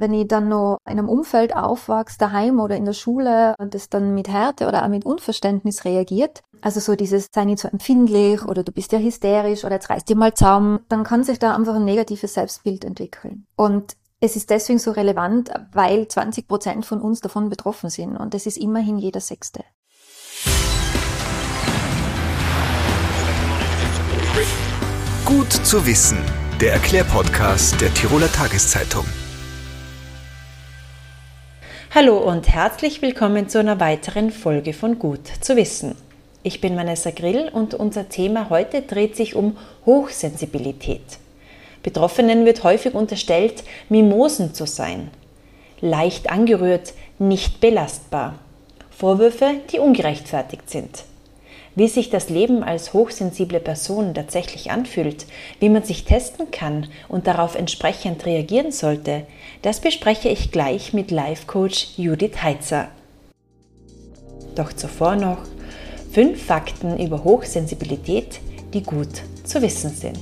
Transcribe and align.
Wenn 0.00 0.14
ich 0.14 0.28
dann 0.28 0.48
noch 0.48 0.78
in 0.86 0.92
einem 0.92 1.08
Umfeld 1.08 1.56
aufwachse, 1.56 2.18
daheim 2.18 2.60
oder 2.60 2.76
in 2.76 2.84
der 2.84 2.92
Schule, 2.92 3.56
und 3.58 3.74
das 3.74 3.88
dann 3.88 4.14
mit 4.14 4.28
Härte 4.28 4.68
oder 4.68 4.84
auch 4.84 4.88
mit 4.88 5.04
Unverständnis 5.04 5.84
reagiert, 5.84 6.40
also 6.60 6.78
so 6.78 6.94
dieses, 6.94 7.26
sei 7.34 7.44
nicht 7.44 7.58
so 7.58 7.66
empfindlich 7.66 8.44
oder 8.44 8.62
du 8.62 8.70
bist 8.70 8.92
ja 8.92 9.00
hysterisch 9.00 9.64
oder 9.64 9.74
jetzt 9.74 9.90
reißt 9.90 10.08
dir 10.08 10.14
mal 10.14 10.32
zusammen, 10.32 10.78
dann 10.88 11.02
kann 11.02 11.24
sich 11.24 11.40
da 11.40 11.52
einfach 11.54 11.74
ein 11.74 11.84
negatives 11.84 12.34
Selbstbild 12.34 12.84
entwickeln. 12.84 13.46
Und 13.56 13.96
es 14.20 14.36
ist 14.36 14.50
deswegen 14.50 14.78
so 14.78 14.92
relevant, 14.92 15.50
weil 15.72 16.06
20 16.06 16.46
Prozent 16.46 16.86
von 16.86 17.00
uns 17.00 17.20
davon 17.20 17.48
betroffen 17.48 17.90
sind 17.90 18.16
und 18.16 18.36
es 18.36 18.46
ist 18.46 18.56
immerhin 18.56 18.98
jeder 18.98 19.20
Sechste. 19.20 19.64
Gut 25.24 25.52
zu 25.52 25.84
wissen, 25.86 26.18
der 26.60 26.72
Erklärpodcast 26.74 27.80
der 27.80 27.92
Tiroler 27.92 28.30
Tageszeitung. 28.30 29.04
Hallo 31.94 32.18
und 32.18 32.50
herzlich 32.50 33.00
willkommen 33.00 33.48
zu 33.48 33.58
einer 33.58 33.80
weiteren 33.80 34.30
Folge 34.30 34.74
von 34.74 34.98
Gut 34.98 35.26
zu 35.40 35.56
wissen. 35.56 35.94
Ich 36.42 36.60
bin 36.60 36.76
Vanessa 36.76 37.10
Grill 37.10 37.48
und 37.50 37.72
unser 37.72 38.10
Thema 38.10 38.50
heute 38.50 38.82
dreht 38.82 39.16
sich 39.16 39.34
um 39.34 39.56
Hochsensibilität. 39.86 41.18
Betroffenen 41.82 42.44
wird 42.44 42.62
häufig 42.62 42.92
unterstellt, 42.92 43.64
Mimosen 43.88 44.52
zu 44.52 44.66
sein. 44.66 45.10
Leicht 45.80 46.28
angerührt, 46.28 46.92
nicht 47.18 47.58
belastbar. 47.60 48.34
Vorwürfe, 48.90 49.54
die 49.72 49.78
ungerechtfertigt 49.78 50.68
sind 50.68 51.04
wie 51.78 51.86
sich 51.86 52.10
das 52.10 52.28
Leben 52.28 52.64
als 52.64 52.92
hochsensible 52.92 53.60
Person 53.60 54.12
tatsächlich 54.12 54.72
anfühlt, 54.72 55.26
wie 55.60 55.68
man 55.68 55.84
sich 55.84 56.04
testen 56.04 56.50
kann 56.50 56.88
und 57.08 57.28
darauf 57.28 57.54
entsprechend 57.54 58.26
reagieren 58.26 58.72
sollte, 58.72 59.22
das 59.62 59.78
bespreche 59.78 60.28
ich 60.28 60.50
gleich 60.50 60.92
mit 60.92 61.12
Life-Coach 61.12 61.90
Judith 61.96 62.42
Heitzer. 62.42 62.88
Doch 64.56 64.72
zuvor 64.72 65.14
noch 65.14 65.38
fünf 66.12 66.44
Fakten 66.44 66.98
über 66.98 67.22
Hochsensibilität, 67.22 68.40
die 68.74 68.82
gut 68.82 69.22
zu 69.44 69.62
wissen 69.62 69.90
sind. 69.90 70.18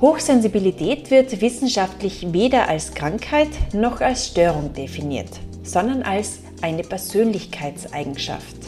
Hochsensibilität 0.00 1.12
wird 1.12 1.40
wissenschaftlich 1.40 2.32
weder 2.32 2.68
als 2.68 2.92
Krankheit 2.92 3.50
noch 3.72 4.00
als 4.00 4.26
Störung 4.26 4.72
definiert, 4.72 5.30
sondern 5.62 6.02
als 6.02 6.40
eine 6.60 6.82
Persönlichkeitseigenschaft. 6.82 8.65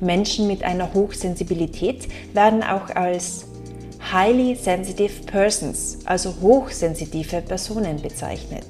Menschen 0.00 0.46
mit 0.46 0.62
einer 0.62 0.92
Hochsensibilität 0.94 2.08
werden 2.32 2.62
auch 2.62 2.90
als 2.90 3.46
Highly 4.12 4.56
Sensitive 4.56 5.24
Persons, 5.26 5.98
also 6.04 6.34
hochsensitive 6.40 7.42
Personen 7.42 8.00
bezeichnet. 8.00 8.64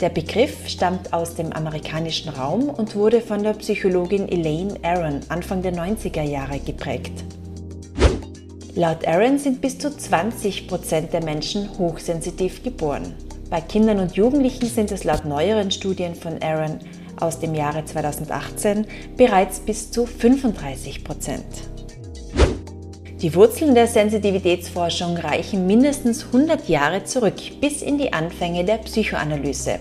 Der 0.00 0.08
Begriff 0.08 0.66
stammt 0.66 1.12
aus 1.12 1.34
dem 1.34 1.52
amerikanischen 1.52 2.30
Raum 2.30 2.70
und 2.70 2.96
wurde 2.96 3.20
von 3.20 3.42
der 3.42 3.52
Psychologin 3.52 4.28
Elaine 4.28 4.74
Aron 4.82 5.20
Anfang 5.28 5.62
der 5.62 5.74
90er 5.74 6.22
Jahre 6.22 6.58
geprägt. 6.58 7.12
Laut 8.74 9.06
Aron 9.06 9.38
sind 9.38 9.60
bis 9.60 9.78
zu 9.78 9.94
20 9.94 10.66
Prozent 10.66 11.12
der 11.12 11.22
Menschen 11.22 11.68
hochsensitiv 11.78 12.62
geboren. 12.62 13.14
Bei 13.50 13.60
Kindern 13.60 14.00
und 14.00 14.16
Jugendlichen 14.16 14.66
sind 14.66 14.90
es 14.90 15.04
laut 15.04 15.26
neueren 15.26 15.70
Studien 15.70 16.14
von 16.14 16.42
Aron 16.42 16.78
aus 17.20 17.40
dem 17.40 17.54
Jahre 17.54 17.84
2018 17.84 18.86
bereits 19.16 19.60
bis 19.60 19.90
zu 19.90 20.06
35 20.06 21.04
Prozent. 21.04 21.44
Die 23.22 23.34
Wurzeln 23.36 23.74
der 23.74 23.86
Sensitivitätsforschung 23.86 25.16
reichen 25.16 25.66
mindestens 25.66 26.24
100 26.24 26.68
Jahre 26.68 27.04
zurück 27.04 27.36
bis 27.60 27.80
in 27.80 27.96
die 27.96 28.12
Anfänge 28.12 28.64
der 28.64 28.78
Psychoanalyse. 28.78 29.78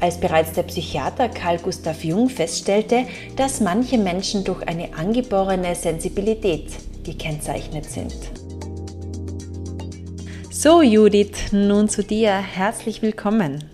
Als 0.00 0.18
bereits 0.18 0.52
der 0.52 0.62
Psychiater 0.62 1.28
Carl 1.28 1.58
Gustav 1.58 2.04
Jung 2.04 2.28
feststellte, 2.28 3.04
dass 3.36 3.60
manche 3.60 3.98
Menschen 3.98 4.44
durch 4.44 4.66
eine 4.66 4.94
angeborene 4.94 5.74
Sensibilität 5.74 6.70
gekennzeichnet 7.04 7.84
sind. 7.84 8.14
So, 10.50 10.82
Judith, 10.82 11.52
nun 11.52 11.88
zu 11.88 12.02
dir. 12.02 12.32
Herzlich 12.32 13.02
willkommen. 13.02 13.64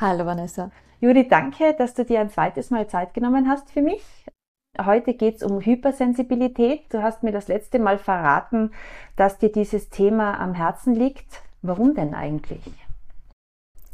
Hallo, 0.00 0.26
Vanessa. 0.26 0.70
Judith, 1.04 1.26
danke, 1.28 1.74
dass 1.76 1.92
du 1.92 2.06
dir 2.06 2.20
ein 2.20 2.30
zweites 2.30 2.70
Mal 2.70 2.88
Zeit 2.88 3.12
genommen 3.12 3.46
hast 3.46 3.70
für 3.70 3.82
mich. 3.82 4.02
Heute 4.82 5.12
geht 5.12 5.36
es 5.36 5.42
um 5.42 5.60
Hypersensibilität. 5.60 6.84
Du 6.88 7.02
hast 7.02 7.22
mir 7.22 7.30
das 7.30 7.46
letzte 7.46 7.78
Mal 7.78 7.98
verraten, 7.98 8.70
dass 9.14 9.36
dir 9.36 9.52
dieses 9.52 9.90
Thema 9.90 10.40
am 10.40 10.54
Herzen 10.54 10.94
liegt. 10.94 11.42
Warum 11.60 11.94
denn 11.94 12.14
eigentlich? 12.14 12.62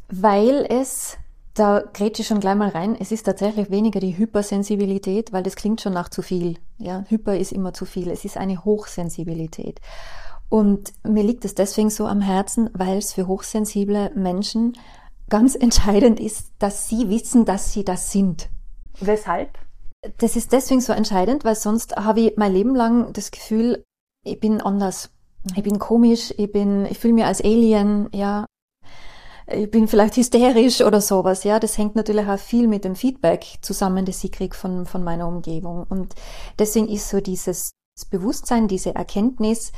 Weil 0.09 0.65
es, 0.71 1.19
da 1.55 1.83
grätsche 1.93 2.23
ich 2.23 2.29
schon 2.29 2.39
gleich 2.39 2.55
mal 2.55 2.69
rein, 2.69 2.97
es 3.01 3.11
ist 3.11 3.25
tatsächlich 3.25 3.73
weniger 3.73 3.99
die 3.99 4.17
Hypersensibilität, 4.17 5.33
weil 5.33 5.43
das 5.43 5.57
klingt 5.57 5.81
schon 5.81 5.95
nach 5.95 6.11
zu 6.11 6.23
viel. 6.23 6.59
Ja, 6.79 7.05
Hyper 7.09 7.37
ist 7.37 7.51
immer 7.51 7.73
zu 7.73 7.87
viel. 7.87 8.09
Es 8.09 8.25
ist 8.25 8.37
eine 8.37 8.65
Hochsensibilität. 8.65 9.81
Und 10.49 10.93
mir 11.03 11.25
liegt 11.25 11.45
es 11.45 11.57
deswegen 11.57 11.91
so 11.91 12.07
am 12.07 12.21
Herzen, 12.21 12.71
weil 12.73 12.99
es 12.99 13.13
für 13.13 13.27
hochsensible 13.27 14.13
Menschen 14.15 14.75
ganz 15.31 15.55
entscheidend 15.55 16.21
ist, 16.21 16.53
dass 16.59 16.89
sie 16.89 17.09
wissen, 17.09 17.47
dass 17.47 17.73
sie 17.73 17.85
das 17.85 18.13
sind. 18.13 18.51
Weshalb? 19.01 19.59
Das 20.19 20.37
ist 20.37 20.53
deswegen 20.53 20.81
so 20.81 20.93
entscheidend, 20.93 21.45
weil 21.45 21.55
sonst 21.55 21.97
habe 21.97 22.21
ich 22.21 22.37
mein 22.37 22.53
Leben 22.53 22.75
lang 22.75 23.13
das 23.13 23.31
Gefühl, 23.31 23.85
ich 24.25 24.39
bin 24.41 24.61
anders. 24.61 25.11
Ich 25.57 25.63
bin 25.63 25.79
komisch, 25.79 26.35
ich 26.37 26.53
bin, 26.53 26.85
ich 26.87 26.99
fühle 26.99 27.15
mich 27.15 27.25
als 27.25 27.43
Alien, 27.43 28.09
ja. 28.13 28.45
Ich 29.47 29.71
bin 29.71 29.89
vielleicht 29.89 30.17
hysterisch 30.17 30.81
oder 30.81 31.01
sowas, 31.01 31.45
ja. 31.45 31.59
Das 31.59 31.79
hängt 31.79 31.97
natürlich 31.97 32.27
auch 32.27 32.39
viel 32.39 32.69
mit 32.69 32.85
dem 32.85 32.95
Feedback 32.95 33.59
zusammen, 33.63 34.05
das 34.05 34.23
ich 34.23 34.33
kriege 34.33 34.55
von, 34.55 34.87
von 34.87 35.03
meiner 35.03 35.27
Umgebung. 35.27 35.85
Und 35.89 36.15
deswegen 36.59 36.89
ist 36.89 37.09
so 37.09 37.21
dieses 37.21 37.73
Bewusstsein, 38.11 38.69
diese 38.69 38.95
Erkenntnis, 38.95 39.73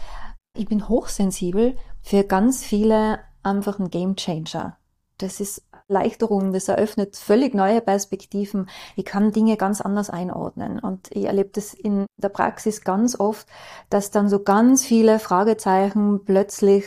ich 0.56 0.68
bin 0.68 0.88
hochsensibel 0.88 1.76
für 2.02 2.24
ganz 2.24 2.64
viele 2.64 3.20
einfach 3.42 3.78
ein 3.78 3.90
Game 3.90 4.16
Changer. 4.16 4.76
Das 5.18 5.40
ist 5.40 5.62
Erleichterung, 5.88 6.52
das 6.52 6.68
eröffnet 6.68 7.16
völlig 7.16 7.54
neue 7.54 7.80
Perspektiven. 7.80 8.68
Ich 8.96 9.04
kann 9.04 9.32
Dinge 9.32 9.56
ganz 9.56 9.80
anders 9.80 10.10
einordnen. 10.10 10.78
Und 10.78 11.08
ich 11.10 11.24
erlebe 11.24 11.50
das 11.52 11.74
in 11.74 12.06
der 12.16 12.30
Praxis 12.30 12.82
ganz 12.82 13.18
oft, 13.18 13.46
dass 13.90 14.10
dann 14.10 14.28
so 14.28 14.42
ganz 14.42 14.84
viele 14.84 15.18
Fragezeichen 15.18 16.24
plötzlich 16.24 16.86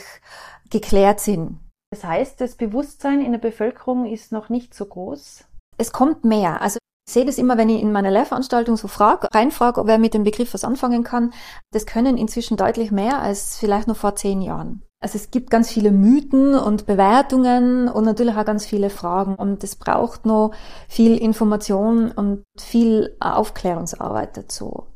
geklärt 0.70 1.20
sind. 1.20 1.60
Das 1.90 2.04
heißt, 2.04 2.40
das 2.40 2.56
Bewusstsein 2.56 3.20
in 3.20 3.32
der 3.32 3.38
Bevölkerung 3.38 4.06
ist 4.06 4.32
noch 4.32 4.48
nicht 4.48 4.74
so 4.74 4.86
groß? 4.86 5.44
Es 5.78 5.92
kommt 5.92 6.24
mehr. 6.24 6.60
Also 6.60 6.78
ich 7.08 7.14
sehe 7.14 7.24
das 7.24 7.38
immer, 7.38 7.56
wenn 7.56 7.68
ich 7.68 7.80
in 7.80 7.92
meiner 7.92 8.10
Lehrveranstaltung 8.10 8.76
so 8.76 8.88
frage, 8.88 9.28
reinfrage, 9.32 9.80
ob 9.80 9.88
er 9.88 9.98
mit 9.98 10.12
dem 10.12 10.24
Begriff 10.24 10.52
was 10.54 10.64
anfangen 10.64 11.04
kann. 11.04 11.32
Das 11.70 11.86
können 11.86 12.16
inzwischen 12.16 12.56
deutlich 12.56 12.90
mehr 12.90 13.22
als 13.22 13.56
vielleicht 13.58 13.86
noch 13.86 13.96
vor 13.96 14.16
zehn 14.16 14.42
Jahren. 14.42 14.82
Also 15.00 15.16
es 15.16 15.30
gibt 15.30 15.50
ganz 15.50 15.70
viele 15.70 15.90
Mythen 15.90 16.54
und 16.54 16.86
Bewertungen 16.86 17.88
und 17.88 18.04
natürlich 18.04 18.34
auch 18.34 18.46
ganz 18.46 18.64
viele 18.64 18.88
Fragen 18.88 19.34
und 19.34 19.62
es 19.62 19.76
braucht 19.76 20.24
noch 20.24 20.52
viel 20.88 21.18
Information 21.18 22.10
und 22.10 22.44
viel 22.58 23.14
Aufklärungsarbeit 23.20 24.36
dazu. 24.36 24.86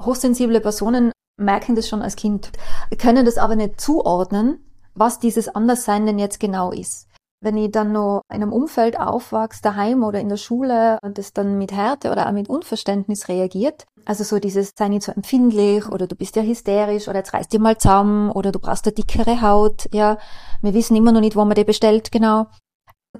Hochsensible 0.00 0.60
Personen 0.60 1.10
merken 1.36 1.74
das 1.74 1.88
schon 1.88 2.02
als 2.02 2.14
Kind, 2.14 2.50
können 2.98 3.26
das 3.26 3.36
aber 3.36 3.56
nicht 3.56 3.80
zuordnen, 3.80 4.64
was 4.94 5.18
dieses 5.18 5.48
Anderssein 5.48 6.06
denn 6.06 6.18
jetzt 6.18 6.38
genau 6.38 6.70
ist. 6.70 7.08
Wenn 7.42 7.56
ich 7.56 7.72
dann 7.72 7.90
noch 7.90 8.22
in 8.30 8.36
einem 8.36 8.52
Umfeld 8.52 8.98
aufwachse, 8.98 9.62
daheim 9.62 10.04
oder 10.04 10.20
in 10.20 10.28
der 10.28 10.36
Schule, 10.36 10.98
und 11.02 11.18
das 11.18 11.32
dann 11.32 11.58
mit 11.58 11.72
Härte 11.72 12.12
oder 12.12 12.28
auch 12.28 12.32
mit 12.32 12.48
Unverständnis 12.48 13.28
reagiert, 13.28 13.84
also 14.04 14.22
so 14.22 14.38
dieses, 14.38 14.70
sei 14.78 14.88
nicht 14.88 15.02
so 15.02 15.12
empfindlich 15.12 15.88
oder 15.88 16.06
du 16.06 16.14
bist 16.14 16.36
ja 16.36 16.42
hysterisch 16.42 17.08
oder 17.08 17.18
jetzt 17.18 17.34
reißt 17.34 17.52
dir 17.52 17.60
mal 17.60 17.76
zusammen 17.76 18.30
oder 18.30 18.52
du 18.52 18.60
brauchst 18.60 18.86
eine 18.86 18.94
dickere 18.94 19.42
Haut, 19.42 19.88
ja, 19.92 20.18
wir 20.60 20.72
wissen 20.72 20.96
immer 20.96 21.10
noch 21.10 21.20
nicht, 21.20 21.34
wo 21.36 21.44
man 21.44 21.56
die 21.56 21.64
bestellt, 21.64 22.12
genau, 22.12 22.46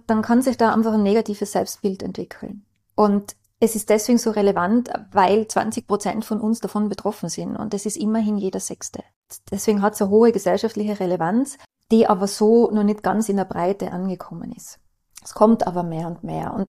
dann 0.06 0.23
kann 0.23 0.41
sich 0.41 0.56
da 0.56 0.73
einfach 0.73 0.94
ein 0.94 1.02
negatives 1.02 1.52
Selbstbild 1.52 2.02
entwickeln. 2.02 2.64
Und 2.94 3.37
es 3.58 3.76
ist 3.76 3.91
deswegen 3.91 4.19
so 4.19 4.31
relevant, 4.31 4.91
weil 5.12 5.47
20 5.47 5.87
Prozent 5.87 6.25
von 6.25 6.41
uns 6.41 6.61
davon 6.61 6.88
betroffen 6.88 7.29
sind 7.29 7.56
und 7.56 7.75
das 7.75 7.87
ist 7.87 7.97
immerhin 7.97 8.37
jeder 8.37 8.61
Sechste. 8.61 9.05
Deswegen 9.50 9.82
hat 9.82 9.94
es 9.94 10.02
eine 10.02 10.11
hohe 10.11 10.32
gesellschaftliche 10.32 10.99
Relevanz, 10.99 11.58
die 11.93 12.09
aber 12.09 12.27
so 12.27 12.71
noch 12.73 12.83
nicht 12.83 13.03
ganz 13.03 13.29
in 13.29 13.37
der 13.37 13.44
Breite 13.44 13.93
angekommen 13.93 14.53
ist. 14.53 14.81
Es 15.23 15.35
kommt 15.35 15.67
aber 15.67 15.83
mehr 15.83 16.09
und 16.09 16.25
mehr. 16.25 16.53
Und 16.55 16.67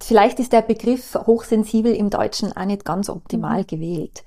vielleicht 0.00 0.38
ist 0.38 0.52
der 0.52 0.62
Begriff 0.62 1.14
hochsensibel 1.14 1.92
im 1.94 2.10
Deutschen 2.10 2.56
auch 2.56 2.66
nicht 2.66 2.84
ganz 2.84 3.08
optimal 3.08 3.62
mhm. 3.62 3.66
gewählt. 3.66 4.24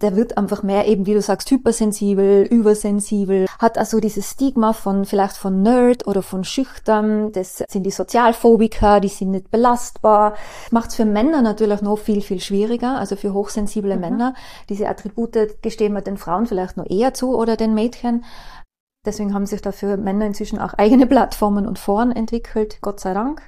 Der 0.00 0.14
wird 0.14 0.38
einfach 0.38 0.62
mehr 0.62 0.86
eben, 0.86 1.06
wie 1.06 1.14
du 1.14 1.20
sagst, 1.20 1.50
hypersensibel, 1.50 2.44
übersensibel, 2.44 3.46
hat 3.58 3.76
also 3.78 3.98
dieses 3.98 4.30
Stigma 4.30 4.72
von 4.72 5.04
vielleicht 5.04 5.36
von 5.36 5.62
Nerd 5.62 6.06
oder 6.06 6.22
von 6.22 6.44
Schüchtern. 6.44 7.32
Das 7.32 7.64
sind 7.68 7.82
die 7.82 7.90
Sozialphobiker, 7.90 9.00
die 9.00 9.08
sind 9.08 9.32
nicht 9.32 9.50
belastbar. 9.50 10.34
Macht 10.70 10.90
es 10.90 10.94
für 10.94 11.04
Männer 11.04 11.42
natürlich 11.42 11.82
noch 11.82 11.98
viel, 11.98 12.20
viel 12.20 12.38
schwieriger, 12.38 12.96
also 12.96 13.16
für 13.16 13.32
hochsensible 13.32 13.96
mhm. 13.96 14.00
Männer. 14.00 14.34
Diese 14.68 14.88
Attribute 14.88 15.60
gestehen 15.62 15.94
wir 15.94 16.02
den 16.02 16.16
Frauen 16.16 16.46
vielleicht 16.46 16.76
noch 16.76 16.88
eher 16.88 17.12
zu 17.12 17.36
oder 17.36 17.56
den 17.56 17.74
Mädchen. 17.74 18.24
Deswegen 19.06 19.32
haben 19.34 19.46
sich 19.46 19.62
dafür 19.62 19.96
Männer 19.96 20.26
inzwischen 20.26 20.58
auch 20.58 20.74
eigene 20.74 21.06
Plattformen 21.06 21.66
und 21.66 21.78
Foren 21.78 22.12
entwickelt, 22.12 22.78
Gott 22.80 23.00
sei 23.00 23.14
Dank. 23.14 23.42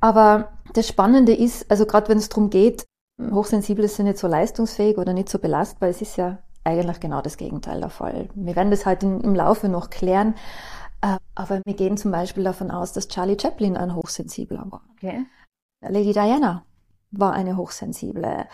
Aber 0.00 0.50
das 0.74 0.88
Spannende 0.88 1.34
ist, 1.34 1.70
also 1.70 1.86
gerade 1.86 2.08
wenn 2.08 2.18
es 2.18 2.28
darum 2.28 2.50
geht, 2.50 2.84
Hochsensible 3.20 3.88
sind 3.88 4.06
nicht 4.06 4.18
so 4.18 4.28
leistungsfähig 4.28 4.96
oder 4.98 5.12
nicht 5.12 5.28
so 5.28 5.38
belastbar, 5.38 5.88
es 5.88 6.00
ist 6.00 6.16
ja 6.16 6.38
eigentlich 6.64 7.00
genau 7.00 7.20
das 7.20 7.36
Gegenteil 7.36 7.80
der 7.80 7.90
Fall. 7.90 8.28
Wir 8.34 8.54
werden 8.54 8.70
das 8.70 8.86
halt 8.86 9.02
in, 9.02 9.20
im 9.20 9.34
Laufe 9.34 9.68
noch 9.68 9.90
klären. 9.90 10.34
Äh, 11.00 11.16
aber 11.34 11.60
wir 11.64 11.74
gehen 11.74 11.96
zum 11.96 12.10
Beispiel 12.10 12.44
davon 12.44 12.70
aus, 12.70 12.92
dass 12.92 13.08
Charlie 13.08 13.38
Chaplin 13.40 13.76
ein 13.76 13.94
Hochsensibler 13.94 14.66
war. 14.70 14.82
Okay. 14.92 15.26
Lady 15.80 16.12
Diana 16.12 16.64
war 17.10 17.32
eine 17.32 17.56
Hochsensible. 17.56 18.46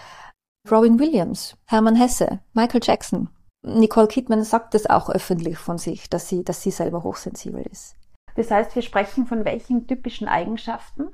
Robin 0.70 0.98
Williams, 0.98 1.56
Hermann 1.66 1.96
Hesse, 1.96 2.40
Michael 2.52 2.80
Jackson. 2.82 3.28
Nicole 3.64 4.08
Kidman 4.08 4.44
sagt 4.44 4.74
das 4.74 4.86
auch 4.86 5.08
öffentlich 5.08 5.58
von 5.58 5.78
sich, 5.78 6.10
dass 6.10 6.28
sie, 6.28 6.44
dass 6.44 6.62
sie 6.62 6.70
selber 6.70 7.02
hochsensibel 7.02 7.64
ist. 7.70 7.96
Das 8.36 8.50
heißt, 8.50 8.74
wir 8.74 8.82
sprechen 8.82 9.26
von 9.26 9.44
welchen 9.44 9.86
typischen 9.86 10.28
Eigenschaften? 10.28 11.08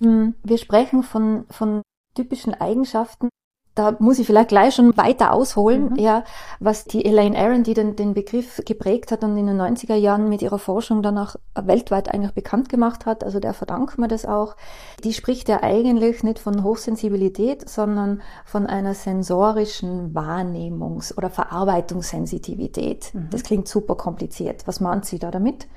Hm, 0.00 0.34
wir 0.42 0.58
sprechen 0.58 1.02
von, 1.02 1.46
von 1.48 1.82
typischen 2.14 2.54
Eigenschaften, 2.54 3.28
da 3.74 3.96
muss 3.98 4.18
ich 4.18 4.26
vielleicht 4.26 4.48
gleich 4.48 4.74
schon 4.74 4.96
weiter 4.96 5.32
ausholen, 5.32 5.90
mhm. 5.90 5.96
ja, 5.96 6.24
was 6.58 6.84
die 6.84 7.04
Elaine 7.04 7.38
Aron, 7.38 7.62
die 7.62 7.74
den, 7.74 7.94
den 7.94 8.14
Begriff 8.14 8.60
geprägt 8.66 9.12
hat 9.12 9.22
und 9.22 9.36
in 9.36 9.46
den 9.46 9.60
90er 9.60 9.94
Jahren 9.94 10.28
mit 10.28 10.42
ihrer 10.42 10.58
Forschung 10.58 11.02
danach 11.02 11.36
weltweit 11.54 12.12
eigentlich 12.12 12.34
bekannt 12.34 12.68
gemacht 12.68 13.06
hat, 13.06 13.22
also 13.22 13.38
der 13.38 13.54
verdanken 13.54 14.02
wir 14.02 14.08
das 14.08 14.26
auch, 14.26 14.56
die 15.04 15.12
spricht 15.12 15.48
ja 15.48 15.62
eigentlich 15.62 16.22
nicht 16.24 16.40
von 16.40 16.64
Hochsensibilität, 16.64 17.68
sondern 17.68 18.22
von 18.44 18.66
einer 18.66 18.94
sensorischen 18.94 20.14
Wahrnehmungs- 20.14 21.16
oder 21.16 21.30
Verarbeitungssensitivität. 21.30 23.14
Mhm. 23.14 23.28
Das 23.30 23.44
klingt 23.44 23.68
super 23.68 23.94
kompliziert. 23.94 24.66
Was 24.66 24.80
meint 24.80 25.04
sie 25.04 25.18
da 25.18 25.30
damit? 25.30 25.68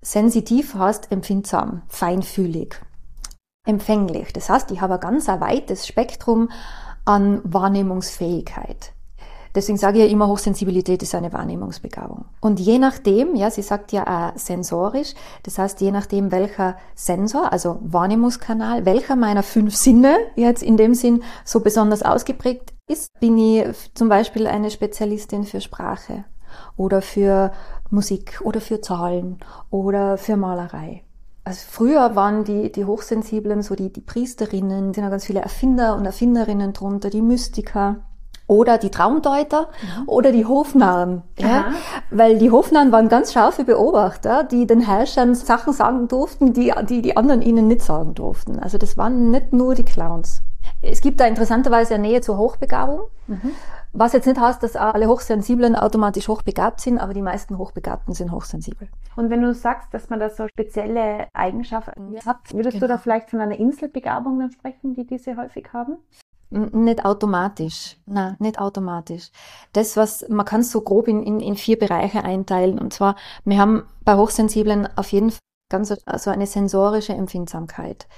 Sensitiv 0.00 0.74
heißt 0.74 1.10
empfindsam, 1.10 1.82
feinfühlig, 1.88 2.76
empfänglich. 3.66 4.32
Das 4.32 4.50
heißt, 4.50 4.70
ich 4.70 4.80
habe 4.80 4.94
ein 4.94 5.00
ganz 5.00 5.28
ein 5.28 5.40
weites 5.40 5.86
Spektrum 5.86 6.50
an 7.04 7.40
Wahrnehmungsfähigkeit. 7.44 8.94
Deswegen 9.54 9.78
sage 9.78 9.98
ich 9.98 10.04
ja 10.04 10.10
immer, 10.10 10.26
Hochsensibilität 10.26 11.00
ist 11.04 11.14
eine 11.14 11.32
Wahrnehmungsbegabung. 11.32 12.24
Und 12.40 12.58
je 12.58 12.78
nachdem, 12.78 13.36
ja, 13.36 13.52
sie 13.52 13.62
sagt 13.62 13.92
ja 13.92 14.02
auch 14.34 14.38
sensorisch, 14.38 15.14
das 15.44 15.58
heißt, 15.58 15.80
je 15.80 15.92
nachdem, 15.92 16.32
welcher 16.32 16.76
Sensor, 16.96 17.52
also 17.52 17.78
Wahrnehmungskanal, 17.82 18.84
welcher 18.84 19.14
meiner 19.14 19.44
fünf 19.44 19.76
Sinne 19.76 20.16
jetzt 20.34 20.62
in 20.64 20.76
dem 20.76 20.94
Sinn 20.94 21.22
so 21.44 21.60
besonders 21.60 22.02
ausgeprägt 22.02 22.74
ist, 22.88 23.08
bin 23.20 23.38
ich 23.38 23.64
zum 23.94 24.08
Beispiel 24.08 24.48
eine 24.48 24.72
Spezialistin 24.72 25.44
für 25.44 25.60
Sprache 25.60 26.24
oder 26.76 27.00
für 27.00 27.52
Musik 27.90 28.40
oder 28.42 28.60
für 28.60 28.80
Zahlen 28.80 29.38
oder 29.70 30.18
für 30.18 30.36
Malerei. 30.36 31.04
Also 31.44 31.60
früher 31.70 32.16
waren 32.16 32.44
die, 32.44 32.72
die 32.72 32.86
Hochsensiblen 32.86 33.62
so 33.62 33.74
die, 33.74 33.92
die 33.92 34.00
Priesterinnen, 34.00 34.94
sind 34.94 35.04
ja 35.04 35.10
ganz 35.10 35.26
viele 35.26 35.40
Erfinder 35.40 35.94
und 35.94 36.06
Erfinderinnen 36.06 36.72
drunter, 36.72 37.10
die 37.10 37.20
Mystiker 37.20 37.96
oder 38.46 38.78
die 38.78 38.90
Traumdeuter 38.90 39.68
mhm. 39.82 40.08
oder 40.08 40.32
die 40.32 40.46
Hofnarren. 40.46 41.22
Ja? 41.38 41.72
Weil 42.10 42.38
die 42.38 42.50
Hofnarren 42.50 42.92
waren 42.92 43.08
ganz 43.08 43.32
scharfe 43.32 43.64
Beobachter, 43.64 44.44
die 44.44 44.66
den 44.66 44.80
Herrschern 44.80 45.34
Sachen 45.34 45.72
sagen 45.72 46.08
durften, 46.08 46.52
die, 46.52 46.72
die 46.88 47.02
die 47.02 47.16
anderen 47.16 47.42
ihnen 47.42 47.68
nicht 47.68 47.82
sagen 47.82 48.14
durften. 48.14 48.58
Also 48.58 48.78
das 48.78 48.96
waren 48.96 49.30
nicht 49.30 49.52
nur 49.52 49.74
die 49.74 49.84
Clowns. 49.84 50.42
Es 50.80 51.00
gibt 51.00 51.20
da 51.20 51.26
interessanterweise 51.26 51.94
eine 51.94 52.08
Nähe 52.08 52.20
zur 52.20 52.38
Hochbegabung. 52.38 53.00
Mhm. 53.26 53.50
Was 53.96 54.12
jetzt 54.12 54.26
nicht 54.26 54.40
heißt, 54.40 54.60
dass 54.60 54.74
alle 54.74 55.06
Hochsensiblen 55.06 55.76
automatisch 55.76 56.26
hochbegabt 56.26 56.80
sind, 56.80 56.98
aber 56.98 57.14
die 57.14 57.22
meisten 57.22 57.58
Hochbegabten 57.58 58.12
sind 58.12 58.32
hochsensibel. 58.32 58.88
Und 59.14 59.30
wenn 59.30 59.40
du 59.40 59.54
sagst, 59.54 59.94
dass 59.94 60.10
man 60.10 60.18
da 60.18 60.30
so 60.30 60.48
spezielle 60.48 61.28
Eigenschaften 61.32 62.16
hat, 62.26 62.52
würdest 62.52 62.74
genau. 62.74 62.88
du 62.88 62.88
da 62.88 62.98
vielleicht 62.98 63.30
von 63.30 63.40
einer 63.40 63.56
Inselbegabung 63.56 64.40
dann 64.40 64.50
sprechen, 64.50 64.94
die 64.94 65.06
diese 65.06 65.36
häufig 65.36 65.72
haben? 65.72 65.98
Nicht 66.50 67.04
automatisch. 67.04 67.96
Nein, 68.06 68.34
nicht 68.40 68.58
automatisch. 68.58 69.30
Das, 69.72 69.96
was, 69.96 70.28
man 70.28 70.44
kann 70.44 70.62
es 70.62 70.72
so 70.72 70.80
grob 70.80 71.06
in, 71.06 71.22
in, 71.22 71.38
in 71.38 71.54
vier 71.54 71.78
Bereiche 71.78 72.24
einteilen. 72.24 72.80
Und 72.80 72.92
zwar, 72.92 73.14
wir 73.44 73.58
haben 73.58 73.84
bei 74.04 74.16
Hochsensiblen 74.16 74.88
auf 74.96 75.12
jeden 75.12 75.30
Fall 75.30 75.38
ganz 75.70 75.94
also 76.04 76.30
eine 76.30 76.46
sensorische 76.48 77.12
Empfindsamkeit. 77.12 78.08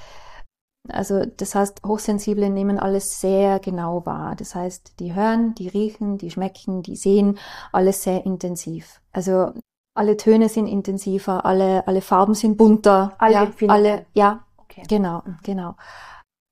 Also 0.91 1.25
das 1.25 1.55
heißt, 1.55 1.83
Hochsensible 1.87 2.51
nehmen 2.51 2.79
alles 2.79 3.21
sehr 3.21 3.59
genau 3.59 4.05
wahr. 4.07 4.35
Das 4.37 4.55
heißt, 4.55 4.99
die 5.01 5.15
hören, 5.15 5.55
die 5.55 5.69
riechen, 5.69 6.19
die 6.19 6.31
schmecken, 6.31 6.83
die 6.83 6.97
sehen, 6.97 7.39
alles 7.73 8.03
sehr 8.03 8.25
intensiv. 8.27 9.01
Also 9.13 9.53
alle 9.95 10.17
Töne 10.17 10.49
sind 10.49 10.67
intensiver, 10.67 11.45
alle, 11.45 11.87
alle 11.87 12.03
Farben 12.03 12.35
sind 12.35 12.57
bunter. 12.57 13.15
Alle, 13.19 13.35
ja, 13.35 13.69
alle, 13.69 14.07
ja, 14.13 14.45
okay. 14.59 14.83
genau, 14.89 15.23
mhm. 15.25 15.39
genau. 15.43 15.75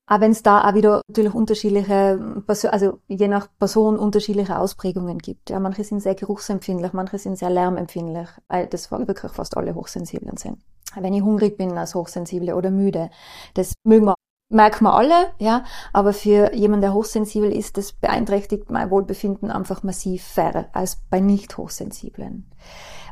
Aber 0.07 0.23
wenn 0.23 0.33
es 0.33 0.43
da 0.43 0.69
auch 0.69 0.75
wieder 0.75 1.01
natürlich 1.09 1.35
unterschiedliche, 1.35 2.45
also 2.71 2.99
je 3.09 3.29
nach 3.29 3.49
Person 3.59 3.99
unterschiedliche 3.99 4.59
Ausprägungen 4.59 5.19
gibt. 5.19 5.49
Ja, 5.49 5.59
manche 5.61 5.83
sind 5.83 6.01
sehr 6.01 6.15
geruchsempfindlich, 6.15 6.93
manche 6.93 7.19
sind 7.19 7.39
sehr 7.39 7.49
lärmempfindlich, 7.49 8.29
weil 8.49 8.67
das 8.67 8.91
wirklich 8.91 9.33
fast 9.33 9.57
alle 9.57 9.75
Hochsensiblen 9.75 10.37
sind. 10.37 10.59
Wenn 10.95 11.15
ich 11.15 11.23
hungrig 11.23 11.57
bin 11.57 11.77
als 11.79 11.95
Hochsensible 11.95 12.55
oder 12.55 12.71
müde, 12.71 13.11
das 13.55 13.73
mögen 13.85 14.07
wir 14.07 14.15
merken 14.49 14.85
wir 14.85 14.95
alle, 14.95 15.33
ja, 15.39 15.65
aber 15.93 16.13
für 16.13 16.55
jemanden, 16.55 16.83
der 16.83 16.95
hochsensibel 16.95 17.51
ist, 17.51 17.77
das 17.77 17.93
beeinträchtigt 17.93 18.71
mein 18.71 18.91
Wohlbefinden 18.91 19.51
einfach 19.51 19.83
massiv 19.83 20.25
fairer 20.25 20.67
als 20.73 20.99
bei 21.11 21.21
nicht 21.21 21.57
hochsensiblen. 21.57 22.51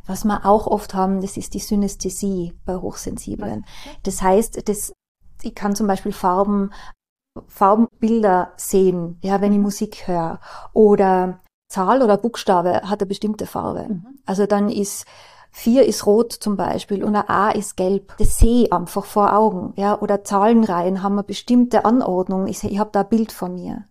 Was 0.06 0.24
wir 0.24 0.44
auch 0.46 0.66
oft 0.66 0.94
haben, 0.94 1.20
das 1.20 1.36
ist 1.36 1.54
die 1.54 1.60
Synästhesie 1.60 2.54
bei 2.64 2.76
Hochsensiblen. 2.76 3.64
Das 4.02 4.20
heißt, 4.20 4.68
das, 4.68 4.92
ich 5.42 5.54
kann 5.54 5.76
zum 5.76 5.86
Beispiel 5.86 6.12
Farben, 6.12 6.72
Farbenbilder 7.46 8.52
sehen, 8.56 9.18
ja, 9.22 9.40
wenn 9.40 9.52
ich 9.52 9.58
mhm. 9.58 9.64
Musik 9.64 10.08
höre. 10.08 10.40
Oder 10.72 11.40
Zahl 11.68 12.02
oder 12.02 12.18
Buchstabe 12.18 12.82
hat 12.82 13.00
eine 13.00 13.06
bestimmte 13.06 13.46
Farbe. 13.46 13.86
Mhm. 13.88 14.18
Also 14.26 14.46
dann 14.46 14.68
ist 14.68 15.06
Vier 15.54 15.84
ist 15.86 16.06
rot 16.06 16.32
zum 16.32 16.56
Beispiel 16.56 17.04
und 17.04 17.14
ein 17.14 17.28
A 17.28 17.50
ist 17.50 17.76
gelb. 17.76 18.14
Das 18.16 18.38
sehe 18.38 18.64
ich 18.64 18.72
einfach 18.72 19.04
vor 19.04 19.34
Augen. 19.36 19.74
Ja? 19.76 20.00
Oder 20.00 20.24
Zahlenreihen 20.24 21.02
haben 21.02 21.12
eine 21.12 21.24
bestimmte 21.24 21.84
Anordnung. 21.84 22.46
Ich, 22.46 22.64
ich 22.64 22.78
habe 22.78 22.90
da 22.90 23.02
ein 23.02 23.08
Bild 23.08 23.32
von 23.32 23.54
mir. 23.54 23.84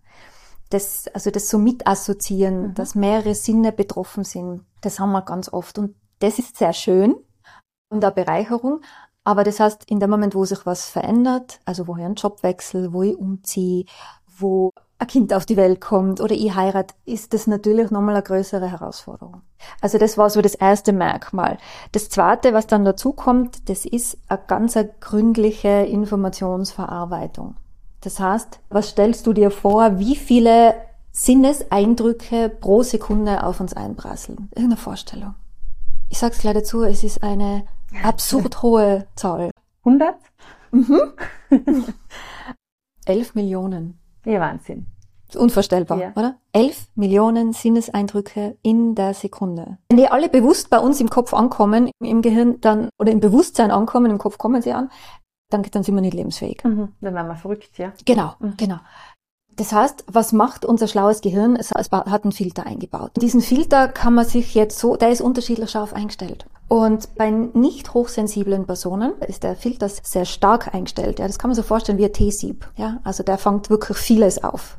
Das, 0.72 1.08
also 1.14 1.30
das 1.30 1.50
so 1.50 1.60
mit 1.60 1.86
assoziieren, 1.86 2.70
mhm. 2.70 2.74
dass 2.74 2.96
mehrere 2.96 3.36
Sinne 3.36 3.72
betroffen 3.72 4.24
sind, 4.24 4.66
das 4.82 5.00
haben 5.00 5.12
wir 5.12 5.22
ganz 5.22 5.54
oft. 5.54 5.78
Und 5.78 5.96
das 6.20 6.40
ist 6.40 6.58
sehr 6.58 6.74
schön 6.74 7.16
und 7.90 8.04
eine 8.04 8.14
Bereicherung. 8.14 8.82
Aber 9.24 9.44
das 9.44 9.60
heißt, 9.60 9.84
in 9.90 10.00
dem 10.00 10.10
Moment, 10.10 10.34
wo 10.34 10.46
sich 10.46 10.66
was 10.66 10.88
verändert, 10.88 11.60
also 11.66 11.88
wo 11.88 11.96
ich 11.96 12.04
einen 12.04 12.16
Job 12.16 12.42
wechsle, 12.42 12.92
wo 12.92 13.04
ich 13.04 13.16
umziehe, 13.16 13.86
wo 14.26 14.72
ein 15.02 15.08
Kind 15.08 15.34
auf 15.34 15.48
die 15.48 15.58
Welt 15.58 15.82
kommt 15.82 16.22
oder 16.22 16.36
ich 16.36 16.54
heirat, 16.54 16.94
ist 17.06 17.34
das 17.34 17.48
natürlich 17.48 17.90
nochmal 17.90 18.16
eine 18.16 18.24
größere 18.24 18.70
Herausforderung. 18.70 19.42
Also 19.82 19.98
das 19.98 20.18
war 20.18 20.30
so 20.30 20.42
das 20.42 20.54
erste 20.54 20.94
Merkmal. 20.94 21.58
Das 21.92 22.10
zweite, 22.10 22.54
was 22.54 22.68
dann 22.68 22.86
dazu 22.86 23.12
kommt, 23.12 23.68
das 23.68 23.86
ist 23.86 24.20
eine 24.28 24.42
ganz 24.46 24.78
gründliche 25.00 25.70
Informationsverarbeitung. 25.70 27.56
Das 28.02 28.20
heißt, 28.20 28.60
was 28.70 28.90
stellst 28.90 29.26
du 29.26 29.34
dir 29.34 29.50
vor, 29.50 29.98
wie 29.98 30.16
viele 30.16 30.76
Sinneseindrücke 31.12 32.50
pro 32.50 32.84
Sekunde 32.84 33.44
auf 33.44 33.60
uns 33.60 33.74
einprasseln? 33.74 34.50
Irgendeine 34.52 34.78
Vorstellung. 34.78 35.34
Ich 36.10 36.20
sag's 36.20 36.40
gleich 36.40 36.54
dazu, 36.54 36.84
es 36.84 37.04
ist 37.04 37.24
eine 37.24 37.66
absurd 38.04 38.62
hohe 38.62 39.08
Zahl. 39.16 39.50
100? 39.84 40.16
Mhm. 40.72 41.14
11 43.06 43.34
Millionen. 43.34 44.01
Ja, 44.26 44.40
Wahnsinn. 44.40 44.86
Unvorstellbar, 45.36 45.98
ja. 45.98 46.12
oder? 46.16 46.36
Elf 46.52 46.88
Millionen 46.96 47.54
Sinneseindrücke 47.54 48.58
in 48.62 48.96
der 48.96 49.14
Sekunde. 49.14 49.78
Wenn 49.90 49.98
die 49.98 50.08
alle 50.08 50.30
bewusst 50.30 50.70
bei 50.70 50.80
uns 50.80 51.00
im 51.00 51.10
Kopf 51.10 51.34
ankommen, 51.34 51.90
im 52.04 52.22
Gehirn 52.22 52.60
dann, 52.60 52.90
oder 53.00 53.12
im 53.12 53.22
Bewusstsein 53.22 53.72
ankommen, 53.72 54.12
im 54.12 54.18
Kopf 54.18 54.38
kommen 54.38 54.62
sie 54.62 54.74
an, 54.74 54.90
dann, 55.50 55.64
dann 55.64 55.84
sind 55.84 55.96
wir 55.96 56.02
nicht 56.02 56.14
lebensfähig. 56.14 56.64
Mhm. 56.64 56.90
Dann 57.00 57.14
werden 57.14 57.28
wir 57.28 57.36
verrückt, 57.36 57.78
ja. 57.78 57.94
Genau, 58.06 58.34
mhm. 58.40 58.56
genau. 58.58 58.80
Das 59.56 59.74
heißt, 59.74 60.06
was 60.08 60.32
macht 60.32 60.66
unser 60.66 60.88
schlaues 60.88 61.22
Gehirn? 61.22 61.56
Es 61.56 61.72
hat 61.72 62.24
einen 62.24 62.32
Filter 62.32 62.66
eingebaut. 62.66 63.12
Diesen 63.18 63.42
Filter 63.42 63.90
kann 63.90 64.14
man 64.14 64.26
sich 64.26 64.56
jetzt 64.56 64.80
so, 64.80 64.96
der 64.96 65.10
ist 65.10 65.22
unterschiedlich 65.22 65.70
scharf 65.70 65.94
eingestellt. 65.94 66.46
Und 66.72 67.16
bei 67.16 67.30
nicht 67.30 67.94
hochsensiblen 67.94 68.66
Personen 68.66 69.12
ist 69.28 69.44
der 69.44 69.58
Filter 69.58 69.90
sehr 69.90 70.24
stark 70.24 70.74
eingestellt. 70.74 71.20
Ja, 71.20 71.28
das 71.28 71.38
kann 71.38 71.50
man 71.50 71.56
so 71.56 71.64
vorstellen 71.64 71.98
wie 71.98 72.06
ein 72.06 72.14
T-Sieb. 72.14 72.66
Ja, 72.78 73.02
also 73.04 73.24
der 73.24 73.38
fängt 73.38 73.70
wirklich 73.70 73.98
vieles 73.98 74.42
auf. 74.42 74.78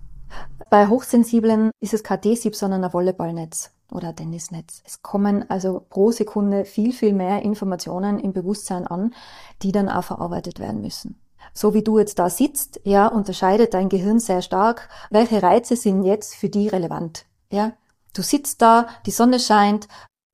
Bei 0.71 0.87
Hochsensiblen 0.87 1.71
ist 1.81 1.93
es 1.93 2.03
kein 2.03 2.23
T-Sieb, 2.23 2.57
sondern 2.57 2.83
ein 2.83 2.95
Volleyballnetz 2.95 3.73
oder 3.91 4.17
Tennisnetz. 4.17 4.81
Es 4.87 5.03
kommen 5.03 5.45
also 5.51 5.85
pro 5.87 6.13
Sekunde 6.13 6.65
viel, 6.65 6.95
viel 6.95 7.13
mehr 7.13 7.43
Informationen 7.43 8.19
im 8.19 8.33
Bewusstsein 8.33 8.87
an, 8.87 9.13
die 9.61 9.71
dann 9.71 9.91
auch 9.91 10.05
verarbeitet 10.05 10.61
werden 10.61 10.81
müssen 10.81 11.19
so 11.55 11.75
wie 11.75 11.83
du 11.83 11.99
jetzt 11.99 12.19
da 12.21 12.31
sitzt, 12.31 12.81
ja, 12.85 13.09
unterscheidet 13.09 13.75
dein 13.75 13.89
Gehirn 13.89 14.21
sehr 14.21 14.41
stark, 14.41 14.89
welche 15.11 15.43
Reize 15.43 15.77
sind 15.77 16.05
jetzt 16.05 16.37
für 16.37 16.49
die 16.49 16.69
relevant, 16.69 17.27
ja. 17.51 17.73
Du 18.15 18.23
sitzt 18.23 18.63
da, 18.63 18.87
die 19.07 19.11
Sonne 19.11 19.41
scheint, 19.41 19.89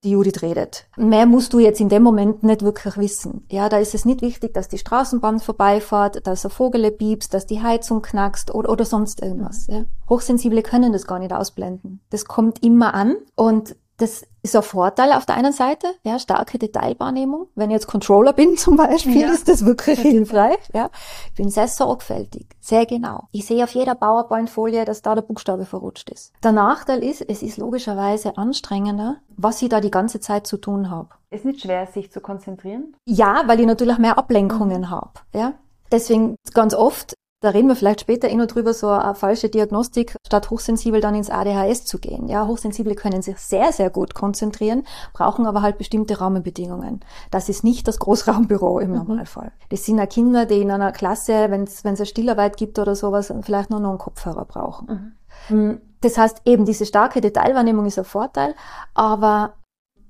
die 0.04 0.10
Judith 0.10 0.42
redet. 0.42 0.86
Mehr 0.96 1.26
musst 1.26 1.52
du 1.52 1.58
jetzt 1.58 1.80
in 1.80 1.88
dem 1.88 2.02
Moment 2.02 2.42
nicht 2.42 2.62
wirklich 2.62 2.96
wissen. 2.96 3.44
Ja, 3.50 3.68
da 3.68 3.78
ist 3.78 3.94
es 3.94 4.04
nicht 4.04 4.22
wichtig, 4.22 4.54
dass 4.54 4.68
die 4.68 4.78
Straßenbahn 4.78 5.40
vorbeifährt, 5.40 6.26
dass 6.26 6.44
ein 6.44 6.50
Vogel 6.50 6.90
piepst, 6.90 7.34
dass 7.34 7.46
die 7.46 7.62
Heizung 7.62 8.02
knackst 8.02 8.54
oder, 8.54 8.70
oder 8.70 8.84
sonst 8.84 9.22
irgendwas. 9.22 9.66
Ja. 9.66 9.84
Hochsensible 10.08 10.62
können 10.62 10.92
das 10.92 11.06
gar 11.06 11.18
nicht 11.18 11.32
ausblenden. 11.32 12.00
Das 12.10 12.26
kommt 12.26 12.62
immer 12.62 12.94
an 12.94 13.16
und 13.34 13.76
das 13.96 14.22
ist 14.48 14.56
ein 14.56 14.62
Vorteil 14.62 15.12
auf 15.12 15.26
der 15.26 15.36
einen 15.36 15.52
Seite, 15.52 15.88
ja, 16.02 16.18
starke 16.18 16.58
Detailwahrnehmung. 16.58 17.48
Wenn 17.54 17.70
ich 17.70 17.74
jetzt 17.74 17.86
Controller 17.86 18.32
bin 18.32 18.56
zum 18.56 18.76
Beispiel, 18.76 19.22
ja. 19.22 19.30
ist 19.30 19.48
das 19.48 19.64
wirklich 19.64 20.00
hilfreich. 20.00 20.58
Ja. 20.72 20.90
Ich 21.26 21.34
bin 21.34 21.50
sehr 21.50 21.68
sorgfältig, 21.68 22.46
sehr 22.60 22.86
genau. 22.86 23.28
Ich 23.32 23.46
sehe 23.46 23.64
auf 23.64 23.70
jeder 23.70 23.94
PowerPoint-Folie, 23.94 24.84
dass 24.84 25.02
da 25.02 25.14
der 25.14 25.22
Buchstabe 25.22 25.66
verrutscht 25.66 26.10
ist. 26.10 26.32
Der 26.42 26.52
Nachteil 26.52 27.02
ist, 27.02 27.22
es 27.22 27.42
ist 27.42 27.58
logischerweise 27.58 28.36
anstrengender, 28.36 29.16
was 29.36 29.60
ich 29.62 29.68
da 29.68 29.80
die 29.80 29.90
ganze 29.90 30.20
Zeit 30.20 30.46
zu 30.46 30.56
tun 30.56 30.90
habe. 30.90 31.10
Ist 31.30 31.44
nicht 31.44 31.60
schwer, 31.60 31.86
sich 31.86 32.10
zu 32.10 32.20
konzentrieren? 32.20 32.96
Ja, 33.04 33.42
weil 33.46 33.60
ich 33.60 33.66
natürlich 33.66 33.98
mehr 33.98 34.18
Ablenkungen 34.18 34.82
mhm. 34.82 34.90
habe. 34.90 35.12
Ja. 35.34 35.54
Deswegen 35.90 36.36
ganz 36.54 36.74
oft 36.74 37.14
da 37.40 37.50
reden 37.50 37.68
wir 37.68 37.76
vielleicht 37.76 38.00
später 38.00 38.28
eh 38.28 38.34
noch 38.34 38.46
drüber, 38.46 38.74
so 38.74 38.88
eine 38.88 39.14
falsche 39.14 39.48
Diagnostik, 39.48 40.16
statt 40.26 40.50
hochsensibel 40.50 41.00
dann 41.00 41.14
ins 41.14 41.30
ADHS 41.30 41.84
zu 41.84 41.98
gehen. 41.98 42.28
Ja, 42.28 42.46
Hochsensible 42.46 42.96
können 42.96 43.22
sich 43.22 43.38
sehr, 43.38 43.72
sehr 43.72 43.90
gut 43.90 44.14
konzentrieren, 44.14 44.84
brauchen 45.12 45.46
aber 45.46 45.62
halt 45.62 45.78
bestimmte 45.78 46.20
Rahmenbedingungen. 46.20 47.00
Das 47.30 47.48
ist 47.48 47.62
nicht 47.62 47.86
das 47.86 48.00
Großraumbüro 48.00 48.80
im 48.80 48.90
mhm. 48.90 48.96
Normalfall. 48.96 49.52
Das 49.68 49.84
sind 49.84 50.00
auch 50.00 50.08
Kinder, 50.08 50.46
die 50.46 50.60
in 50.60 50.70
einer 50.70 50.90
Klasse, 50.90 51.50
wenn 51.50 51.62
es 51.62 51.84
eine 51.84 52.06
Stillarbeit 52.06 52.56
gibt 52.56 52.78
oder 52.78 52.96
sowas, 52.96 53.32
vielleicht 53.42 53.70
nur 53.70 53.80
noch 53.80 53.90
einen 53.90 53.98
Kopfhörer 53.98 54.44
brauchen. 54.44 54.86
Mhm. 54.88 55.12
Hm, 55.48 55.80
das 56.00 56.18
heißt, 56.18 56.42
eben 56.44 56.64
diese 56.64 56.86
starke 56.86 57.20
Detailwahrnehmung 57.20 57.86
ist 57.86 57.98
ein 57.98 58.04
Vorteil, 58.04 58.54
aber 58.94 59.54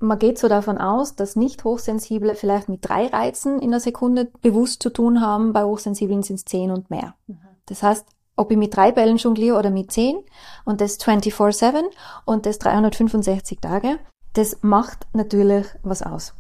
man 0.00 0.18
geht 0.18 0.38
so 0.38 0.48
davon 0.48 0.78
aus, 0.78 1.14
dass 1.14 1.36
nicht 1.36 1.64
Hochsensible 1.64 2.34
vielleicht 2.34 2.68
mit 2.68 2.88
drei 2.88 3.06
Reizen 3.06 3.60
in 3.60 3.70
der 3.70 3.80
Sekunde 3.80 4.30
bewusst 4.42 4.82
zu 4.82 4.90
tun 4.90 5.20
haben. 5.20 5.52
Bei 5.52 5.64
Hochsensiblen 5.64 6.22
sind 6.22 6.36
es 6.36 6.44
zehn 6.44 6.70
und 6.70 6.90
mehr. 6.90 7.14
Mhm. 7.26 7.38
Das 7.66 7.82
heißt, 7.82 8.06
ob 8.36 8.50
ich 8.50 8.56
mit 8.56 8.76
drei 8.76 8.92
Bällen 8.92 9.16
jongliere 9.16 9.58
oder 9.58 9.70
mit 9.70 9.92
zehn 9.92 10.16
und 10.64 10.80
das 10.80 10.98
24-7 11.00 11.82
und 12.24 12.46
das 12.46 12.58
365 12.58 13.60
Tage, 13.60 13.98
das 14.34 14.58
macht 14.62 15.06
natürlich 15.12 15.66
was 15.82 16.02
aus. 16.02 16.34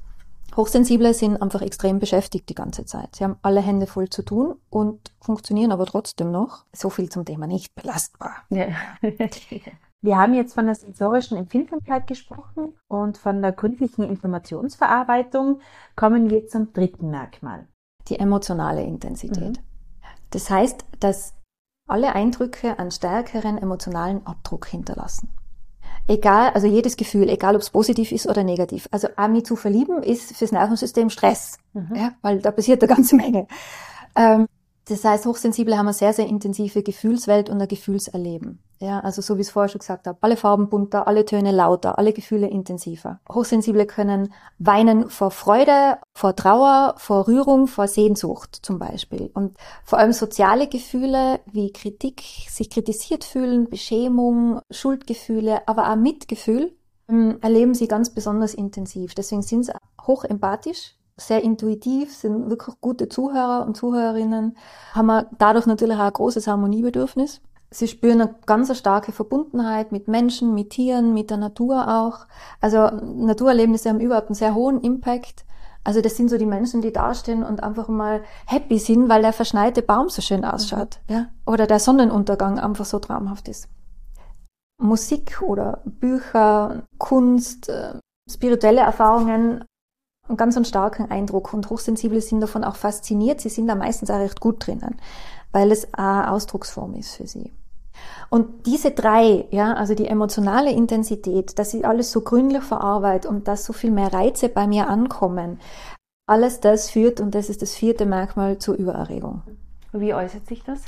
Hochsensible 0.56 1.14
sind 1.14 1.40
einfach 1.40 1.62
extrem 1.62 1.98
beschäftigt 1.98 2.48
die 2.48 2.54
ganze 2.54 2.84
Zeit. 2.84 3.16
Sie 3.16 3.24
haben 3.24 3.36
alle 3.42 3.60
Hände 3.60 3.86
voll 3.86 4.08
zu 4.08 4.22
tun 4.22 4.56
und 4.70 5.12
funktionieren 5.20 5.72
aber 5.72 5.86
trotzdem 5.86 6.30
noch. 6.30 6.64
So 6.72 6.90
viel 6.90 7.08
zum 7.10 7.24
Thema 7.24 7.46
nicht 7.46 7.74
belastbar. 7.74 8.32
Ja. 8.50 8.68
Wir 10.00 10.16
haben 10.16 10.34
jetzt 10.34 10.54
von 10.54 10.66
der 10.66 10.76
sensorischen 10.76 11.36
Empfindsamkeit 11.36 12.06
gesprochen 12.06 12.74
und 12.86 13.18
von 13.18 13.42
der 13.42 13.52
gründlichen 13.52 14.04
Informationsverarbeitung 14.04 15.60
kommen 15.96 16.30
wir 16.30 16.46
zum 16.46 16.72
dritten 16.72 17.10
Merkmal. 17.10 17.66
Die 18.06 18.18
emotionale 18.18 18.82
Intensität. 18.84 19.58
Mhm. 19.58 19.62
Das 20.30 20.50
heißt, 20.50 20.84
dass 21.00 21.34
alle 21.88 22.14
Eindrücke 22.14 22.78
einen 22.78 22.90
stärkeren 22.90 23.58
emotionalen 23.58 24.24
Abdruck 24.26 24.66
hinterlassen. 24.66 25.30
Egal, 26.06 26.52
also 26.52 26.66
jedes 26.66 26.96
Gefühl, 26.96 27.28
egal 27.28 27.54
ob 27.54 27.60
es 27.60 27.70
positiv 27.70 28.12
ist 28.12 28.26
oder 28.26 28.44
negativ. 28.44 28.88
Also 28.90 29.08
mich 29.28 29.44
zu 29.44 29.56
verlieben 29.56 30.02
ist 30.02 30.36
fürs 30.36 30.52
Nervensystem 30.52 31.10
Stress, 31.10 31.58
mhm. 31.72 31.94
ja, 31.94 32.12
weil 32.22 32.40
da 32.40 32.50
passiert 32.50 32.82
eine 32.82 32.94
ganze 32.94 33.16
Menge. 33.16 33.46
Ähm, 34.14 34.46
das 34.88 35.04
heißt, 35.04 35.26
Hochsensible 35.26 35.76
haben 35.76 35.86
eine 35.86 35.94
sehr, 35.94 36.12
sehr 36.12 36.26
intensive 36.26 36.82
Gefühlswelt 36.82 37.50
und 37.50 37.60
ein 37.60 37.68
Gefühlserleben. 37.68 38.62
Ja, 38.80 39.00
also 39.00 39.20
so 39.22 39.36
wie 39.36 39.40
ich 39.40 39.48
es 39.48 39.52
vorher 39.52 39.68
schon 39.68 39.80
gesagt 39.80 40.06
habe, 40.06 40.18
alle 40.20 40.36
Farben 40.36 40.68
bunter, 40.68 41.08
alle 41.08 41.24
Töne 41.24 41.50
lauter, 41.50 41.98
alle 41.98 42.12
Gefühle 42.12 42.46
intensiver. 42.46 43.20
Hochsensible 43.28 43.86
können 43.86 44.32
weinen 44.58 45.10
vor 45.10 45.32
Freude, 45.32 45.98
vor 46.14 46.36
Trauer, 46.36 46.94
vor 46.96 47.26
Rührung, 47.26 47.66
vor 47.66 47.88
Sehnsucht 47.88 48.56
zum 48.62 48.78
Beispiel. 48.78 49.30
Und 49.34 49.56
vor 49.84 49.98
allem 49.98 50.12
soziale 50.12 50.68
Gefühle 50.68 51.40
wie 51.50 51.72
Kritik, 51.72 52.22
sich 52.48 52.70
kritisiert 52.70 53.24
fühlen, 53.24 53.68
Beschämung, 53.68 54.60
Schuldgefühle, 54.70 55.66
aber 55.66 55.90
auch 55.90 55.96
Mitgefühl 55.96 56.72
ähm, 57.08 57.38
erleben 57.42 57.74
sie 57.74 57.88
ganz 57.88 58.14
besonders 58.14 58.54
intensiv. 58.54 59.14
Deswegen 59.14 59.42
sind 59.42 59.66
sie 59.66 59.72
hochempathisch 60.06 60.94
sehr 61.18 61.42
intuitiv, 61.42 62.14
sind 62.14 62.48
wirklich 62.48 62.76
gute 62.80 63.08
Zuhörer 63.08 63.66
und 63.66 63.76
Zuhörerinnen, 63.76 64.56
haben 64.94 65.26
dadurch 65.38 65.66
natürlich 65.66 65.96
auch 65.96 66.02
ein 66.02 66.12
großes 66.12 66.46
Harmoniebedürfnis. 66.46 67.40
Sie 67.70 67.88
spüren 67.88 68.22
eine 68.22 68.34
ganz 68.46 68.74
starke 68.76 69.12
Verbundenheit 69.12 69.92
mit 69.92 70.08
Menschen, 70.08 70.54
mit 70.54 70.70
Tieren, 70.70 71.12
mit 71.12 71.28
der 71.28 71.36
Natur 71.36 71.86
auch. 71.86 72.26
Also 72.60 72.88
Naturerlebnisse 72.88 73.90
haben 73.90 74.00
überhaupt 74.00 74.28
einen 74.28 74.34
sehr 74.34 74.54
hohen 74.54 74.80
Impact. 74.80 75.44
Also 75.84 76.00
das 76.00 76.16
sind 76.16 76.30
so 76.30 76.38
die 76.38 76.46
Menschen, 76.46 76.80
die 76.80 76.92
dastehen 76.92 77.42
und 77.42 77.62
einfach 77.62 77.88
mal 77.88 78.22
happy 78.46 78.78
sind, 78.78 79.08
weil 79.08 79.22
der 79.22 79.32
verschneite 79.32 79.82
Baum 79.82 80.08
so 80.08 80.22
schön 80.22 80.44
ausschaut, 80.44 81.00
mhm. 81.08 81.14
ja, 81.14 81.26
oder 81.46 81.66
der 81.66 81.78
Sonnenuntergang 81.78 82.58
einfach 82.58 82.84
so 82.84 82.98
traumhaft 82.98 83.48
ist. 83.48 83.68
Musik 84.80 85.42
oder 85.42 85.82
Bücher, 85.84 86.84
Kunst, 86.98 87.68
äh, 87.68 87.94
spirituelle 88.30 88.80
Erfahrungen 88.80 89.64
einen 90.28 90.36
ganz 90.36 90.56
einen 90.56 90.64
starken 90.64 91.10
Eindruck 91.10 91.52
und 91.54 91.68
Hochsensible 91.70 92.20
sind 92.20 92.40
davon 92.40 92.64
auch 92.64 92.76
fasziniert. 92.76 93.40
Sie 93.40 93.48
sind 93.48 93.66
da 93.66 93.74
meistens 93.74 94.10
auch 94.10 94.18
recht 94.18 94.40
gut 94.40 94.66
drinnen, 94.66 94.96
weil 95.52 95.72
es 95.72 95.92
eine 95.94 96.30
Ausdrucksform 96.30 96.94
ist 96.94 97.16
für 97.16 97.26
sie. 97.26 97.52
Und 98.30 98.66
diese 98.66 98.90
drei, 98.90 99.46
ja, 99.50 99.72
also 99.72 99.94
die 99.94 100.06
emotionale 100.06 100.70
Intensität, 100.70 101.58
dass 101.58 101.74
ich 101.74 101.86
alles 101.86 102.12
so 102.12 102.20
gründlich 102.20 102.62
verarbeite 102.62 103.28
und 103.28 103.48
dass 103.48 103.64
so 103.64 103.72
viel 103.72 103.90
mehr 103.90 104.12
Reize 104.12 104.48
bei 104.48 104.66
mir 104.66 104.88
ankommen, 104.88 105.58
alles 106.26 106.60
das 106.60 106.90
führt, 106.90 107.20
und 107.20 107.34
das 107.34 107.48
ist 107.48 107.62
das 107.62 107.74
vierte 107.74 108.04
Merkmal, 108.04 108.58
zur 108.58 108.74
Übererregung. 108.74 109.42
Wie 109.92 110.12
äußert 110.12 110.46
sich 110.46 110.62
das? 110.62 110.82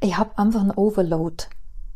Ich 0.00 0.18
habe 0.18 0.36
einfach 0.36 0.60
einen 0.60 0.72
Overload. 0.72 1.44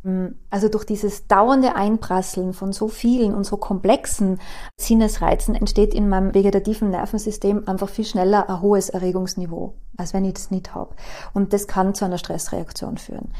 Mm, 0.07 0.37
also 0.51 0.69
durch 0.69 0.85
dieses 0.85 1.27
dauernde 1.27 1.75
Einprasseln 1.75 2.53
von 2.53 2.73
so 2.73 2.87
vielen 2.87 3.35
und 3.35 3.43
so 3.43 3.57
komplexen 3.57 4.39
Sinnesreizen 4.79 5.57
entsteht 5.57 5.93
in 5.95 6.09
meinem 6.09 6.33
vegetativen 6.33 6.91
Nervensystem 6.91 7.67
einfach 7.67 7.89
viel 7.89 8.05
schneller 8.05 8.49
ein 8.49 8.61
hohes 8.61 8.89
Erregungsniveau, 8.89 9.75
als 9.97 10.15
wenn 10.15 10.25
ich 10.25 10.35
das 10.35 10.53
nicht 10.53 10.77
habe. 10.77 10.95
Und 11.35 11.53
das 11.53 11.67
kann 11.67 11.97
zu 11.97 12.05
einer 12.05 12.19
Stressreaktion 12.19 12.99
führen. 12.99 13.33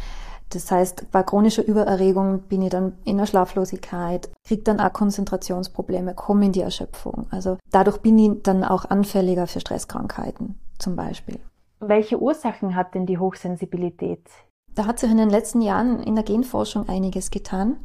Das 0.51 0.69
heißt, 0.69 1.13
bei 1.13 1.23
chronischer 1.23 1.65
Übererregung 1.65 2.41
bin 2.43 2.63
ich 2.63 2.71
dann 2.71 2.99
in 3.05 3.19
der 3.19 3.27
Schlaflosigkeit, 3.27 4.29
kriege 4.45 4.63
dann 4.63 4.81
auch 4.81 4.93
Konzentrationsprobleme, 4.93 6.15
komme 6.15 6.47
in 6.47 6.53
die 6.53 6.63
Erschöpfung. 6.63 7.27
Also 7.31 7.59
dadurch 7.71 7.99
bin 7.99 8.19
ich 8.19 8.43
dann 8.43 8.65
auch 8.65 8.85
anfälliger 8.87 9.47
für 9.47 9.61
Stresskrankheiten 9.61 10.59
zum 10.81 10.97
Beispiel. 10.97 11.39
Welche 11.79 12.21
Ursachen 12.21 12.75
hat 12.75 12.95
denn 12.95 13.07
die 13.07 13.19
Hochsensibilität? 13.19 14.29
Da 14.77 14.85
hat 14.85 15.01
sich 15.01 15.11
in 15.11 15.17
den 15.17 15.31
letzten 15.31 15.63
Jahren 15.63 16.03
in 16.03 16.15
der 16.15 16.25
Genforschung 16.25 16.89
einiges 16.89 17.31
getan 17.31 17.77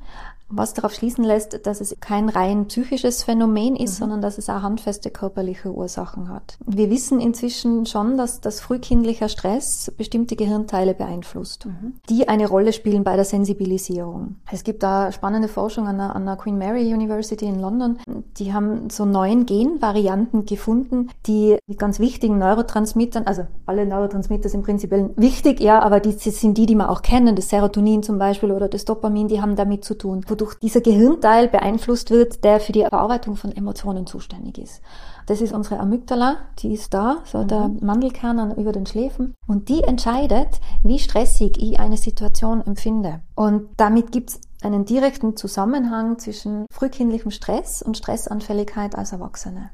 was 0.51 0.74
darauf 0.74 0.93
schließen 0.93 1.24
lässt, 1.24 1.65
dass 1.65 1.81
es 1.81 1.96
kein 2.00 2.29
rein 2.29 2.67
psychisches 2.67 3.24
Phänomen 3.24 3.75
ist, 3.75 3.96
mhm. 3.96 4.00
sondern 4.00 4.22
dass 4.22 4.38
es 4.38 4.50
auch 4.50 4.62
handfeste 4.62 5.10
körperliche 5.10 5.72
Ursachen 5.72 6.29
hat. 6.29 6.58
Wir 6.65 6.89
wissen 6.89 7.20
inzwischen 7.20 7.86
schon, 7.86 8.17
dass 8.17 8.41
das 8.41 8.60
frühkindlicher 8.60 9.29
Stress 9.29 9.91
bestimmte 9.98 10.36
Gehirnteile 10.36 10.93
beeinflusst, 10.93 11.65
mhm. 11.65 11.93
die 12.10 12.27
eine 12.27 12.48
Rolle 12.48 12.74
spielen 12.74 13.03
bei 13.03 13.15
der 13.15 13.25
Sensibilisierung. 13.25 14.36
Es 14.51 14.63
gibt 14.63 14.84
da 14.84 15.12
spannende 15.12 15.48
Forschung 15.48 15.88
an 15.88 15.98
der, 15.98 16.15
an 16.15 16.25
der 16.25 16.36
Queen 16.36 16.58
Mary 16.58 16.93
University 16.93 17.46
in 17.46 17.60
London. 17.60 17.98
Die 18.38 18.53
haben 18.53 18.89
so 18.89 19.05
neun 19.05 19.46
Genvarianten 19.46 20.46
gefunden, 20.46 21.10
die 21.27 21.58
mit 21.67 21.79
ganz 21.79 22.00
wichtigen 22.00 22.38
Neurotransmittern, 22.38 23.25
also 23.25 23.46
alle 23.65 23.86
Neurotransmitter 23.86 24.50
sind 24.50 24.63
prinzipiell 24.63 25.12
wichtig, 25.15 25.60
ja, 25.60 25.81
aber 25.81 26.00
die 26.00 26.12
sind 26.12 26.58
die, 26.58 26.65
die 26.65 26.75
man 26.75 26.88
auch 26.88 27.01
kennen, 27.01 27.36
das 27.36 27.50
Serotonin 27.50 28.03
zum 28.03 28.17
Beispiel 28.17 28.51
oder 28.51 28.67
das 28.67 28.86
Dopamin, 28.86 29.27
die 29.27 29.41
haben 29.41 29.55
damit 29.55 29.84
zu 29.84 29.98
tun 29.98 30.24
wodurch 30.41 30.55
dieser 30.55 30.81
Gehirnteil 30.81 31.48
beeinflusst 31.48 32.10
wird, 32.10 32.43
der 32.43 32.60
für 32.60 32.71
die 32.71 32.81
Verarbeitung 32.81 33.36
von 33.36 33.55
Emotionen 33.55 34.07
zuständig 34.07 34.57
ist. 34.57 34.81
Das 35.27 35.39
ist 35.39 35.53
unsere 35.53 35.79
Amygdala, 35.79 36.38
die 36.60 36.74
ist 36.74 36.93
da, 36.93 37.17
so 37.25 37.39
mhm. 37.39 37.48
der 37.48 37.71
Mandelkern 37.81 38.55
über 38.55 38.71
den 38.71 38.86
Schläfen. 38.86 39.36
Und 39.48 39.69
die 39.69 39.83
entscheidet, 39.83 40.60
wie 40.83 41.00
stressig 41.00 41.57
ich 41.62 41.79
eine 41.79 41.98
Situation 41.98 42.62
empfinde. 42.65 43.21
Und 43.36 43.69
damit 43.77 44.12
gibt 44.12 44.31
es 44.31 44.41
einen 44.63 44.86
direkten 44.86 45.38
Zusammenhang 45.38 46.17
zwischen 46.19 46.65
frühkindlichem 46.71 47.31
Stress 47.31 47.81
und 47.81 47.98
Stressanfälligkeit 47.98 48.95
als 48.95 49.12
Erwachsene 49.12 49.69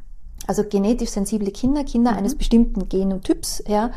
also 0.47 0.63
genetisch 0.63 1.09
sensible 1.09 1.51
Kinder, 1.51 1.83
Kinder 1.83 2.11
mhm. 2.13 2.17
eines 2.17 2.35
bestimmten 2.35 2.89
Genotyps, 2.89 3.63
ja, 3.67 3.91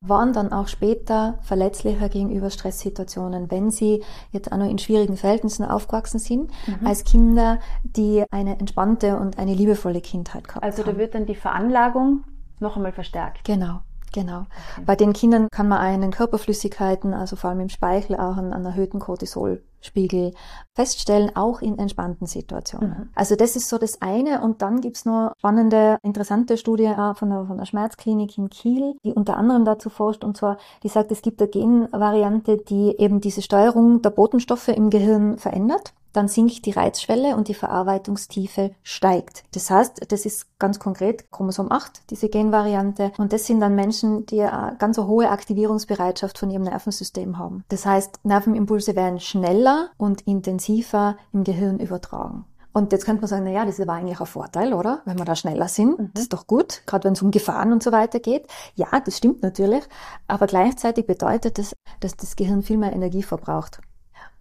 waren 0.00 0.32
dann 0.32 0.52
auch 0.52 0.68
später 0.68 1.38
verletzlicher 1.42 2.08
gegenüber 2.08 2.50
Stresssituationen, 2.50 3.50
wenn 3.50 3.70
sie 3.70 4.02
jetzt 4.30 4.52
auch 4.52 4.56
noch 4.56 4.68
in 4.68 4.78
schwierigen 4.78 5.16
Verhältnissen 5.16 5.64
aufgewachsen 5.64 6.18
sind, 6.18 6.50
mhm. 6.66 6.86
als 6.86 7.04
Kinder, 7.04 7.58
die 7.82 8.24
eine 8.30 8.58
entspannte 8.58 9.18
und 9.18 9.38
eine 9.38 9.54
liebevolle 9.54 10.00
Kindheit 10.00 10.46
gehabt 10.46 10.64
Also 10.64 10.82
da 10.82 10.96
wird 10.96 11.14
dann 11.14 11.26
die 11.26 11.34
Veranlagung 11.34 12.24
noch 12.60 12.76
einmal 12.76 12.92
verstärkt. 12.92 13.44
Genau. 13.44 13.80
Genau. 14.12 14.40
Okay. 14.40 14.82
Bei 14.86 14.96
den 14.96 15.12
Kindern 15.12 15.48
kann 15.50 15.68
man 15.68 15.78
einen 15.78 16.10
Körperflüssigkeiten, 16.10 17.14
also 17.14 17.36
vor 17.36 17.50
allem 17.50 17.60
im 17.60 17.68
Speichel, 17.68 18.16
auch 18.16 18.36
einen, 18.36 18.52
einen 18.52 18.64
erhöhten 18.64 18.98
Cortisolspiegel 18.98 20.32
feststellen, 20.74 21.34
auch 21.34 21.60
in 21.60 21.78
entspannten 21.78 22.26
Situationen. 22.26 22.88
Mhm. 22.88 23.08
Also 23.14 23.36
das 23.36 23.56
ist 23.56 23.68
so 23.68 23.78
das 23.78 24.00
eine. 24.00 24.42
Und 24.42 24.62
dann 24.62 24.80
gibt's 24.80 25.04
noch 25.04 25.32
spannende, 25.38 25.98
interessante 26.02 26.56
Studie 26.56 26.92
von 27.14 27.30
der, 27.30 27.44
von 27.46 27.58
der 27.58 27.66
Schmerzklinik 27.66 28.38
in 28.38 28.48
Kiel, 28.48 28.94
die 29.04 29.12
unter 29.12 29.36
anderem 29.36 29.64
dazu 29.64 29.90
forscht. 29.90 30.24
Und 30.24 30.36
zwar, 30.36 30.58
die 30.82 30.88
sagt, 30.88 31.12
es 31.12 31.22
gibt 31.22 31.40
eine 31.40 31.50
Genvariante, 31.50 32.56
die 32.56 32.96
eben 32.98 33.20
diese 33.20 33.42
Steuerung 33.42 34.02
der 34.02 34.10
Botenstoffe 34.10 34.68
im 34.68 34.90
Gehirn 34.90 35.38
verändert 35.38 35.92
dann 36.16 36.28
sinkt 36.28 36.64
die 36.64 36.70
Reizschwelle 36.70 37.36
und 37.36 37.48
die 37.48 37.54
Verarbeitungstiefe 37.54 38.72
steigt. 38.82 39.44
Das 39.52 39.70
heißt, 39.70 40.10
das 40.10 40.24
ist 40.24 40.58
ganz 40.58 40.78
konkret 40.78 41.30
Chromosom 41.30 41.70
8, 41.70 42.10
diese 42.10 42.28
Genvariante. 42.28 43.12
Und 43.18 43.32
das 43.32 43.46
sind 43.46 43.60
dann 43.60 43.74
Menschen, 43.74 44.26
die 44.26 44.42
eine 44.42 44.76
ganz 44.78 44.98
eine 44.98 45.08
hohe 45.08 45.30
Aktivierungsbereitschaft 45.30 46.38
von 46.38 46.50
ihrem 46.50 46.62
Nervensystem 46.62 47.38
haben. 47.38 47.64
Das 47.68 47.84
heißt, 47.84 48.24
Nervenimpulse 48.24 48.96
werden 48.96 49.20
schneller 49.20 49.90
und 49.98 50.22
intensiver 50.22 51.16
im 51.32 51.44
Gehirn 51.44 51.78
übertragen. 51.78 52.46
Und 52.76 52.92
jetzt 52.92 53.06
könnte 53.06 53.22
man 53.22 53.28
sagen, 53.28 53.44
na 53.44 53.52
ja, 53.52 53.64
das 53.64 53.80
aber 53.80 53.94
eigentlich 53.94 54.20
ein 54.20 54.26
Vorteil, 54.26 54.74
oder? 54.74 55.00
Wenn 55.06 55.18
wir 55.18 55.24
da 55.24 55.34
schneller 55.34 55.66
sind, 55.66 55.98
mhm. 55.98 56.10
das 56.12 56.24
ist 56.24 56.34
doch 56.34 56.46
gut, 56.46 56.82
gerade 56.84 57.04
wenn 57.04 57.14
es 57.14 57.22
um 57.22 57.30
Gefahren 57.30 57.72
und 57.72 57.82
so 57.82 57.90
weiter 57.90 58.20
geht. 58.20 58.46
Ja, 58.74 58.88
das 59.02 59.16
stimmt 59.16 59.42
natürlich, 59.42 59.82
aber 60.28 60.46
gleichzeitig 60.46 61.06
bedeutet 61.06 61.56
das, 61.56 61.74
dass 62.00 62.18
das 62.18 62.36
Gehirn 62.36 62.62
viel 62.62 62.76
mehr 62.76 62.92
Energie 62.92 63.22
verbraucht. 63.22 63.80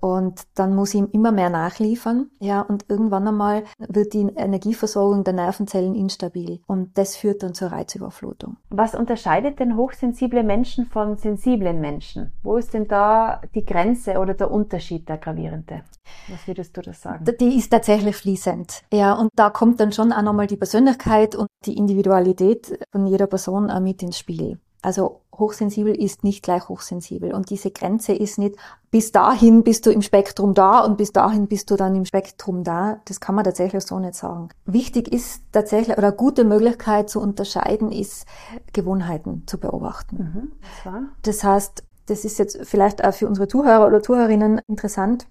Und 0.06 0.44
dann 0.54 0.76
muss 0.76 0.94
ich 0.94 1.00
ihm 1.00 1.10
immer 1.14 1.32
mehr 1.32 1.50
nachliefern. 1.50 2.30
Ja, 2.40 2.62
und 2.62 2.86
irgendwann 2.90 3.28
einmal 3.28 3.64
wird 3.80 4.14
die 4.14 4.22
Energieversorgung 4.36 5.24
der 5.24 5.34
Nervenzellen 5.34 5.96
instabil. 5.96 6.60
Und 6.68 6.96
das 6.96 7.16
führt 7.16 7.42
dann 7.42 7.56
zur 7.56 7.72
Reizüberflutung. 7.72 8.58
Was 8.70 8.94
unterscheidet 8.94 9.60
denn 9.60 9.76
hochsensible 9.76 10.44
Menschen 10.44 10.86
von 10.86 11.18
sensiblen 11.18 11.82
Menschen? 11.82 12.32
Wo 12.44 12.56
ist 12.56 12.76
denn 12.76 12.88
da 12.88 13.42
die 13.56 13.66
Grenze 13.66 14.20
oder 14.20 14.36
der 14.36 14.52
Unterschied 14.52 15.10
der 15.10 15.18
gravierende? 15.18 15.82
Was 16.28 16.48
würdest 16.48 16.78
du 16.78 16.82
das 16.82 17.02
sagen? 17.02 17.26
Die 17.40 17.58
ist 17.58 17.72
tatsächlich 17.72 18.16
fließend. 18.16 18.84
Ja, 18.94 19.14
und 19.14 19.30
da 19.36 19.50
kommt 19.50 19.80
dann 19.80 19.92
schon 19.92 20.14
auch 20.14 20.22
nochmal 20.22 20.46
die 20.46 20.58
Persönlichkeit 20.58 21.34
und 21.34 21.48
die 21.66 21.78
Individualität 21.78 22.78
von 22.92 23.08
jeder 23.08 23.26
Person 23.26 23.72
auch 23.72 23.80
mit 23.80 24.04
ins 24.04 24.20
Spiel. 24.20 24.60
Also 24.86 25.22
hochsensibel 25.36 25.96
ist 25.96 26.24
nicht 26.24 26.44
gleich 26.44 26.70
hochsensibel. 26.70 27.34
Und 27.34 27.50
diese 27.50 27.72
Grenze 27.72 28.14
ist 28.14 28.38
nicht, 28.38 28.56
bis 28.92 29.12
dahin 29.12 29.64
bist 29.64 29.88
du 29.88 29.90
im 29.90 30.04
Spektrum 30.04 30.54
da 30.54 30.82
und 30.82 30.96
bis 30.98 31.12
dahin 31.12 31.48
bist 31.48 31.72
du 31.72 31.76
dann 31.76 31.96
im 31.96 32.06
Spektrum 32.06 32.64
da. 32.64 33.02
Das 33.06 33.20
kann 33.20 33.34
man 33.34 33.44
tatsächlich 33.44 33.84
so 33.84 33.98
nicht 33.98 34.14
sagen. 34.14 34.50
Wichtig 34.66 35.12
ist 35.12 35.42
tatsächlich, 35.52 35.98
oder 35.98 36.12
gute 36.12 36.44
Möglichkeit 36.44 37.10
zu 37.10 37.20
unterscheiden 37.20 37.92
ist, 37.92 38.28
Gewohnheiten 38.74 39.44
zu 39.48 39.60
beobachten. 39.60 40.52
Mhm, 40.86 41.12
das 41.24 41.44
heißt, 41.44 41.84
das 42.06 42.24
ist 42.24 42.38
jetzt 42.38 42.60
vielleicht 42.62 43.04
auch 43.04 43.14
für 43.16 43.28
unsere 43.28 43.48
Zuhörer 43.48 43.88
oder 43.88 44.04
Zuhörerinnen 44.04 44.62
interessant 44.68 45.26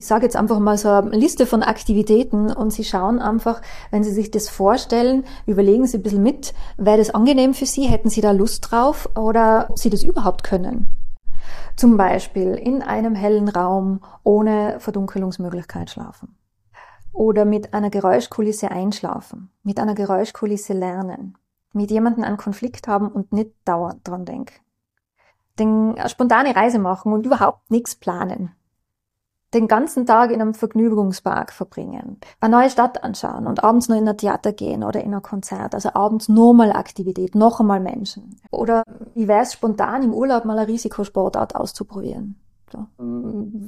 ich 0.00 0.06
sage 0.06 0.24
jetzt 0.24 0.36
einfach 0.36 0.60
mal 0.60 0.78
so 0.78 0.90
eine 0.90 1.16
Liste 1.16 1.44
von 1.44 1.64
Aktivitäten 1.64 2.52
und 2.52 2.72
Sie 2.72 2.84
schauen 2.84 3.18
einfach, 3.18 3.60
wenn 3.90 4.04
Sie 4.04 4.12
sich 4.12 4.30
das 4.30 4.48
vorstellen, 4.48 5.24
überlegen 5.44 5.86
Sie 5.88 5.98
ein 5.98 6.02
bisschen 6.04 6.22
mit, 6.22 6.54
wäre 6.76 6.98
das 6.98 7.10
angenehm 7.10 7.52
für 7.52 7.66
Sie, 7.66 7.82
hätten 7.82 8.08
Sie 8.08 8.20
da 8.20 8.30
Lust 8.30 8.70
drauf 8.70 9.08
oder 9.16 9.66
ob 9.70 9.78
Sie 9.78 9.90
das 9.90 10.04
überhaupt 10.04 10.44
können. 10.44 10.96
Zum 11.74 11.96
Beispiel 11.96 12.54
in 12.54 12.82
einem 12.82 13.16
hellen 13.16 13.48
Raum 13.48 14.00
ohne 14.22 14.78
Verdunkelungsmöglichkeit 14.78 15.90
schlafen. 15.90 16.36
Oder 17.12 17.44
mit 17.44 17.74
einer 17.74 17.90
Geräuschkulisse 17.90 18.70
einschlafen, 18.70 19.50
mit 19.64 19.80
einer 19.80 19.96
Geräuschkulisse 19.96 20.74
lernen, 20.74 21.36
mit 21.72 21.90
jemandem 21.90 22.22
einen 22.22 22.36
Konflikt 22.36 22.86
haben 22.86 23.08
und 23.08 23.32
nicht 23.32 23.50
dauernd 23.64 24.06
dran 24.06 24.24
denken. 24.24 24.54
Den, 25.58 25.98
eine 25.98 26.08
spontane 26.08 26.54
Reise 26.54 26.78
machen 26.78 27.12
und 27.12 27.26
überhaupt 27.26 27.68
nichts 27.68 27.96
planen 27.96 28.54
den 29.54 29.66
ganzen 29.66 30.04
Tag 30.04 30.30
in 30.30 30.42
einem 30.42 30.54
Vergnügungspark 30.54 31.52
verbringen, 31.52 32.18
eine 32.40 32.56
neue 32.56 32.70
Stadt 32.70 33.02
anschauen 33.02 33.46
und 33.46 33.64
abends 33.64 33.88
nur 33.88 33.96
in 33.96 34.08
ein 34.08 34.16
Theater 34.16 34.52
gehen 34.52 34.84
oder 34.84 35.02
in 35.02 35.14
ein 35.14 35.22
Konzert, 35.22 35.74
also 35.74 35.90
abends 35.94 36.28
nur 36.28 36.52
mal 36.52 36.72
Aktivität, 36.72 37.34
noch 37.34 37.60
einmal 37.60 37.80
Menschen. 37.80 38.36
Oder 38.50 38.82
wäre 39.14 39.42
es 39.42 39.54
spontan 39.54 40.02
im 40.02 40.12
Urlaub 40.12 40.44
mal 40.44 40.58
eine 40.58 40.68
Risikosportart 40.68 41.56
auszuprobieren? 41.56 42.36
So. 42.70 42.86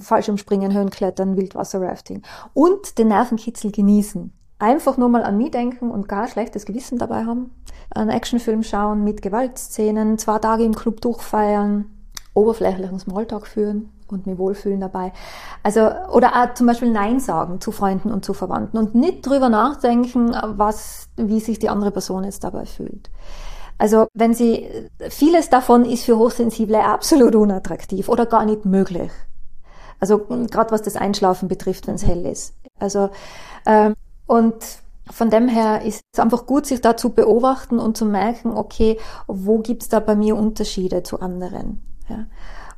Fallschirmspringen, 0.01 0.75
Höhenklettern, 0.75 1.39
Wildwasserrafting. 1.39 2.23
Und 2.53 2.99
den 2.99 3.09
Nervenkitzel 3.09 3.73
genießen. 3.73 4.31
Einfach 4.59 4.99
nur 4.99 5.09
mal 5.09 5.23
an 5.23 5.39
mich 5.39 5.53
denken 5.53 5.91
und 5.91 6.07
gar 6.07 6.29
schlechtes 6.29 6.67
Gewissen 6.67 6.99
dabei 6.99 7.25
haben. 7.25 7.51
Einen 7.95 8.11
Actionfilm 8.11 8.63
schauen 8.63 9.03
mit 9.03 9.23
Gewaltszenen, 9.23 10.19
zwei 10.19 10.39
Tage 10.39 10.65
im 10.65 10.75
Club 10.75 11.01
durchfeiern, 11.01 11.87
oberflächlichen 12.35 12.99
Smalltalk 12.99 13.47
führen 13.47 13.91
und 14.13 14.27
mich 14.27 14.39
wohlfühlen 14.39 14.81
dabei. 14.81 15.13
Also, 15.63 15.91
oder 16.13 16.43
auch 16.43 16.55
zum 16.55 16.67
Beispiel 16.67 16.91
Nein 16.91 17.21
sagen 17.21 17.61
zu 17.61 17.73
Freunden 17.73 18.13
und 18.13 18.25
zu 18.25 18.35
Verwandten 18.35 18.79
und 18.79 18.95
nicht 18.95 19.27
drüber 19.27 19.49
nachdenken, 19.49 20.35
was, 20.57 21.09
wie 21.17 21.41
sich 21.41 21.59
die 21.59 21.69
andere 21.69 21.91
Person 21.91 22.25
jetzt 22.25 22.45
dabei 22.45 22.67
fühlt. 22.67 23.11
Also, 23.79 24.09
wenn 24.13 24.35
sie, 24.35 24.69
vieles 25.09 25.49
davon 25.49 25.85
ist 25.85 26.05
für 26.05 26.19
Hochsensible 26.19 26.85
absolut 26.85 27.35
unattraktiv 27.35 28.09
oder 28.09 28.27
gar 28.27 28.45
nicht 28.45 28.67
möglich. 28.67 29.11
Also, 30.01 30.19
gerade 30.19 30.71
was 30.71 30.83
das 30.83 30.97
Einschlafen 30.97 31.49
betrifft, 31.49 31.87
wenn 31.87 31.95
es 31.95 32.07
hell 32.07 32.27
ist. 32.27 32.55
Also, 32.79 33.11
ähm, 33.67 33.95
und 34.27 34.55
von 35.11 35.31
dem 35.31 35.49
her 35.49 35.83
ist 35.83 36.03
es 36.13 36.21
einfach 36.21 36.47
gut, 36.47 36.67
sich 36.67 36.81
da 36.81 36.97
zu 36.97 37.11
beobachten 37.11 37.79
und 37.79 37.97
zu 37.97 38.05
merken, 38.05 38.53
okay, 38.53 38.99
wo 39.27 39.59
gibt's 39.59 39.89
da 39.89 40.01
bei 40.01 40.15
mir 40.15 40.37
Unterschiede 40.37 41.03
zu 41.03 41.21
anderen? 41.21 41.83
Ja. 42.09 42.27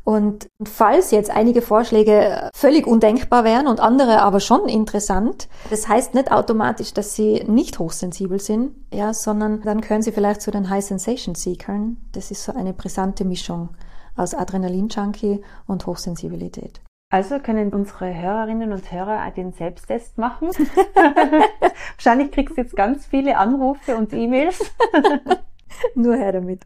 Und 0.04 0.48
falls 0.64 1.12
jetzt 1.12 1.30
einige 1.30 1.62
Vorschläge 1.62 2.50
völlig 2.54 2.86
undenkbar 2.86 3.44
wären 3.44 3.68
und 3.68 3.78
andere 3.78 4.22
aber 4.22 4.40
schon 4.40 4.68
interessant, 4.68 5.48
das 5.70 5.86
heißt 5.88 6.14
nicht 6.14 6.32
automatisch, 6.32 6.92
dass 6.92 7.14
sie 7.14 7.44
nicht 7.46 7.78
hochsensibel 7.78 8.40
sind, 8.40 8.74
ja, 8.92 9.14
sondern 9.14 9.62
dann 9.62 9.80
können 9.80 10.02
sie 10.02 10.12
vielleicht 10.12 10.42
zu 10.42 10.50
den 10.50 10.70
High 10.70 10.84
Sensation 10.84 11.34
Seekern. 11.36 11.98
Das 12.12 12.32
ist 12.32 12.42
so 12.44 12.52
eine 12.52 12.72
brisante 12.72 13.24
Mischung 13.24 13.70
aus 14.16 14.34
Adrenalin-Junkie 14.34 15.42
und 15.66 15.86
Hochsensibilität. 15.86 16.80
Also 17.10 17.38
können 17.38 17.72
unsere 17.74 18.14
Hörerinnen 18.14 18.72
und 18.72 18.90
Hörer 18.90 19.30
den 19.30 19.52
Selbsttest 19.52 20.18
machen. 20.18 20.48
Wahrscheinlich 21.96 22.32
kriegst 22.32 22.56
du 22.56 22.62
jetzt 22.62 22.74
ganz 22.74 23.06
viele 23.06 23.36
Anrufe 23.36 23.96
und 23.96 24.12
E-Mails. 24.12 24.58
Nur 25.94 26.16
her 26.16 26.32
damit. 26.32 26.62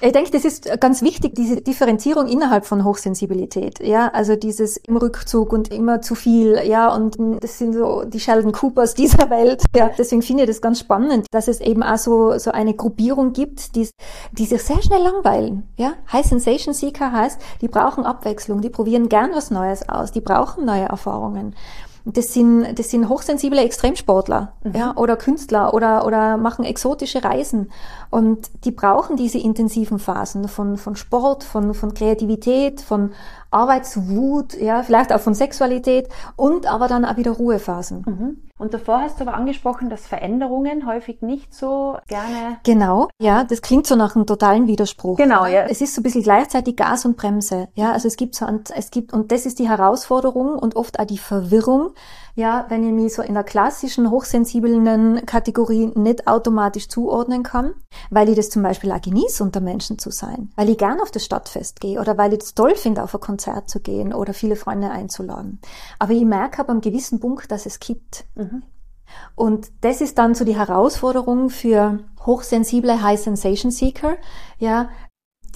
ich 0.00 0.12
denke, 0.12 0.30
das 0.30 0.44
ist 0.44 0.80
ganz 0.80 1.02
wichtig, 1.02 1.34
diese 1.34 1.60
Differenzierung 1.60 2.26
innerhalb 2.28 2.66
von 2.66 2.84
Hochsensibilität. 2.84 3.80
Ja, 3.80 4.08
also 4.08 4.36
dieses 4.36 4.76
im 4.76 4.96
Rückzug 4.96 5.52
und 5.52 5.72
immer 5.72 6.00
zu 6.00 6.14
viel. 6.14 6.60
Ja, 6.64 6.94
und 6.94 7.16
das 7.40 7.58
sind 7.58 7.74
so 7.74 8.04
die 8.04 8.20
Sheldon 8.20 8.52
Coopers 8.52 8.94
dieser 8.94 9.30
Welt. 9.30 9.64
Ja, 9.74 9.90
deswegen 9.96 10.22
finde 10.22 10.44
ich 10.44 10.48
das 10.48 10.60
ganz 10.60 10.80
spannend, 10.80 11.26
dass 11.30 11.48
es 11.48 11.60
eben 11.60 11.82
auch 11.82 11.98
so, 11.98 12.38
so 12.38 12.50
eine 12.50 12.74
Gruppierung 12.74 13.32
gibt, 13.32 13.76
die, 13.76 13.88
die 14.32 14.46
sich 14.46 14.62
sehr 14.62 14.82
schnell 14.82 15.02
langweilen. 15.02 15.68
Ja, 15.76 15.94
High 16.12 16.26
Sensation 16.26 16.74
Seeker 16.74 17.12
heißt, 17.12 17.40
die 17.60 17.68
brauchen 17.68 18.04
Abwechslung, 18.04 18.60
die 18.60 18.70
probieren 18.70 19.08
gern 19.08 19.30
was 19.32 19.50
Neues 19.50 19.88
aus, 19.88 20.12
die 20.12 20.20
brauchen 20.20 20.64
neue 20.64 20.84
Erfahrungen 20.84 21.54
das 22.08 22.32
sind, 22.32 22.78
das 22.78 22.90
sind 22.90 23.08
hochsensible 23.08 23.60
Extremsportler, 23.60 24.52
mhm. 24.62 24.74
ja, 24.74 24.96
oder 24.96 25.16
Künstler 25.16 25.74
oder, 25.74 26.06
oder 26.06 26.36
machen 26.36 26.64
exotische 26.64 27.24
Reisen. 27.24 27.72
Und 28.10 28.48
die 28.64 28.70
brauchen 28.70 29.16
diese 29.16 29.38
intensiven 29.38 29.98
Phasen 29.98 30.46
von, 30.46 30.76
von 30.76 30.94
Sport, 30.94 31.42
von, 31.42 31.74
von 31.74 31.94
Kreativität, 31.94 32.80
von 32.80 33.10
Arbeitswut, 33.50 34.54
ja, 34.54 34.84
vielleicht 34.84 35.12
auch 35.12 35.20
von 35.20 35.34
Sexualität 35.34 36.08
und 36.36 36.66
aber 36.66 36.86
dann 36.86 37.04
auch 37.04 37.16
wieder 37.16 37.32
Ruhephasen. 37.32 38.04
Mhm. 38.06 38.36
Und 38.58 38.72
davor 38.72 39.02
hast 39.02 39.20
du 39.20 39.24
aber 39.26 39.34
angesprochen, 39.34 39.90
dass 39.90 40.06
Veränderungen 40.06 40.86
häufig 40.86 41.20
nicht 41.20 41.54
so 41.54 41.98
gerne. 42.08 42.58
Genau, 42.64 43.08
ja, 43.20 43.44
das 43.44 43.60
klingt 43.60 43.86
so 43.86 43.96
nach 43.96 44.16
einem 44.16 44.26
totalen 44.26 44.66
Widerspruch. 44.66 45.18
Genau, 45.18 45.44
ja. 45.44 45.64
Es 45.64 45.82
ist 45.82 45.94
so 45.94 46.00
ein 46.00 46.04
bisschen 46.04 46.22
gleichzeitig 46.22 46.74
Gas 46.74 47.04
und 47.04 47.18
Bremse. 47.18 47.68
Ja, 47.74 47.92
also 47.92 48.08
es 48.08 48.16
gibt 48.16 48.34
so, 48.34 48.46
es 48.74 48.90
gibt, 48.90 49.12
und 49.12 49.30
das 49.30 49.44
ist 49.44 49.58
die 49.58 49.68
Herausforderung 49.68 50.58
und 50.58 50.74
oft 50.74 50.98
auch 50.98 51.04
die 51.04 51.18
Verwirrung, 51.18 51.90
ja, 52.36 52.66
wenn 52.68 52.86
ich 52.86 52.92
mich 52.92 53.14
so 53.14 53.22
in 53.22 53.32
der 53.32 53.44
klassischen 53.44 54.10
hochsensiblen 54.10 55.24
Kategorie 55.24 55.90
nicht 55.94 56.28
automatisch 56.28 56.88
zuordnen 56.88 57.42
kann, 57.42 57.72
weil 58.10 58.28
ich 58.28 58.36
das 58.36 58.50
zum 58.50 58.62
Beispiel 58.62 58.92
auch 58.92 59.00
genieße, 59.00 59.42
unter 59.42 59.60
Menschen 59.60 59.98
zu 59.98 60.10
sein, 60.10 60.50
weil 60.54 60.68
ich 60.68 60.76
gern 60.76 61.00
auf 61.00 61.10
das 61.10 61.24
Stadtfest 61.24 61.80
gehe 61.80 61.98
oder 61.98 62.18
weil 62.18 62.34
ich 62.34 62.40
es 62.40 62.54
toll 62.54 62.74
finde, 62.76 63.02
auf 63.02 63.14
ein 63.14 63.22
Konzert 63.22 63.70
zu 63.70 63.80
gehen 63.80 64.12
oder 64.12 64.34
viele 64.34 64.56
Freunde 64.56 64.90
einzuladen. 64.90 65.60
Aber 65.98 66.12
ich 66.12 66.26
merke 66.26 66.60
ab 66.60 66.68
einem 66.68 66.82
gewissen 66.82 67.20
Punkt, 67.20 67.50
dass 67.50 67.64
es 67.64 67.80
kippt. 67.80 68.26
Mhm. 68.34 68.62
Und 69.34 69.70
das 69.80 70.02
ist 70.02 70.18
dann 70.18 70.34
so 70.34 70.44
die 70.44 70.56
Herausforderung 70.56 71.48
für 71.48 72.00
hochsensible 72.26 73.02
High 73.02 73.20
Sensation 73.20 73.70
Seeker, 73.70 74.16
ja, 74.58 74.90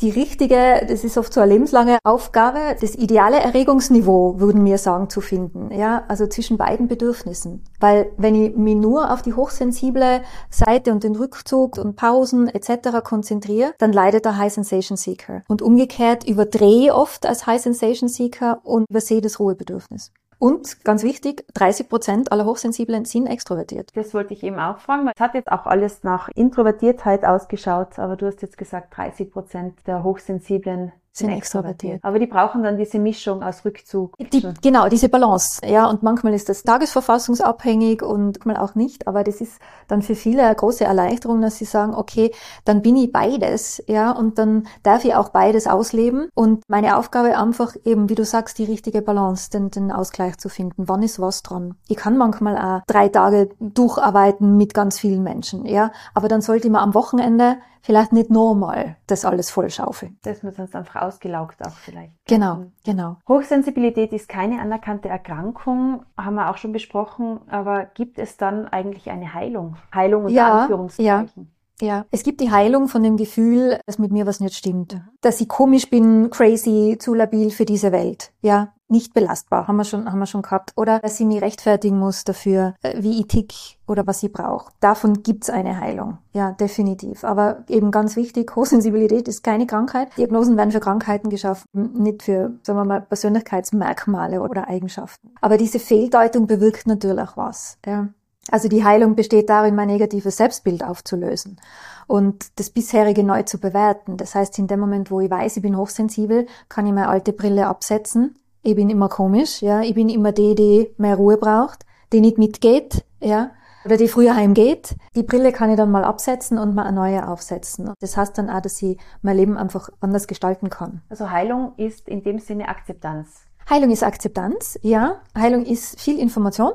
die 0.01 0.11
richtige, 0.11 0.85
das 0.89 1.05
ist 1.05 1.19
oft 1.19 1.33
so 1.33 1.41
eine 1.41 1.53
lebenslange 1.53 1.99
Aufgabe, 2.05 2.77
das 2.81 2.95
ideale 2.95 3.39
Erregungsniveau, 3.39 4.41
würden 4.41 4.65
wir 4.65 4.79
sagen, 4.79 5.11
zu 5.11 5.21
finden. 5.21 5.71
Ja, 5.73 6.05
also 6.09 6.27
zwischen 6.27 6.57
beiden 6.57 6.89
Bedürfnissen. 6.89 7.65
Weil 7.79 8.11
wenn 8.17 8.35
ich 8.35 8.57
mich 8.57 8.77
nur 8.77 9.13
auf 9.13 9.23
die 9.23 9.35
hochsensible 9.35 10.23
Seite 10.51 10.93
und 10.93 11.05
den 11.05 11.17
Rückzug 11.17 11.79
und 11.79 11.97
Pausen 11.97 12.49
etc. 12.49 13.03
konzentriere, 13.05 13.75
dann 13.79 13.93
leidet 13.93 14.25
der 14.25 14.39
High 14.39 14.53
Sensation 14.53 14.97
Seeker. 14.97 15.43
Und 15.49 15.63
umgekehrt 15.63 16.27
überdrehe 16.27 16.95
oft 16.95 17.27
als 17.27 17.47
High 17.47 17.61
Sensation 17.61 18.09
Seeker 18.09 18.61
und 18.65 18.87
übersehe 18.89 19.21
das 19.21 19.39
Ruhebedürfnis. 19.39 20.13
Und 20.41 20.85
ganz 20.85 21.03
wichtig, 21.03 21.45
30 21.53 21.91
Prozent 21.91 22.33
aller 22.33 22.47
Hochsensiblen 22.47 23.05
sind 23.05 23.27
extrovertiert. 23.27 23.91
Das 23.95 24.15
wollte 24.15 24.33
ich 24.33 24.43
eben 24.43 24.59
auch 24.59 24.79
fragen, 24.79 25.05
weil 25.05 25.13
es 25.15 25.21
hat 25.21 25.35
jetzt 25.35 25.53
auch 25.53 25.67
alles 25.67 26.03
nach 26.03 26.31
Introvertiertheit 26.35 27.27
ausgeschaut, 27.27 27.99
aber 27.99 28.17
du 28.17 28.27
hast 28.27 28.41
jetzt 28.41 28.57
gesagt, 28.57 28.97
30 28.97 29.31
Prozent 29.31 29.87
der 29.87 30.03
Hochsensiblen 30.03 30.93
sind 31.13 31.31
extrovertiert. 31.31 32.01
Aber 32.03 32.19
die 32.19 32.27
brauchen 32.27 32.63
dann 32.63 32.77
diese 32.77 32.99
Mischung 32.99 33.43
aus 33.43 33.65
Rückzug. 33.65 34.17
Die, 34.19 34.47
genau, 34.63 34.89
diese 34.89 35.09
Balance. 35.09 35.61
Ja, 35.67 35.87
und 35.87 36.03
manchmal 36.03 36.35
ist 36.35 36.49
das 36.49 36.63
tagesverfassungsabhängig 36.63 38.03
und 38.03 38.45
manchmal 38.47 38.65
auch 38.65 38.75
nicht. 38.75 39.07
Aber 39.07 39.25
das 39.25 39.41
ist 39.41 39.61
dann 39.89 40.03
für 40.03 40.15
viele 40.15 40.45
eine 40.45 40.55
große 40.55 40.85
Erleichterung, 40.85 41.41
dass 41.41 41.59
sie 41.59 41.65
sagen, 41.65 41.95
okay, 41.95 42.33
dann 42.65 42.83
bin 42.83 42.97
ich 42.97 43.13
beides. 43.13 43.83
Ja, 43.87 44.13
und 44.13 44.39
dann 44.39 44.67
darf 44.83 45.05
ich 45.05 45.15
auch 45.15 45.31
beides 45.31 45.67
ausleben. 45.67 46.29
Und 46.35 46.63
meine 46.69 46.97
Aufgabe 46.97 47.37
einfach 47.39 47.75
eben, 47.85 48.09
wie 48.09 48.15
du 48.15 48.25
sagst, 48.25 48.59
die 48.59 48.65
richtige 48.65 49.03
Balance, 49.03 49.51
den, 49.51 49.71
den 49.71 49.93
Ausgleich 49.93 50.39
zu 50.39 50.49
finden. 50.49 50.89
Wann 50.89 51.03
ist 51.03 51.21
was 51.21 51.43
dran? 51.43 51.75
Ich 51.89 51.97
kann 51.97 52.17
manchmal 52.17 52.57
auch 52.57 52.83
drei 52.87 53.09
Tage 53.09 53.51
durcharbeiten 53.61 54.57
mit 54.57 54.75
ganz 54.75 54.99
vielen 54.99 55.23
Menschen. 55.23 55.67
Ja, 55.67 55.93
aber 56.15 56.29
dann 56.29 56.41
sollte 56.41 56.67
ich 56.67 56.73
mir 56.73 56.81
am 56.81 56.95
Wochenende 56.95 57.57
vielleicht 57.83 58.13
nicht 58.13 58.31
normal 58.31 58.97
das 59.07 59.25
alles 59.25 59.51
voll 59.51 59.71
schaufeln. 59.71 60.19
Das 60.23 60.43
muss 60.43 60.57
sonst 60.57 60.75
einfach 60.75 61.03
ausgelaugt 61.03 61.65
auch 61.65 61.73
vielleicht. 61.73 62.13
Genau, 62.27 62.57
mhm. 62.57 62.73
genau. 62.85 63.17
Hochsensibilität 63.29 64.13
ist 64.13 64.29
keine 64.29 64.61
anerkannte 64.61 65.09
Erkrankung, 65.09 66.05
haben 66.17 66.35
wir 66.35 66.51
auch 66.51 66.57
schon 66.57 66.73
besprochen, 66.73 67.41
aber 67.49 67.87
gibt 67.87 68.19
es 68.19 68.37
dann 68.37 68.67
eigentlich 68.69 69.11
eine 69.11 69.35
Heilung? 69.35 69.77
Heilung 69.95 70.25
unter 70.25 70.35
ja, 70.35 70.63
Anführungszeichen. 70.63 71.43
Ja. 71.43 71.60
Ja, 71.81 72.05
es 72.11 72.23
gibt 72.23 72.41
die 72.41 72.51
Heilung 72.51 72.89
von 72.89 73.03
dem 73.03 73.17
Gefühl, 73.17 73.81
dass 73.87 73.99
mit 73.99 74.13
mir 74.13 74.27
was 74.27 74.41
nicht 74.41 74.55
stimmt. 74.55 75.01
Dass 75.21 75.41
ich 75.41 75.49
komisch 75.49 75.89
bin, 75.91 76.31
crazy, 76.31 76.97
zu 76.99 77.15
labil 77.15 77.51
für 77.51 77.65
diese 77.65 77.93
Welt. 77.93 78.33
Ja, 78.43 78.73
nicht 78.91 79.15
belastbar, 79.15 79.69
haben 79.69 79.77
wir 79.77 79.85
schon, 79.85 80.11
haben 80.11 80.19
wir 80.19 80.27
schon 80.27 80.43
gehabt. 80.43 80.73
Oder 80.77 80.99
dass 80.99 81.21
ich 81.21 81.27
mich 81.27 81.41
rechtfertigen 81.41 81.99
muss 81.99 82.25
dafür, 82.25 82.75
äh, 82.83 83.03
wie 83.03 83.21
ich 83.21 83.29
tick 83.29 83.55
oder 83.87 84.07
was 84.07 84.23
ich 84.23 84.33
brauche. 84.33 84.73
Davon 84.81 85.23
gibt's 85.23 85.49
eine 85.49 85.79
Heilung. 85.79 86.19
Ja, 86.33 86.53
definitiv. 86.53 87.23
Aber 87.25 87.65
eben 87.69 87.93
ganz 87.93 88.17
wichtig, 88.17 88.53
Hochsensibilität 88.57 89.29
ist 89.29 89.45
keine 89.45 89.67
Krankheit. 89.67 90.17
Diagnosen 90.17 90.57
werden 90.57 90.73
für 90.73 90.81
Krankheiten 90.81 91.31
geschaffen, 91.31 91.67
nicht 91.73 92.25
für, 92.25 92.59
sagen 92.63 92.79
wir 92.79 92.85
mal, 92.85 93.01
Persönlichkeitsmerkmale 93.01 94.41
oder 94.41 94.69
Eigenschaften. 94.69 95.31
Aber 95.41 95.57
diese 95.57 95.79
Fehldeutung 95.79 96.47
bewirkt 96.47 96.87
natürlich 96.87 97.37
was. 97.37 97.79
Ja. 97.87 98.09
Also 98.51 98.69
die 98.69 98.85
Heilung 98.85 99.15
besteht 99.15 99.51
darin, 99.51 99.75
mein 99.75 99.89
negatives 99.89 100.37
Selbstbild 100.37 100.83
aufzulösen 100.83 101.61
und 102.07 102.59
das 102.59 102.71
bisherige 102.71 103.23
neu 103.23 103.43
zu 103.45 103.59
bewerten. 103.59 104.17
Das 104.17 104.35
heißt, 104.35 104.59
in 104.59 104.67
dem 104.67 104.81
Moment, 104.81 105.11
wo 105.11 105.21
ich 105.21 105.31
weiß, 105.31 105.57
ich 105.57 105.63
bin 105.63 105.77
hochsensibel, 105.77 106.47
kann 106.69 106.87
ich 106.87 106.93
meine 106.93 107.09
alte 107.09 107.33
Brille 107.33 107.67
absetzen. 107.67 108.37
Ich 108.63 108.75
bin 108.75 108.91
immer 108.91 109.09
komisch, 109.09 109.63
ja. 109.63 109.81
Ich 109.83 109.95
bin 109.95 110.09
immer 110.09 110.33
die, 110.33 110.55
die 110.55 110.91
mehr 110.99 111.17
Ruhe 111.17 111.37
braucht, 111.37 111.87
die 112.13 112.21
nicht 112.21 112.39
mitgeht, 112.39 113.05
ja. 113.21 113.53
Oder 113.85 113.97
die 113.97 114.09
früher 114.09 114.35
heimgeht. 114.35 114.97
Die 115.15 115.23
Brille 115.23 115.53
kann 115.53 115.71
ich 115.71 115.77
dann 115.77 115.91
mal 115.91 116.05
absetzen 116.05 116.59
und 116.59 116.75
mal 116.75 116.85
eine 116.85 116.97
neue 116.97 117.29
aufsetzen. 117.29 117.95
Das 118.01 118.17
heißt 118.17 118.37
dann 118.37 118.51
auch, 118.51 118.61
dass 118.61 118.83
ich 118.83 118.99
mein 119.23 119.37
Leben 119.37 119.57
einfach 119.57 119.89
anders 120.01 120.27
gestalten 120.27 120.69
kann. 120.69 121.03
Also 121.09 121.31
Heilung 121.31 121.73
ist 121.77 122.09
in 122.09 122.23
dem 122.23 122.39
Sinne 122.39 122.69
Akzeptanz. 122.69 123.47
Heilung 123.71 123.91
ist 123.91 124.03
Akzeptanz, 124.03 124.79
ja. 124.83 125.21
Heilung 125.39 125.65
ist 125.65 126.01
viel 126.01 126.19
Information 126.19 126.73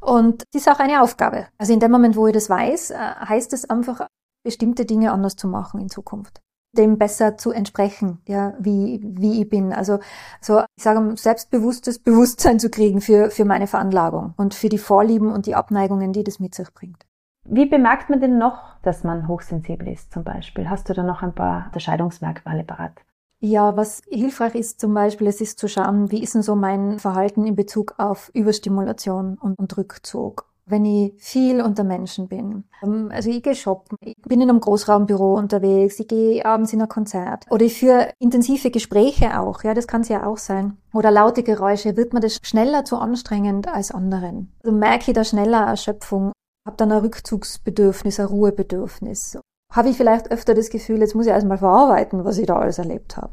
und 0.00 0.44
ist 0.54 0.68
auch 0.68 0.80
eine 0.80 1.02
Aufgabe. 1.02 1.46
Also 1.58 1.74
in 1.74 1.80
dem 1.80 1.90
Moment, 1.90 2.16
wo 2.16 2.26
ich 2.26 2.32
das 2.32 2.48
weiß, 2.48 2.90
äh, 2.90 2.96
heißt 2.96 3.52
es 3.52 3.68
einfach, 3.68 4.06
bestimmte 4.42 4.86
Dinge 4.86 5.12
anders 5.12 5.36
zu 5.36 5.46
machen 5.46 5.80
in 5.80 5.90
Zukunft 5.90 6.40
dem 6.76 6.98
besser 6.98 7.36
zu 7.36 7.50
entsprechen, 7.50 8.20
ja, 8.26 8.54
wie, 8.58 9.00
wie 9.02 9.42
ich 9.42 9.48
bin. 9.48 9.72
Also, 9.72 9.98
so, 10.40 10.60
ich 10.76 10.84
sage, 10.84 11.16
selbstbewusstes 11.16 11.98
Bewusstsein 11.98 12.60
zu 12.60 12.70
kriegen 12.70 13.00
für, 13.00 13.30
für 13.30 13.44
meine 13.44 13.66
Veranlagung 13.66 14.34
und 14.36 14.54
für 14.54 14.68
die 14.68 14.78
Vorlieben 14.78 15.32
und 15.32 15.46
die 15.46 15.54
Abneigungen, 15.54 16.12
die 16.12 16.24
das 16.24 16.40
mit 16.40 16.54
sich 16.54 16.72
bringt. 16.72 17.06
Wie 17.44 17.66
bemerkt 17.66 18.10
man 18.10 18.20
denn 18.20 18.38
noch, 18.38 18.78
dass 18.82 19.04
man 19.04 19.28
hochsensibel 19.28 19.88
ist, 19.88 20.12
zum 20.12 20.24
Beispiel? 20.24 20.68
Hast 20.68 20.88
du 20.88 20.94
da 20.94 21.02
noch 21.02 21.22
ein 21.22 21.34
paar 21.34 21.66
Unterscheidungsmerkmale 21.66 22.64
parat? 22.64 22.92
Ja, 23.40 23.76
was 23.76 24.02
hilfreich 24.08 24.56
ist 24.56 24.80
zum 24.80 24.94
Beispiel, 24.94 25.28
es 25.28 25.40
ist 25.40 25.60
zu 25.60 25.68
schauen, 25.68 26.10
wie 26.10 26.22
ist 26.22 26.34
denn 26.34 26.42
so 26.42 26.56
mein 26.56 26.98
Verhalten 26.98 27.46
in 27.46 27.54
Bezug 27.54 27.94
auf 27.96 28.30
Überstimulation 28.34 29.38
und, 29.40 29.56
und 29.58 29.76
Rückzug. 29.76 30.46
Wenn 30.66 30.84
ich 30.84 31.14
viel 31.18 31.62
unter 31.62 31.84
Menschen 31.84 32.28
bin. 32.28 32.64
Ähm, 32.82 33.10
also 33.12 33.30
ich 33.30 33.42
gehe 33.42 33.54
shoppen, 33.54 33.96
ich 34.00 34.16
bin 34.26 34.40
in 34.40 34.50
einem 34.50 34.60
Großraumbüro 34.60 35.34
unterwegs, 35.34 36.00
ich 36.00 36.08
gehe 36.08 36.44
abends 36.44 36.72
in 36.72 36.82
ein 36.82 36.88
Konzert. 36.88 37.46
Oder 37.48 37.64
ich 37.64 37.78
führe 37.78 38.12
intensive 38.18 38.70
Gespräche 38.72 39.40
auch, 39.40 39.62
ja, 39.62 39.72
das 39.72 39.86
kann 39.86 40.00
es 40.00 40.08
ja 40.08 40.26
auch 40.26 40.36
sein. 40.36 40.76
Oder 40.92 41.12
laute 41.12 41.44
Geräusche, 41.44 41.96
wird 41.96 42.12
mir 42.12 42.20
das 42.20 42.40
schneller 42.42 42.84
zu 42.84 42.96
anstrengend 42.96 43.68
als 43.68 43.92
anderen. 43.92 44.52
Also 44.64 44.76
merke 44.76 45.12
ich 45.12 45.14
da 45.14 45.22
schneller 45.24 45.64
Erschöpfung, 45.68 46.32
habe 46.66 46.76
dann 46.76 46.90
ein 46.90 46.98
Rückzugsbedürfnis, 46.98 48.18
ein 48.18 48.26
Ruhebedürfnis 48.26 49.38
habe 49.72 49.88
ich 49.88 49.96
vielleicht 49.96 50.30
öfter 50.30 50.54
das 50.54 50.70
Gefühl, 50.70 51.00
jetzt 51.00 51.14
muss 51.14 51.26
ich 51.26 51.32
erstmal 51.32 51.58
verarbeiten, 51.58 52.24
was 52.24 52.38
ich 52.38 52.46
da 52.46 52.56
alles 52.56 52.78
erlebt 52.78 53.16
habe. 53.16 53.32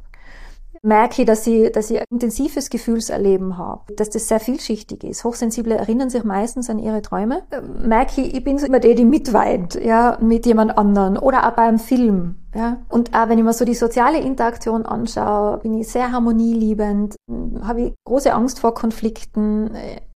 Merke 0.86 1.26
dass 1.26 1.48
ich, 1.48 1.72
dass 1.72 1.90
ich 1.90 2.00
intensives 2.12 2.70
Gefühlserleben 2.70 3.58
habe, 3.58 3.94
dass 3.96 4.12
das 4.12 4.28
sehr 4.28 4.40
vielschichtig 4.40 5.04
ist. 5.04 5.24
Hochsensible 5.24 5.76
erinnern 5.76 6.12
sich 6.12 6.24
meistens 6.24 6.70
an 6.70 6.78
ihre 6.78 7.02
Träume. 7.02 7.42
Merke 7.84 8.22
ich, 8.22 8.36
ich 8.36 8.44
bin 8.44 8.60
so 8.60 8.68
immer 8.68 8.80
der, 8.80 8.94
die 8.94 9.04
mitweint, 9.04 9.74
ja, 9.76 10.18
mit 10.22 10.46
jemand 10.46 10.78
anderen 10.78 11.18
oder 11.18 11.48
auch 11.48 11.56
beim 11.56 11.80
Film, 11.80 12.36
ja. 12.54 12.78
Und 12.90 13.16
auch 13.16 13.30
wenn 13.30 13.40
ich 13.40 13.44
mir 13.44 13.54
so 13.54 13.66
die 13.66 13.74
soziale 13.74 14.20
Interaktion 14.20 14.86
anschaue, 14.86 15.58
bin 15.58 15.74
ich 15.74 15.88
sehr 15.88 16.12
harmonieliebend, 16.12 17.16
habe 17.64 17.82
ich 17.82 17.94
große 18.08 18.32
Angst 18.32 18.60
vor 18.60 18.76
Konflikten, 18.76 19.72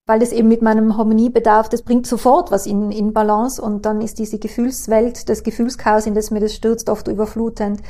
weil 0.07 0.19
das 0.19 0.31
eben 0.31 0.47
mit 0.47 0.61
meinem 0.61 0.97
Harmoniebedarf, 0.97 1.69
das 1.69 1.83
bringt 1.83 2.07
sofort 2.07 2.49
was 2.49 2.65
in, 2.65 2.91
in 2.91 3.13
Balance 3.13 3.61
und 3.61 3.85
dann 3.85 4.01
ist 4.01 4.17
diese 4.17 4.39
Gefühlswelt, 4.39 5.29
das 5.29 5.43
Gefühlschaos, 5.43 6.07
in 6.07 6.15
das 6.15 6.31
mir 6.31 6.39
das 6.39 6.55
stürzt, 6.55 6.89
oft 6.89 7.07
überflutend. 7.09 7.81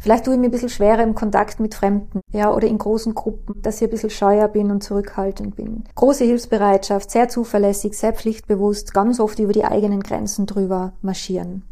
Vielleicht 0.00 0.24
tue 0.24 0.34
ich 0.34 0.40
mir 0.40 0.46
ein 0.46 0.52
bisschen 0.52 0.68
schwerer 0.68 1.02
im 1.02 1.16
Kontakt 1.16 1.58
mit 1.58 1.74
Fremden, 1.74 2.20
ja, 2.32 2.54
oder 2.54 2.68
in 2.68 2.78
großen 2.78 3.14
Gruppen, 3.16 3.60
dass 3.62 3.78
ich 3.78 3.88
ein 3.88 3.90
bisschen 3.90 4.10
scheuer 4.10 4.46
bin 4.46 4.70
und 4.70 4.84
zurückhaltend 4.84 5.56
bin. 5.56 5.82
Große 5.96 6.24
Hilfsbereitschaft, 6.24 7.10
sehr 7.10 7.28
zuverlässig, 7.28 7.98
sehr 7.98 8.12
pflichtbewusst, 8.12 8.94
ganz 8.94 9.18
oft 9.18 9.40
über 9.40 9.52
die 9.52 9.64
eigenen 9.64 10.00
Grenzen 10.00 10.46
drüber 10.46 10.92
marschieren. 11.02 11.64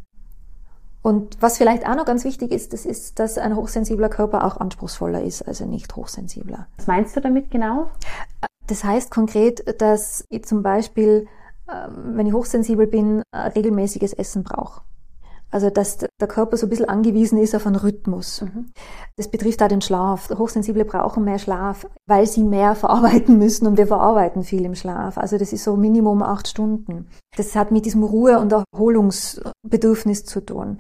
Und 1.03 1.41
was 1.41 1.57
vielleicht 1.57 1.89
auch 1.89 1.95
noch 1.95 2.05
ganz 2.05 2.25
wichtig 2.25 2.51
ist, 2.51 2.73
das 2.73 2.85
ist, 2.85 3.21
dass 3.21 3.39
ein 3.39 3.55
hochsensibler 3.55 4.09
Körper 4.09 4.45
auch 4.45 4.57
anspruchsvoller 4.57 5.23
ist 5.23 5.47
als 5.47 5.63
ein 5.63 5.71
nicht 5.71 5.95
hochsensibler. 5.95 6.67
Was 6.79 6.89
meinst 6.89 7.15
du 7.15 7.21
damit 7.21 7.53
genau? 7.53 7.91
Das 8.67 8.85
heißt 8.85 9.11
konkret, 9.11 9.81
dass 9.81 10.25
ich 10.29 10.45
zum 10.45 10.63
Beispiel, 10.63 11.27
ähm, 11.73 12.17
wenn 12.17 12.27
ich 12.27 12.33
hochsensibel 12.33 12.87
bin, 12.87 13.23
regelmäßiges 13.35 14.13
Essen 14.13 14.43
brauche. 14.43 14.83
Also 15.51 15.71
dass 15.71 15.99
der 15.99 16.29
Körper 16.29 16.57
so 16.57 16.67
ein 16.67 16.71
bisschen 16.71 16.89
angewiesen 16.89 17.39
ist 17.39 17.55
auf 17.55 17.67
einen 17.67 17.77
Rhythmus. 17.77 18.43
Mhm. 18.43 18.73
Das 19.17 19.29
betrifft 19.29 19.63
auch 19.63 19.69
den 19.69 19.81
Schlaf. 19.81 20.29
Hochsensible 20.31 20.85
brauchen 20.85 21.25
mehr 21.25 21.39
Schlaf, 21.39 21.87
weil 22.07 22.27
sie 22.27 22.43
mehr 22.43 22.75
verarbeiten 22.75 23.39
müssen 23.39 23.67
und 23.67 23.79
wir 23.79 23.87
verarbeiten 23.87 24.43
viel 24.43 24.65
im 24.65 24.75
Schlaf. 24.75 25.19
Also 25.19 25.39
das 25.39 25.53
ist 25.53 25.65
so 25.65 25.77
Minimum 25.77 26.23
acht 26.23 26.49
Stunden. 26.49 27.09
Das 27.37 27.55
hat 27.55 27.71
mit 27.71 27.87
diesem 27.87 28.03
Ruhe- 28.03 28.41
und 28.41 28.53
Erholungsbedürfnis 28.53 30.25
zu 30.25 30.45
tun. 30.45 30.79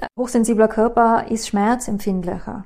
Der 0.00 0.08
hochsensibler 0.18 0.68
Körper 0.68 1.30
ist 1.30 1.48
schmerzempfindlicher. 1.48 2.64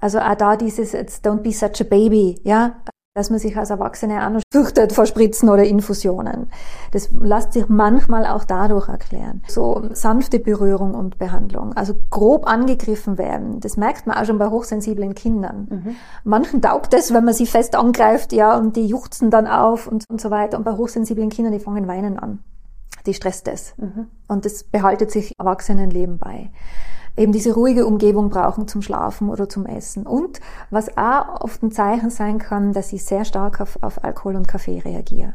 Also 0.00 0.18
auch 0.18 0.34
da 0.34 0.56
dieses 0.56 0.94
don't 0.94 1.42
be 1.42 1.52
such 1.52 1.80
a 1.80 1.84
baby, 1.84 2.40
ja 2.42 2.76
dass 3.14 3.28
man 3.28 3.40
sich 3.40 3.56
als 3.56 3.70
Erwachsene 3.70 4.24
auch 4.24 4.30
noch 4.30 4.42
fürchtet 4.52 4.92
vor 4.92 5.04
Spritzen 5.04 5.48
oder 5.48 5.64
Infusionen. 5.64 6.46
Das 6.92 7.10
lässt 7.10 7.54
sich 7.54 7.68
manchmal 7.68 8.24
auch 8.24 8.44
dadurch 8.44 8.88
erklären. 8.88 9.42
So 9.48 9.82
sanfte 9.92 10.38
Berührung 10.38 10.94
und 10.94 11.18
Behandlung. 11.18 11.72
Also 11.72 11.94
grob 12.10 12.46
angegriffen 12.46 13.18
werden. 13.18 13.58
Das 13.58 13.76
merkt 13.76 14.06
man 14.06 14.16
auch 14.16 14.24
schon 14.24 14.38
bei 14.38 14.48
hochsensiblen 14.48 15.14
Kindern. 15.14 15.66
Mhm. 15.68 15.96
Manchen 16.22 16.62
taugt 16.62 16.94
es, 16.94 17.12
wenn 17.12 17.24
man 17.24 17.34
sie 17.34 17.46
fest 17.46 17.74
angreift, 17.74 18.32
ja, 18.32 18.56
und 18.56 18.76
die 18.76 18.86
juchzen 18.86 19.30
dann 19.30 19.48
auf 19.48 19.88
und, 19.88 20.04
und 20.08 20.20
so 20.20 20.30
weiter. 20.30 20.56
Und 20.56 20.64
bei 20.64 20.72
hochsensiblen 20.72 21.30
Kindern, 21.30 21.52
die 21.52 21.58
fangen 21.58 21.88
weinen 21.88 22.16
an. 22.16 22.44
Die 23.06 23.14
stresst 23.14 23.48
es. 23.48 23.74
Mhm. 23.76 24.06
Und 24.28 24.44
das 24.44 24.62
behaltet 24.62 25.10
sich 25.10 25.32
Erwachsenenleben 25.36 26.18
bei 26.18 26.50
eben 27.20 27.32
diese 27.32 27.54
ruhige 27.54 27.86
Umgebung 27.86 28.30
brauchen 28.30 28.66
zum 28.66 28.82
Schlafen 28.82 29.28
oder 29.28 29.48
zum 29.48 29.66
Essen. 29.66 30.06
Und 30.06 30.40
was 30.70 30.96
auch 30.96 31.42
oft 31.42 31.62
ein 31.62 31.70
Zeichen 31.70 32.10
sein 32.10 32.38
kann, 32.38 32.72
dass 32.72 32.92
ich 32.92 33.04
sehr 33.04 33.24
stark 33.24 33.60
auf, 33.60 33.78
auf 33.82 34.02
Alkohol 34.02 34.36
und 34.36 34.48
Kaffee 34.48 34.80
reagiere. 34.80 35.34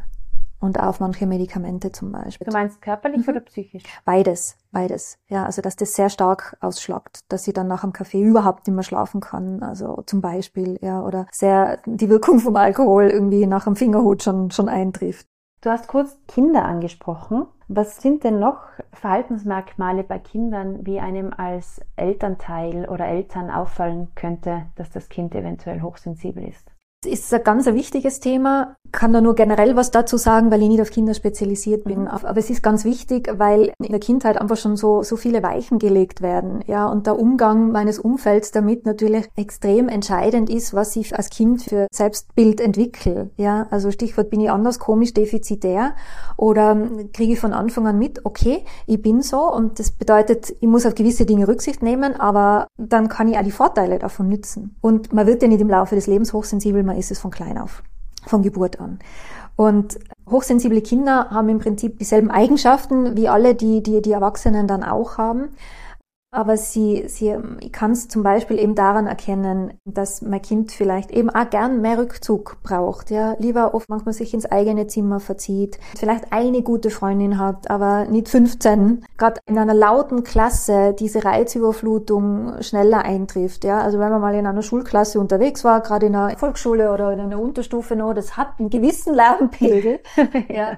und 0.58 0.80
auf 0.80 1.00
manche 1.00 1.26
Medikamente 1.26 1.92
zum 1.92 2.12
Beispiel. 2.12 2.46
Du 2.46 2.52
meinst 2.52 2.80
körperlich 2.80 3.26
mhm. 3.26 3.30
oder 3.30 3.40
psychisch? 3.40 3.82
Beides, 4.04 4.56
beides. 4.72 5.18
Ja, 5.28 5.44
also 5.44 5.62
dass 5.62 5.76
das 5.76 5.92
sehr 5.92 6.08
stark 6.08 6.56
ausschlagt, 6.60 7.20
dass 7.28 7.44
sie 7.44 7.52
dann 7.52 7.68
nach 7.68 7.82
dem 7.82 7.92
Kaffee 7.92 8.22
überhaupt 8.22 8.66
nicht 8.66 8.74
mehr 8.74 8.82
schlafen 8.82 9.20
kann, 9.20 9.62
also 9.62 10.02
zum 10.06 10.20
Beispiel, 10.20 10.78
ja, 10.80 11.02
oder 11.02 11.26
sehr 11.30 11.78
die 11.84 12.08
Wirkung 12.08 12.40
vom 12.40 12.56
Alkohol 12.56 13.08
irgendwie 13.08 13.46
nach 13.46 13.64
dem 13.64 13.76
Fingerhut 13.76 14.22
schon, 14.22 14.50
schon 14.50 14.68
eintrifft. 14.68 15.28
Du 15.66 15.72
hast 15.72 15.88
kurz 15.88 16.16
Kinder 16.28 16.64
angesprochen. 16.64 17.48
Was 17.66 18.00
sind 18.00 18.22
denn 18.22 18.38
noch 18.38 18.68
Verhaltensmerkmale 18.92 20.04
bei 20.04 20.20
Kindern, 20.20 20.86
wie 20.86 21.00
einem 21.00 21.32
als 21.36 21.80
Elternteil 21.96 22.88
oder 22.88 23.08
Eltern 23.08 23.50
auffallen 23.50 24.12
könnte, 24.14 24.66
dass 24.76 24.90
das 24.90 25.08
Kind 25.08 25.34
eventuell 25.34 25.82
hochsensibel 25.82 26.46
ist? 26.46 26.70
ist 27.04 27.32
ein 27.34 27.42
ganz 27.42 27.66
wichtiges 27.66 28.20
Thema. 28.20 28.76
Kann 28.92 29.12
da 29.12 29.20
nur 29.20 29.34
generell 29.34 29.76
was 29.76 29.90
dazu 29.90 30.16
sagen, 30.16 30.50
weil 30.50 30.62
ich 30.62 30.68
nicht 30.68 30.80
auf 30.80 30.90
Kinder 30.90 31.14
spezialisiert 31.14 31.84
bin. 31.84 32.02
Mhm. 32.02 32.08
Aber 32.08 32.36
es 32.36 32.50
ist 32.50 32.62
ganz 32.62 32.84
wichtig, 32.84 33.28
weil 33.36 33.72
in 33.82 33.90
der 33.90 34.00
Kindheit 34.00 34.40
einfach 34.40 34.56
schon 34.56 34.76
so, 34.76 35.02
so 35.02 35.16
viele 35.16 35.42
Weichen 35.42 35.78
gelegt 35.78 36.22
werden. 36.22 36.60
Ja, 36.66 36.86
und 36.86 37.06
der 37.06 37.18
Umgang 37.18 37.72
meines 37.72 37.98
Umfelds 37.98 38.50
damit 38.50 38.86
natürlich 38.86 39.28
extrem 39.36 39.88
entscheidend 39.88 40.50
ist, 40.50 40.74
was 40.74 40.96
ich 40.96 41.16
als 41.16 41.30
Kind 41.30 41.62
für 41.62 41.86
Selbstbild 41.92 42.60
entwickle. 42.60 43.30
Ja, 43.36 43.66
also 43.70 43.90
Stichwort 43.90 44.30
bin 44.30 44.40
ich 44.40 44.50
anders, 44.50 44.78
komisch, 44.78 45.14
defizitär 45.14 45.94
oder 46.36 46.76
kriege 47.12 47.34
ich 47.34 47.40
von 47.40 47.52
Anfang 47.52 47.86
an 47.86 47.98
mit, 47.98 48.24
okay, 48.24 48.64
ich 48.86 49.00
bin 49.00 49.22
so 49.22 49.52
und 49.52 49.78
das 49.78 49.90
bedeutet, 49.90 50.54
ich 50.60 50.68
muss 50.68 50.86
auf 50.86 50.94
gewisse 50.94 51.26
Dinge 51.26 51.48
Rücksicht 51.48 51.82
nehmen, 51.82 52.18
aber 52.18 52.66
dann 52.78 53.08
kann 53.08 53.28
ich 53.28 53.38
auch 53.38 53.42
die 53.42 53.50
Vorteile 53.50 53.98
davon 53.98 54.28
nützen. 54.28 54.76
Und 54.80 55.12
man 55.12 55.26
wird 55.26 55.42
ja 55.42 55.48
nicht 55.48 55.60
im 55.60 55.70
Laufe 55.70 55.94
des 55.94 56.06
Lebens 56.06 56.32
hochsensibel, 56.32 56.82
man 56.82 56.96
ist 56.96 57.10
es 57.10 57.18
von 57.18 57.30
klein 57.30 57.58
auf, 57.58 57.82
von 58.26 58.42
Geburt 58.42 58.80
an. 58.80 58.98
Und 59.56 59.98
hochsensible 60.30 60.82
Kinder 60.82 61.30
haben 61.30 61.48
im 61.48 61.58
Prinzip 61.58 61.98
dieselben 61.98 62.30
Eigenschaften 62.30 63.16
wie 63.16 63.28
alle, 63.28 63.54
die 63.54 63.82
die, 63.82 64.02
die 64.02 64.12
Erwachsenen 64.12 64.66
dann 64.66 64.84
auch 64.84 65.16
haben. 65.16 65.48
Aber 66.36 66.58
sie, 66.58 67.04
sie, 67.08 67.34
ich 67.60 67.72
kann 67.72 67.92
es 67.92 68.08
zum 68.08 68.22
Beispiel 68.22 68.58
eben 68.58 68.74
daran 68.74 69.06
erkennen, 69.06 69.72
dass 69.86 70.20
mein 70.20 70.42
Kind 70.42 70.70
vielleicht 70.70 71.10
eben 71.10 71.30
auch 71.30 71.48
gern 71.48 71.80
mehr 71.80 71.96
Rückzug 71.96 72.58
braucht, 72.62 73.10
ja, 73.10 73.36
lieber 73.38 73.72
oft 73.72 73.88
manchmal 73.88 74.12
sich 74.12 74.34
ins 74.34 74.44
eigene 74.44 74.86
Zimmer 74.86 75.18
verzieht, 75.18 75.78
vielleicht 75.96 76.34
eine 76.34 76.60
gute 76.60 76.90
Freundin 76.90 77.38
hat, 77.38 77.70
aber 77.70 78.04
nicht 78.04 78.28
15. 78.28 79.06
Gerade 79.16 79.40
in 79.46 79.56
einer 79.56 79.72
lauten 79.72 80.24
Klasse 80.24 80.94
diese 80.98 81.24
Reizüberflutung 81.24 82.60
schneller 82.60 83.02
eintrifft, 83.06 83.64
ja. 83.64 83.80
Also 83.80 83.98
wenn 83.98 84.10
man 84.10 84.20
mal 84.20 84.34
in 84.34 84.46
einer 84.46 84.60
Schulklasse 84.60 85.18
unterwegs 85.18 85.64
war, 85.64 85.80
gerade 85.80 86.04
in 86.04 86.14
einer 86.14 86.36
Volksschule 86.36 86.92
oder 86.92 87.14
in 87.14 87.20
einer 87.20 87.40
Unterstufe 87.40 87.96
noch, 87.96 88.12
das 88.12 88.36
hat 88.36 88.58
einen 88.58 88.68
gewissen 88.68 89.14
Lärmpegel, 89.14 90.00
ja 90.50 90.76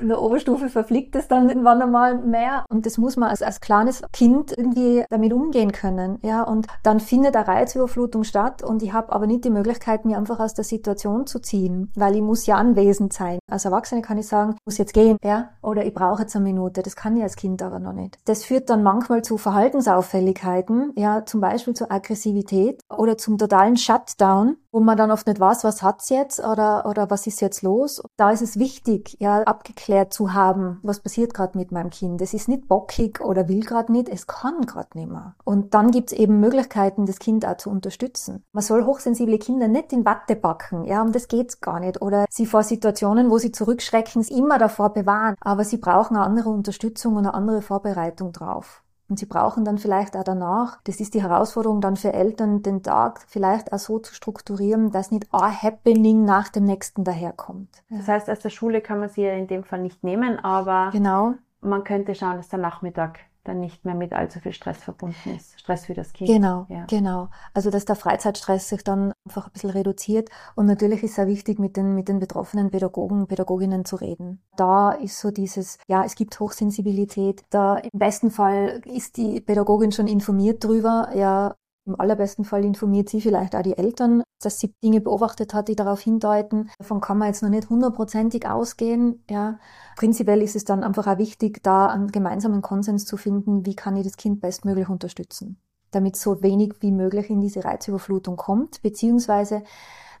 in 0.00 0.08
der 0.08 0.20
Oberstufe 0.20 0.68
verfliegt 0.68 1.14
es 1.16 1.28
dann 1.28 1.48
irgendwann 1.48 1.82
einmal 1.82 2.18
mehr. 2.18 2.64
Und 2.68 2.86
das 2.86 2.98
muss 2.98 3.16
man 3.16 3.30
als, 3.30 3.42
als 3.42 3.60
kleines 3.60 4.02
Kind 4.12 4.56
irgendwie 4.56 5.04
damit 5.10 5.32
umgehen 5.32 5.72
können. 5.72 6.18
Ja, 6.22 6.42
und 6.42 6.66
dann 6.82 7.00
findet 7.00 7.36
eine 7.36 7.46
Reizüberflutung 7.46 8.24
statt 8.24 8.62
und 8.62 8.82
ich 8.82 8.92
habe 8.92 9.12
aber 9.12 9.26
nicht 9.26 9.44
die 9.44 9.50
Möglichkeit, 9.50 10.04
mir 10.04 10.18
einfach 10.18 10.40
aus 10.40 10.54
der 10.54 10.64
Situation 10.64 11.26
zu 11.26 11.40
ziehen, 11.40 11.92
weil 11.94 12.16
ich 12.16 12.22
muss 12.22 12.46
ja 12.46 12.56
anwesend 12.56 13.12
sein. 13.12 13.38
Als 13.50 13.64
Erwachsene 13.64 14.02
kann 14.02 14.18
ich 14.18 14.26
sagen, 14.26 14.52
ich 14.52 14.66
muss 14.66 14.78
jetzt 14.78 14.94
gehen, 14.94 15.16
ja, 15.22 15.50
oder 15.62 15.84
ich 15.84 15.94
brauche 15.94 16.22
jetzt 16.22 16.36
eine 16.36 16.44
Minute. 16.44 16.82
Das 16.82 16.96
kann 16.96 17.16
ich 17.16 17.22
als 17.22 17.36
Kind 17.36 17.62
aber 17.62 17.78
noch 17.78 17.92
nicht. 17.92 18.18
Das 18.24 18.44
führt 18.44 18.70
dann 18.70 18.82
manchmal 18.82 19.22
zu 19.22 19.38
Verhaltensauffälligkeiten, 19.38 20.92
ja, 20.96 21.24
zum 21.24 21.40
Beispiel 21.40 21.74
zur 21.74 21.90
Aggressivität 21.90 22.80
oder 22.94 23.16
zum 23.16 23.38
totalen 23.38 23.76
Shutdown, 23.76 24.56
wo 24.74 24.80
man 24.80 24.96
dann 24.96 25.12
oft 25.12 25.28
nicht 25.28 25.38
weiß, 25.38 25.62
was 25.62 25.84
hat's 25.84 26.08
jetzt 26.08 26.40
oder, 26.40 26.84
oder 26.86 27.08
was 27.08 27.28
ist 27.28 27.40
jetzt 27.40 27.62
los. 27.62 28.02
Da 28.16 28.32
ist 28.32 28.42
es 28.42 28.58
wichtig, 28.58 29.16
ja, 29.20 29.42
abgeklärt 29.42 30.12
zu 30.12 30.34
haben, 30.34 30.80
was 30.82 30.98
passiert 30.98 31.32
gerade 31.32 31.56
mit 31.56 31.70
meinem 31.70 31.90
Kind. 31.90 32.20
Es 32.20 32.34
ist 32.34 32.48
nicht 32.48 32.66
bockig 32.66 33.20
oder 33.20 33.48
will 33.48 33.60
gerade 33.60 33.92
nicht, 33.92 34.08
es 34.08 34.26
kann 34.26 34.62
gerade 34.66 34.98
nicht 34.98 35.08
mehr. 35.08 35.36
Und 35.44 35.74
dann 35.74 35.92
gibt's 35.92 36.12
eben 36.12 36.40
Möglichkeiten, 36.40 37.06
das 37.06 37.20
Kind 37.20 37.46
auch 37.46 37.56
zu 37.56 37.70
unterstützen. 37.70 38.42
Man 38.52 38.64
soll 38.64 38.84
hochsensible 38.84 39.38
Kinder 39.38 39.68
nicht 39.68 39.92
in 39.92 40.04
Watte 40.04 40.34
backen, 40.34 40.82
ja, 40.82 41.02
um 41.02 41.12
das 41.12 41.28
geht's 41.28 41.60
gar 41.60 41.78
nicht. 41.78 42.02
Oder 42.02 42.26
sie 42.28 42.44
vor 42.44 42.64
Situationen, 42.64 43.30
wo 43.30 43.38
sie 43.38 43.52
zurückschrecken, 43.52 44.22
immer 44.24 44.58
davor 44.58 44.92
bewahren. 44.92 45.36
Aber 45.40 45.62
sie 45.62 45.76
brauchen 45.76 46.16
eine 46.16 46.26
andere 46.26 46.48
Unterstützung 46.48 47.12
und 47.14 47.26
eine 47.26 47.34
andere 47.34 47.62
Vorbereitung 47.62 48.32
drauf. 48.32 48.83
Und 49.08 49.18
sie 49.18 49.26
brauchen 49.26 49.64
dann 49.64 49.78
vielleicht 49.78 50.16
auch 50.16 50.24
danach, 50.24 50.78
das 50.84 50.98
ist 50.98 51.14
die 51.14 51.22
Herausforderung 51.22 51.80
dann 51.80 51.96
für 51.96 52.12
Eltern, 52.12 52.62
den 52.62 52.82
Tag 52.82 53.24
vielleicht 53.28 53.72
auch 53.72 53.78
so 53.78 53.98
zu 53.98 54.14
strukturieren, 54.14 54.92
dass 54.92 55.10
nicht 55.10 55.26
ein 55.32 55.62
Happening 55.62 56.24
nach 56.24 56.48
dem 56.48 56.64
nächsten 56.64 57.04
daherkommt. 57.04 57.68
Das 57.90 58.08
heißt, 58.08 58.30
aus 58.30 58.40
der 58.40 58.50
Schule 58.50 58.80
kann 58.80 59.00
man 59.00 59.10
sie 59.10 59.22
ja 59.22 59.32
in 59.32 59.46
dem 59.46 59.64
Fall 59.64 59.80
nicht 59.80 60.02
nehmen, 60.04 60.38
aber 60.38 60.90
genau. 60.90 61.34
man 61.60 61.84
könnte 61.84 62.14
schauen, 62.14 62.36
dass 62.38 62.48
der 62.48 62.58
Nachmittag 62.58 63.20
dann 63.44 63.60
nicht 63.60 63.84
mehr 63.84 63.94
mit 63.94 64.12
allzu 64.12 64.40
viel 64.40 64.52
Stress 64.52 64.78
verbunden 64.78 65.36
ist. 65.36 65.58
Stress 65.60 65.86
für 65.86 65.94
das 65.94 66.12
Kind. 66.12 66.28
Genau, 66.28 66.66
ja. 66.68 66.86
genau. 66.86 67.28
Also 67.52 67.70
dass 67.70 67.84
der 67.84 67.96
Freizeitstress 67.96 68.68
sich 68.68 68.82
dann 68.82 69.12
einfach 69.26 69.46
ein 69.46 69.52
bisschen 69.52 69.70
reduziert. 69.70 70.30
Und 70.54 70.66
natürlich 70.66 71.02
ist 71.02 71.12
es 71.12 71.18
auch 71.18 71.26
wichtig, 71.26 71.58
mit 71.58 71.76
den, 71.76 71.94
mit 71.94 72.08
den 72.08 72.18
betroffenen 72.18 72.70
Pädagogen, 72.70 73.26
Pädagoginnen 73.26 73.84
zu 73.84 73.96
reden. 73.96 74.42
Da 74.56 74.92
ist 74.92 75.20
so 75.20 75.30
dieses, 75.30 75.78
ja, 75.88 76.04
es 76.04 76.14
gibt 76.14 76.38
Hochsensibilität. 76.40 77.42
Da 77.50 77.76
im 77.76 77.98
besten 77.98 78.30
Fall 78.30 78.80
ist 78.84 79.16
die 79.16 79.40
Pädagogin 79.40 79.92
schon 79.92 80.06
informiert 80.06 80.64
drüber, 80.64 81.10
ja, 81.14 81.54
im 81.86 82.00
allerbesten 82.00 82.44
Fall 82.44 82.64
informiert 82.64 83.08
sie 83.08 83.20
vielleicht 83.20 83.54
auch 83.54 83.62
die 83.62 83.76
Eltern, 83.76 84.22
dass 84.40 84.58
sie 84.58 84.74
Dinge 84.82 85.00
beobachtet 85.00 85.54
hat, 85.54 85.68
die 85.68 85.76
darauf 85.76 86.00
hindeuten. 86.00 86.70
Davon 86.78 87.00
kann 87.00 87.18
man 87.18 87.28
jetzt 87.28 87.42
noch 87.42 87.50
nicht 87.50 87.68
hundertprozentig 87.68 88.48
ausgehen. 88.48 89.22
Ja. 89.28 89.58
Prinzipiell 89.96 90.42
ist 90.42 90.56
es 90.56 90.64
dann 90.64 90.82
einfach 90.82 91.06
auch 91.06 91.18
wichtig, 91.18 91.62
da 91.62 91.86
einen 91.86 92.10
gemeinsamen 92.10 92.62
Konsens 92.62 93.04
zu 93.06 93.16
finden, 93.16 93.66
wie 93.66 93.76
kann 93.76 93.96
ich 93.96 94.04
das 94.04 94.16
Kind 94.16 94.40
bestmöglich 94.40 94.88
unterstützen, 94.88 95.58
damit 95.90 96.16
so 96.16 96.42
wenig 96.42 96.74
wie 96.80 96.92
möglich 96.92 97.30
in 97.30 97.40
diese 97.40 97.64
Reizüberflutung 97.64 98.36
kommt, 98.36 98.82
beziehungsweise 98.82 99.62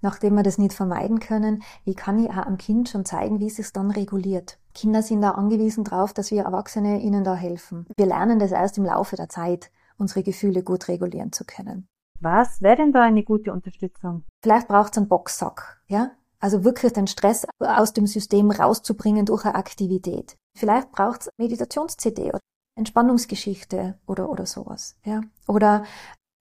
nachdem 0.02 0.34
wir 0.34 0.42
das 0.42 0.58
nicht 0.58 0.74
vermeiden 0.74 1.18
können, 1.18 1.62
wie 1.84 1.94
kann 1.94 2.22
ich 2.22 2.30
auch 2.30 2.46
am 2.46 2.58
Kind 2.58 2.90
schon 2.90 3.06
zeigen, 3.06 3.40
wie 3.40 3.46
es 3.46 3.56
sich 3.56 3.72
dann 3.72 3.90
reguliert. 3.90 4.58
Kinder 4.74 5.02
sind 5.02 5.22
da 5.22 5.30
angewiesen 5.30 5.84
darauf, 5.84 6.12
dass 6.12 6.30
wir 6.30 6.42
Erwachsene 6.42 7.00
ihnen 7.00 7.24
da 7.24 7.34
helfen. 7.34 7.86
Wir 7.96 8.06
lernen 8.06 8.38
das 8.38 8.52
erst 8.52 8.76
im 8.76 8.84
Laufe 8.84 9.16
der 9.16 9.30
Zeit 9.30 9.70
unsere 9.98 10.22
Gefühle 10.22 10.62
gut 10.62 10.88
regulieren 10.88 11.32
zu 11.32 11.44
können. 11.44 11.88
Was 12.20 12.62
wäre 12.62 12.76
denn 12.76 12.92
da 12.92 13.02
eine 13.02 13.22
gute 13.22 13.52
Unterstützung? 13.52 14.24
Vielleicht 14.42 14.68
braucht 14.68 14.92
es 14.92 14.98
einen 14.98 15.08
Boxsack, 15.08 15.82
ja? 15.88 16.12
Also 16.40 16.64
wirklich 16.64 16.92
den 16.92 17.06
Stress 17.06 17.46
aus 17.58 17.92
dem 17.92 18.06
System 18.06 18.50
rauszubringen 18.50 19.26
durch 19.26 19.44
eine 19.44 19.54
Aktivität. 19.54 20.36
Vielleicht 20.56 20.92
braucht 20.92 21.22
es 21.22 21.30
Meditations-CD 21.38 22.28
oder 22.28 22.40
Entspannungsgeschichte 22.76 23.98
oder, 24.06 24.28
oder 24.28 24.46
sowas, 24.46 24.96
ja? 25.04 25.22
Oder 25.48 25.84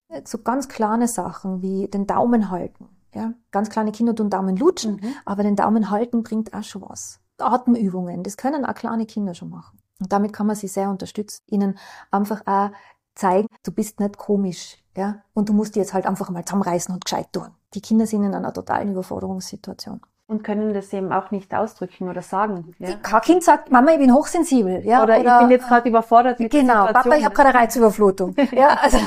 äh, 0.10 0.22
so 0.26 0.40
ganz 0.40 0.68
kleine 0.68 1.08
Sachen 1.08 1.62
wie 1.62 1.88
den 1.88 2.08
Daumen 2.08 2.50
halten, 2.50 2.90
ja? 3.14 3.34
Ganz 3.52 3.70
kleine 3.70 3.92
Kinder 3.92 4.16
tun 4.16 4.30
Daumen 4.30 4.58
lutschen, 4.58 4.96
mhm. 4.96 5.16
aber 5.26 5.44
den 5.44 5.56
Daumen 5.56 5.90
halten 5.90 6.24
bringt 6.24 6.54
auch 6.54 6.64
schon 6.64 6.82
was. 6.84 7.20
Atemübungen, 7.40 8.24
das 8.24 8.38
können 8.38 8.66
auch 8.66 8.76
kleine 8.76 9.06
Kinder 9.06 9.34
schon 9.34 9.50
machen. 9.50 9.80
Und 10.00 10.12
damit 10.12 10.34
kann 10.34 10.48
man 10.48 10.56
sie 10.56 10.68
sehr 10.68 10.90
unterstützen, 10.90 11.42
ihnen 11.48 11.78
einfach 12.12 12.42
auch 12.46 12.72
zeigen, 13.16 13.48
du 13.64 13.72
bist 13.72 14.00
nicht 14.00 14.18
komisch, 14.18 14.78
ja, 14.96 15.24
und 15.34 15.50
du 15.50 15.54
musst 15.54 15.76
dir 15.76 15.80
jetzt 15.80 15.94
halt 15.94 16.06
einfach 16.06 16.30
mal 16.30 16.46
zusammenreißen 16.46 16.94
und 16.94 17.06
gescheit 17.06 17.32
tun. 17.32 17.50
Die 17.74 17.82
Kinder 17.82 18.06
sind 18.06 18.24
in 18.24 18.34
einer 18.34 18.54
totalen 18.54 18.92
Überforderungssituation. 18.92 20.02
Und 20.28 20.44
können 20.44 20.74
das 20.74 20.94
eben 20.94 21.12
auch 21.12 21.32
nicht 21.32 21.54
ausdrücken 21.54 22.10
oder 22.10 22.22
sagen. 22.22 22.74
Ja? 22.80 22.96
Kein 22.96 23.22
Kind 23.22 23.44
sagt, 23.44 23.72
Mama, 23.72 23.92
ich 23.92 23.98
bin 23.98 24.14
hochsensibel. 24.14 24.86
Ja, 24.86 25.04
oder, 25.04 25.20
oder 25.20 25.36
ich 25.36 25.40
bin 25.42 25.52
jetzt 25.52 25.68
gerade 25.68 25.90
überfordert 25.90 26.40
mit 26.40 26.52
Genau, 26.52 26.86
Papa, 26.88 27.16
ich 27.16 27.26
habe 27.26 27.36
gerade 27.36 27.54
Reizüberflutung. 27.54 28.36
ja, 28.52 28.70
also 28.82 29.00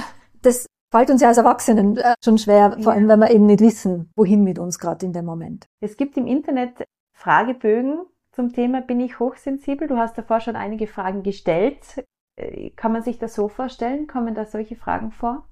das 0.42 0.66
fällt 0.92 1.10
uns 1.10 1.22
ja 1.22 1.28
als 1.28 1.38
Erwachsenen 1.38 1.96
äh, 1.96 2.14
schon 2.22 2.38
schwer, 2.38 2.76
vor 2.82 2.92
allem 2.92 3.08
wenn 3.08 3.18
wir 3.20 3.30
eben 3.30 3.46
nicht 3.46 3.60
wissen, 3.60 4.10
wohin 4.14 4.44
mit 4.44 4.58
uns 4.58 4.78
gerade 4.78 5.06
in 5.06 5.12
dem 5.12 5.24
Moment. 5.24 5.66
Es 5.80 5.96
gibt 5.96 6.16
im 6.16 6.26
Internet 6.26 6.84
Fragebögen 7.14 8.04
zum 8.36 8.52
Thema 8.52 8.82
bin 8.82 9.00
ich 9.00 9.18
hochsensibel. 9.18 9.88
Du 9.88 9.96
hast 9.96 10.18
davor 10.18 10.40
schon 10.40 10.56
einige 10.56 10.86
Fragen 10.86 11.22
gestellt. 11.22 12.04
Äh, 12.36 12.70
kann 12.70 12.92
man 12.92 13.02
sich 13.02 13.18
das 13.18 13.34
so 13.34 13.48
vorstellen? 13.48 14.06
Kommen 14.06 14.34
da 14.34 14.44
solche 14.44 14.76
Fragen 14.76 15.10
vor? 15.10 15.46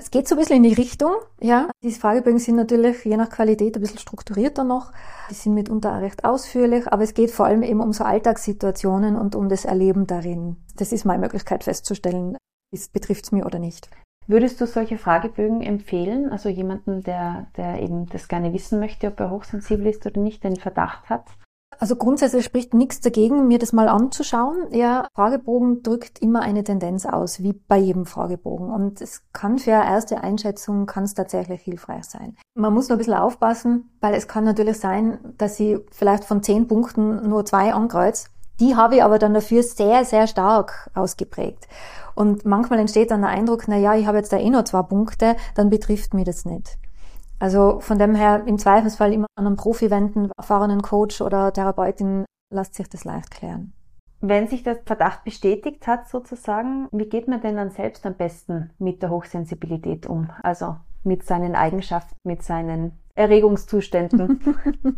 Es 0.00 0.12
geht 0.12 0.28
so 0.28 0.36
ein 0.36 0.38
bisschen 0.38 0.58
in 0.58 0.62
die 0.62 0.80
Richtung, 0.80 1.10
ja. 1.40 1.68
Diese 1.82 1.98
Fragebögen 1.98 2.38
sind 2.38 2.54
natürlich 2.54 3.04
je 3.04 3.16
nach 3.16 3.30
Qualität 3.30 3.74
ein 3.74 3.80
bisschen 3.80 3.98
strukturierter 3.98 4.62
noch. 4.62 4.92
Die 5.28 5.34
sind 5.34 5.54
mitunter 5.54 5.96
auch 5.96 6.00
recht 6.00 6.24
ausführlich, 6.24 6.86
aber 6.86 7.02
es 7.02 7.14
geht 7.14 7.32
vor 7.32 7.46
allem 7.46 7.64
eben 7.64 7.80
um 7.80 7.92
so 7.92 8.04
Alltagssituationen 8.04 9.16
und 9.16 9.34
um 9.34 9.48
das 9.48 9.64
Erleben 9.64 10.06
darin. 10.06 10.56
Das 10.76 10.92
ist 10.92 11.04
meine 11.04 11.22
Möglichkeit 11.22 11.64
festzustellen, 11.64 12.36
betrifft 12.92 13.24
es 13.24 13.32
mir 13.32 13.44
oder 13.44 13.58
nicht. 13.58 13.90
Würdest 14.28 14.60
du 14.60 14.66
solche 14.66 14.98
Fragebögen 14.98 15.62
empfehlen? 15.62 16.30
Also 16.30 16.48
jemanden, 16.48 17.02
der, 17.02 17.48
der 17.56 17.82
eben 17.82 18.06
das 18.06 18.28
gerne 18.28 18.52
wissen 18.52 18.78
möchte, 18.78 19.08
ob 19.08 19.18
er 19.18 19.30
hochsensibel 19.30 19.86
ist 19.86 20.06
oder 20.06 20.20
nicht, 20.20 20.44
den 20.44 20.56
Verdacht 20.56 21.08
hat? 21.10 21.24
Also 21.78 21.94
grundsätzlich 21.96 22.44
spricht 22.44 22.74
nichts 22.74 23.00
dagegen, 23.00 23.46
mir 23.46 23.58
das 23.58 23.72
mal 23.72 23.88
anzuschauen. 23.88 24.72
Ja, 24.72 25.06
Fragebogen 25.14 25.82
drückt 25.82 26.18
immer 26.18 26.40
eine 26.40 26.64
Tendenz 26.64 27.06
aus, 27.06 27.42
wie 27.42 27.52
bei 27.52 27.76
jedem 27.76 28.04
Fragebogen. 28.04 28.70
Und 28.70 29.00
es 29.00 29.22
kann 29.32 29.58
für 29.58 29.74
eine 29.74 29.88
erste 29.88 30.22
Einschätzung 30.22 30.86
kann 30.86 31.04
es 31.04 31.14
tatsächlich 31.14 31.60
hilfreich 31.62 32.04
sein. 32.04 32.36
Man 32.54 32.74
muss 32.74 32.88
nur 32.88 32.96
ein 32.96 32.98
bisschen 32.98 33.14
aufpassen, 33.14 33.90
weil 34.00 34.14
es 34.14 34.26
kann 34.26 34.44
natürlich 34.44 34.78
sein, 34.80 35.18
dass 35.38 35.56
sie 35.56 35.78
vielleicht 35.92 36.24
von 36.24 36.42
zehn 36.42 36.66
Punkten 36.66 37.28
nur 37.28 37.44
zwei 37.44 37.72
ankreuzt. 37.72 38.30
Die 38.58 38.74
habe 38.74 38.96
ich 38.96 39.04
aber 39.04 39.20
dann 39.20 39.34
dafür 39.34 39.62
sehr, 39.62 40.04
sehr 40.04 40.26
stark 40.26 40.90
ausgeprägt. 40.94 41.68
Und 42.16 42.44
manchmal 42.44 42.80
entsteht 42.80 43.12
dann 43.12 43.20
der 43.20 43.30
Eindruck, 43.30 43.68
na 43.68 43.76
ja, 43.76 43.94
ich 43.94 44.08
habe 44.08 44.16
jetzt 44.18 44.32
da 44.32 44.38
eh 44.38 44.50
nur 44.50 44.64
zwei 44.64 44.82
Punkte, 44.82 45.36
dann 45.54 45.70
betrifft 45.70 46.14
mir 46.14 46.24
das 46.24 46.44
nicht. 46.44 46.76
Also 47.38 47.80
von 47.80 47.98
dem 47.98 48.14
her 48.14 48.44
im 48.46 48.58
Zweifelsfall 48.58 49.12
immer 49.12 49.26
an 49.36 49.46
einen 49.46 49.56
Profi 49.56 49.90
wenden, 49.90 50.30
erfahrenen 50.36 50.82
Coach 50.82 51.20
oder 51.20 51.52
Therapeutin, 51.52 52.24
lasst 52.52 52.74
sich 52.74 52.88
das 52.88 53.04
leicht 53.04 53.30
klären. 53.30 53.72
Wenn 54.20 54.48
sich 54.48 54.64
der 54.64 54.76
Verdacht 54.84 55.22
bestätigt 55.24 55.86
hat 55.86 56.08
sozusagen, 56.08 56.88
wie 56.90 57.08
geht 57.08 57.28
man 57.28 57.40
denn 57.40 57.54
dann 57.54 57.70
selbst 57.70 58.04
am 58.04 58.14
besten 58.14 58.70
mit 58.78 59.02
der 59.02 59.10
Hochsensibilität 59.10 60.06
um? 60.06 60.30
Also 60.42 60.76
mit 61.04 61.24
seinen 61.24 61.54
Eigenschaften, 61.54 62.16
mit 62.24 62.42
seinen 62.42 62.98
Erregungszuständen? 63.14 64.40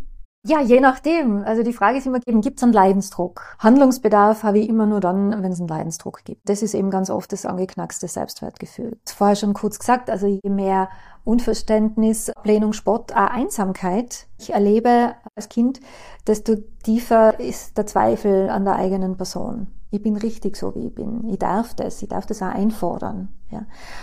Ja, 0.43 0.61
je 0.61 0.81
nachdem. 0.81 1.45
Also 1.45 1.63
die 1.63 1.73
Frage 1.73 1.99
ist 1.99 2.07
immer, 2.07 2.21
gibt 2.21 2.59
es 2.59 2.63
einen 2.63 2.73
Leidensdruck? 2.73 3.57
Handlungsbedarf 3.59 4.43
habe 4.43 4.59
ich 4.59 4.69
immer 4.69 4.87
nur 4.87 5.01
dann, 5.01 5.43
wenn 5.43 5.53
es 5.53 5.59
einen 5.59 5.69
Leidensdruck 5.69 6.25
gibt. 6.25 6.49
Das 6.49 6.63
ist 6.63 6.75
eben 6.75 6.91
ganz 6.91 7.11
oft 7.11 7.31
das 7.33 7.45
angeknackste 7.45 8.09
Selbstwertgefühl. 8.09 8.97
Vorher 9.07 9.37
schon 9.37 9.53
kurz 9.53 9.79
gesagt, 9.79 10.09
also 10.09 10.27
je 10.27 10.51
mehr 10.51 10.89
Unverständnis, 11.25 12.31
Ablehnung, 12.31 12.73
Spott, 12.73 13.13
auch 13.13 13.31
Einsamkeit 13.31 14.27
ich 14.39 14.55
erlebe 14.55 15.15
als 15.35 15.51
Kind, 15.51 15.81
desto 16.27 16.57
tiefer 16.83 17.39
ist 17.39 17.77
der 17.77 17.87
Zweifel 17.87 18.49
an 18.49 18.65
der 18.65 18.77
eigenen 18.77 19.19
Person 19.19 19.67
ich 19.91 20.03
bin 20.03 20.17
richtig 20.17 20.57
so, 20.57 20.75
wie 20.75 20.87
ich 20.87 20.95
bin. 20.95 21.29
Ich 21.29 21.39
darf 21.39 21.75
das, 21.75 22.03
ich 22.03 22.09
darf 22.09 22.27
das 22.27 22.43
auch 22.43 22.55
einfordern. 22.55 23.29
Ja. 23.51 23.63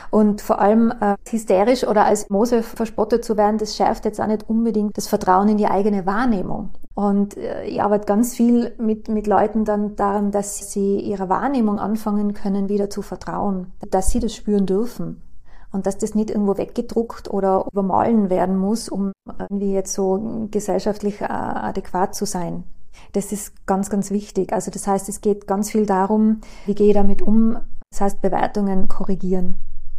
Und 0.10 0.42
vor 0.42 0.60
allem 0.60 0.92
äh, 1.00 1.16
hysterisch 1.30 1.86
oder 1.86 2.06
als 2.06 2.30
Mose 2.30 2.64
verspottet 2.64 3.24
zu 3.24 3.38
werden, 3.38 3.58
das 3.58 3.78
schärft 3.78 4.04
jetzt 4.06 4.20
auch 4.20 4.28
nicht 4.28 4.50
unbedingt 4.50 4.98
das 4.98 5.08
Vertrauen 5.08 5.48
in 5.48 5.58
die 5.58 5.68
eigene 5.68 6.06
Wahrnehmung. 6.06 6.72
Und 6.94 7.38
äh, 7.38 7.64
ich 7.66 7.82
arbeite 7.82 8.06
ganz 8.06 8.36
viel 8.36 8.74
mit, 8.78 9.08
mit 9.08 9.26
Leuten 9.26 9.64
dann 9.64 9.96
daran, 9.96 10.32
dass 10.32 10.72
sie 10.72 11.00
ihrer 11.00 11.30
Wahrnehmung 11.30 11.80
anfangen 11.80 12.34
können, 12.34 12.68
wieder 12.68 12.90
zu 12.90 13.02
vertrauen, 13.02 13.72
dass 13.90 14.10
sie 14.10 14.20
das 14.20 14.36
spüren 14.36 14.66
dürfen. 14.66 15.22
Und 15.72 15.86
dass 15.86 15.98
das 15.98 16.16
nicht 16.16 16.32
irgendwo 16.32 16.58
weggedruckt 16.58 17.30
oder 17.30 17.66
übermalen 17.72 18.30
werden 18.30 18.58
muss, 18.58 18.88
um 18.90 19.12
irgendwie 19.38 19.74
jetzt 19.74 19.94
so 19.94 20.48
gesellschaftlich 20.50 21.22
äh, 21.22 21.26
adäquat 21.26 22.16
zu 22.16 22.26
sein. 22.26 22.64
Das 23.14 23.32
ist 23.32 23.66
ganz, 23.66 23.90
ganz 23.90 24.12
wichtig. 24.12 24.54
Also 24.54 24.72
das 24.72 24.88
heißt, 24.88 25.10
es 25.10 25.22
geht 25.22 25.46
ganz 25.46 25.72
viel 25.72 25.86
darum, 25.86 26.42
wie 26.66 26.74
gehe 26.76 26.88
ich 26.88 26.94
damit 26.94 27.22
um. 27.22 27.58
Das 27.98 28.02
heißt, 28.02 28.22
Bewertungen 28.22 28.88
korrigieren 28.88 29.56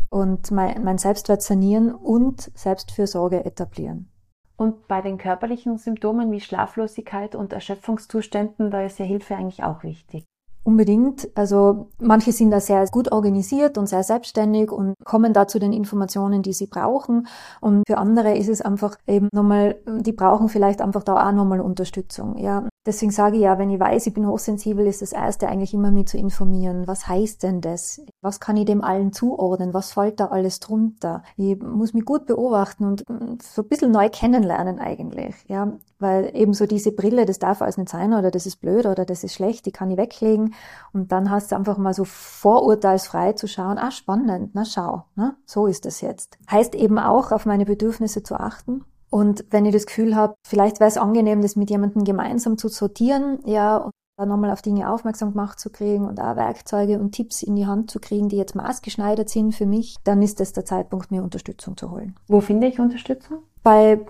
und 0.09 0.53
mein, 0.53 0.85
mein 0.85 0.99
Selbstwert 0.99 1.43
sanieren 1.43 1.93
und 1.93 2.53
Selbstfürsorge 2.57 3.45
etablieren. 3.45 4.09
Und 4.57 4.87
bei 4.87 5.01
den 5.01 5.19
körperlichen 5.19 5.79
Symptomen 5.79 6.31
wie 6.31 6.41
Schlaflosigkeit 6.41 7.35
und 7.35 7.53
Erschöpfungszuständen, 7.53 8.71
da 8.71 8.83
ist 8.83 9.01
ja 9.01 9.05
Hilfe 9.05 9.35
eigentlich 9.35 9.65
auch 9.65 9.83
wichtig. 9.83 10.25
Unbedingt. 10.69 11.31
Also 11.35 11.89
manche 11.99 12.31
sind 12.31 12.51
da 12.51 12.61
sehr 12.61 12.85
gut 12.89 13.11
organisiert 13.11 13.79
und 13.79 13.87
sehr 13.87 14.03
selbstständig 14.03 14.71
und 14.71 14.97
kommen 15.03 15.33
da 15.33 15.49
zu 15.49 15.59
den 15.59 15.73
Informationen, 15.73 16.43
die 16.43 16.53
sie 16.53 16.67
brauchen. 16.67 17.27
Und 17.63 17.85
für 17.89 17.97
andere 17.97 18.37
ist 18.37 18.51
es 18.51 18.61
einfach 18.61 18.97
eben 19.07 19.31
nochmal, 19.33 19.77
die 19.87 20.13
brauchen 20.13 20.51
vielleicht 20.51 20.83
einfach 20.83 21.05
da 21.05 21.27
auch 21.27 21.33
nochmal 21.33 21.63
Unterstützung. 21.63 22.37
Ja, 22.37 22.69
Deswegen 22.89 23.13
sage 23.13 23.37
ich 23.37 23.43
ja, 23.43 23.59
wenn 23.59 23.69
ich 23.69 23.79
weiß, 23.79 24.07
ich 24.07 24.15
bin 24.15 24.27
hochsensibel, 24.27 24.87
ist 24.87 25.03
das 25.03 25.13
Erste 25.13 25.47
eigentlich 25.49 25.75
immer 25.75 25.91
mich 25.91 26.07
zu 26.07 26.17
informieren. 26.17 26.87
Was 26.87 27.07
heißt 27.07 27.43
denn 27.43 27.61
das? 27.61 28.01
Was 28.23 28.41
kann 28.41 28.57
ich 28.57 28.65
dem 28.65 28.83
allen 28.83 29.13
zuordnen? 29.13 29.75
Was 29.75 29.93
fällt 29.93 30.21
da 30.21 30.29
alles 30.29 30.59
drunter? 30.59 31.23
Ich 31.37 31.61
muss 31.61 31.93
mich 31.93 32.07
gut 32.07 32.25
beobachten 32.25 32.85
und 32.85 33.05
so 33.43 33.61
ein 33.61 33.69
bisschen 33.69 33.91
neu 33.91 34.09
kennenlernen 34.09 34.79
eigentlich. 34.79 35.35
Ja, 35.49 35.73
weil 35.99 36.31
eben 36.35 36.55
so 36.55 36.67
diese 36.67 36.93
Brille, 36.93 37.27
das 37.27 37.39
darf 37.39 37.63
alles 37.63 37.79
nicht 37.79 37.89
sein 37.89 38.13
oder 38.13 38.31
das 38.31 38.47
ist 38.47 38.61
blöd 38.61 38.87
oder 38.87 39.05
das 39.05 39.25
ist 39.25 39.35
schlecht, 39.35 39.67
die 39.67 39.73
kann 39.73 39.91
ich 39.91 39.97
weglegen. 39.97 40.55
Und 40.93 41.13
dann 41.13 41.31
hast 41.31 41.53
du 41.53 41.57
einfach 41.57 41.79
mal 41.79 41.95
so 41.95 42.05
vorurteilsfrei 42.05 43.33
zu 43.33 43.47
schauen, 43.47 43.79
ah, 43.79 43.91
spannend, 43.91 44.51
na 44.55 44.65
schau, 44.65 45.05
ne? 45.17 45.37
so 45.45 45.67
ist 45.67 45.85
das 45.85 46.01
jetzt. 46.01 46.39
Heißt 46.51 46.75
eben 46.75 46.99
auch, 46.99 47.33
auf 47.33 47.47
meine 47.47 47.65
Bedürfnisse 47.65 48.23
zu 48.23 48.35
achten 48.35 48.85
und 49.11 49.45
wenn 49.51 49.65
ich 49.65 49.73
das 49.73 49.87
Gefühl 49.87 50.15
habe, 50.15 50.35
vielleicht 50.47 50.81
wäre 50.81 50.89
es 50.89 50.99
angenehm, 50.99 51.43
das 51.43 51.57
mit 51.57 51.71
jemandem 51.71 52.05
gemeinsam 52.05 52.59
zu 52.59 52.69
sortieren, 52.69 53.39
ja, 53.47 53.79
und 53.79 53.93
da 54.19 54.27
nochmal 54.27 54.51
auf 54.51 54.63
Dinge 54.63 54.91
aufmerksam 54.91 55.31
gemacht 55.31 55.61
zu 55.61 55.71
kriegen 55.71 56.07
und 56.07 56.21
auch 56.21 56.37
Werkzeuge 56.37 56.99
und 56.99 57.13
Tipps 57.13 57.43
in 57.43 57.55
die 57.55 57.67
Hand 57.67 57.91
zu 57.91 58.01
kriegen, 58.01 58.29
die 58.29 58.37
jetzt 58.37 58.57
maßgeschneidert 58.57 59.29
sind 59.29 59.55
für 59.55 59.67
mich, 59.67 59.97
dann 60.05 60.23
ist 60.23 60.41
das 60.41 60.53
der 60.53 60.65
Zeitpunkt, 60.65 61.11
mir 61.11 61.23
Unterstützung 61.23 61.77
zu 61.77 61.91
holen. 61.91 62.17
Wo 62.27 62.41
finde 62.41 62.67
ich 62.67 62.81
Unterstützung? 62.81 63.39
Bei 63.63 64.01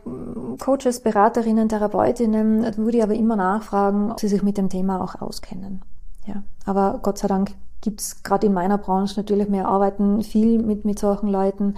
Coaches, 0.58 1.00
Beraterinnen, 1.00 1.68
Therapeutinnen 1.68 2.76
würde 2.76 2.98
ich 2.98 3.02
aber 3.02 3.14
immer 3.14 3.37
nachfragen, 3.37 4.12
ob 4.12 4.20
sie 4.20 4.28
sich 4.28 4.42
mit 4.42 4.58
dem 4.58 4.68
Thema 4.68 5.00
auch 5.02 5.20
auskennen. 5.20 5.82
Ja, 6.26 6.42
aber 6.66 7.00
Gott 7.02 7.18
sei 7.18 7.28
Dank 7.28 7.52
gibt 7.80 8.00
es 8.00 8.22
gerade 8.22 8.46
in 8.46 8.52
meiner 8.52 8.78
Branche 8.78 9.18
natürlich, 9.18 9.50
wir 9.50 9.66
arbeiten 9.66 10.22
viel 10.22 10.62
mit, 10.62 10.84
mit 10.84 10.98
solchen 10.98 11.28
Leuten. 11.28 11.74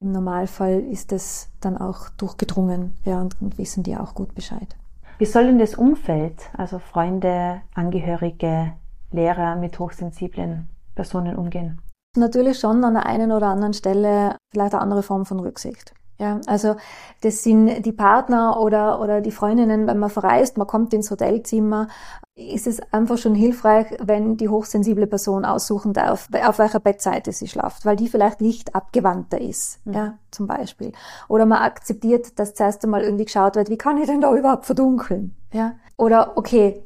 Im 0.00 0.12
Normalfall 0.12 0.80
ist 0.80 1.12
das 1.12 1.48
dann 1.60 1.76
auch 1.76 2.08
durchgedrungen 2.16 2.96
ja, 3.04 3.20
und, 3.20 3.40
und 3.40 3.58
wissen 3.58 3.82
die 3.82 3.96
auch 3.96 4.14
gut 4.14 4.34
Bescheid. 4.34 4.76
Wie 5.18 5.26
soll 5.26 5.46
denn 5.46 5.58
das 5.58 5.74
Umfeld, 5.74 6.48
also 6.56 6.78
Freunde, 6.78 7.60
Angehörige, 7.74 8.72
Lehrer 9.10 9.56
mit 9.56 9.78
hochsensiblen 9.78 10.68
Personen 10.94 11.36
umgehen? 11.36 11.82
Natürlich 12.16 12.58
schon 12.58 12.82
an 12.84 12.94
der 12.94 13.06
einen 13.06 13.30
oder 13.30 13.48
anderen 13.48 13.74
Stelle 13.74 14.36
vielleicht 14.50 14.74
eine 14.74 14.82
andere 14.82 15.02
Form 15.02 15.26
von 15.26 15.40
Rücksicht. 15.40 15.92
Ja, 16.20 16.38
also 16.46 16.76
das 17.22 17.42
sind 17.42 17.86
die 17.86 17.92
Partner 17.92 18.60
oder, 18.60 19.00
oder 19.00 19.22
die 19.22 19.30
Freundinnen, 19.30 19.86
wenn 19.86 19.98
man 19.98 20.10
verreist, 20.10 20.58
man 20.58 20.66
kommt 20.66 20.92
ins 20.92 21.10
Hotelzimmer, 21.10 21.88
ist 22.36 22.66
es 22.66 22.80
einfach 22.92 23.16
schon 23.16 23.34
hilfreich, 23.34 23.86
wenn 24.02 24.36
die 24.36 24.50
hochsensible 24.50 25.06
Person 25.06 25.46
aussuchen 25.46 25.94
darf, 25.94 26.28
auf 26.44 26.58
welcher 26.58 26.78
Bettseite 26.78 27.32
sie 27.32 27.48
schlaft, 27.48 27.86
weil 27.86 27.96
die 27.96 28.08
vielleicht 28.08 28.42
lichtabgewandter 28.42 29.40
ist, 29.40 29.84
mhm. 29.86 29.94
ja, 29.94 30.18
zum 30.30 30.46
Beispiel. 30.46 30.92
Oder 31.28 31.46
man 31.46 31.62
akzeptiert, 31.62 32.38
dass 32.38 32.52
zuerst 32.52 32.84
einmal 32.84 33.00
irgendwie 33.00 33.24
geschaut 33.24 33.56
wird, 33.56 33.70
wie 33.70 33.78
kann 33.78 33.96
ich 33.96 34.06
denn 34.06 34.20
da 34.20 34.36
überhaupt 34.36 34.66
verdunkeln, 34.66 35.34
ja. 35.54 35.72
Oder, 35.96 36.36
okay, 36.36 36.82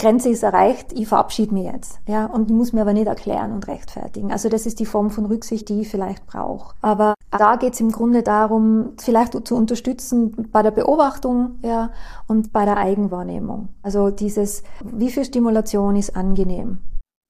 Grenze 0.00 0.30
ist 0.30 0.42
erreicht, 0.42 0.92
ich 0.94 1.06
verabschiede 1.06 1.52
mich 1.52 1.66
jetzt. 1.66 2.00
Ja, 2.08 2.24
und 2.24 2.50
ich 2.50 2.56
muss 2.56 2.72
mir 2.72 2.80
aber 2.80 2.94
nicht 2.94 3.06
erklären 3.06 3.52
und 3.52 3.68
rechtfertigen. 3.68 4.32
Also 4.32 4.48
das 4.48 4.64
ist 4.64 4.80
die 4.80 4.86
Form 4.86 5.10
von 5.10 5.26
Rücksicht, 5.26 5.68
die 5.68 5.82
ich 5.82 5.90
vielleicht 5.90 6.26
brauche. 6.26 6.74
Aber 6.80 7.14
da 7.30 7.56
geht 7.56 7.74
es 7.74 7.80
im 7.80 7.92
Grunde 7.92 8.22
darum, 8.22 8.94
vielleicht 8.98 9.46
zu 9.46 9.54
unterstützen 9.54 10.48
bei 10.50 10.62
der 10.62 10.70
Beobachtung 10.70 11.58
ja, 11.62 11.90
und 12.26 12.50
bei 12.52 12.64
der 12.64 12.78
Eigenwahrnehmung. 12.78 13.68
Also 13.82 14.10
dieses, 14.10 14.62
wie 14.82 15.10
viel 15.10 15.26
Stimulation 15.26 15.96
ist 15.96 16.16
angenehm? 16.16 16.78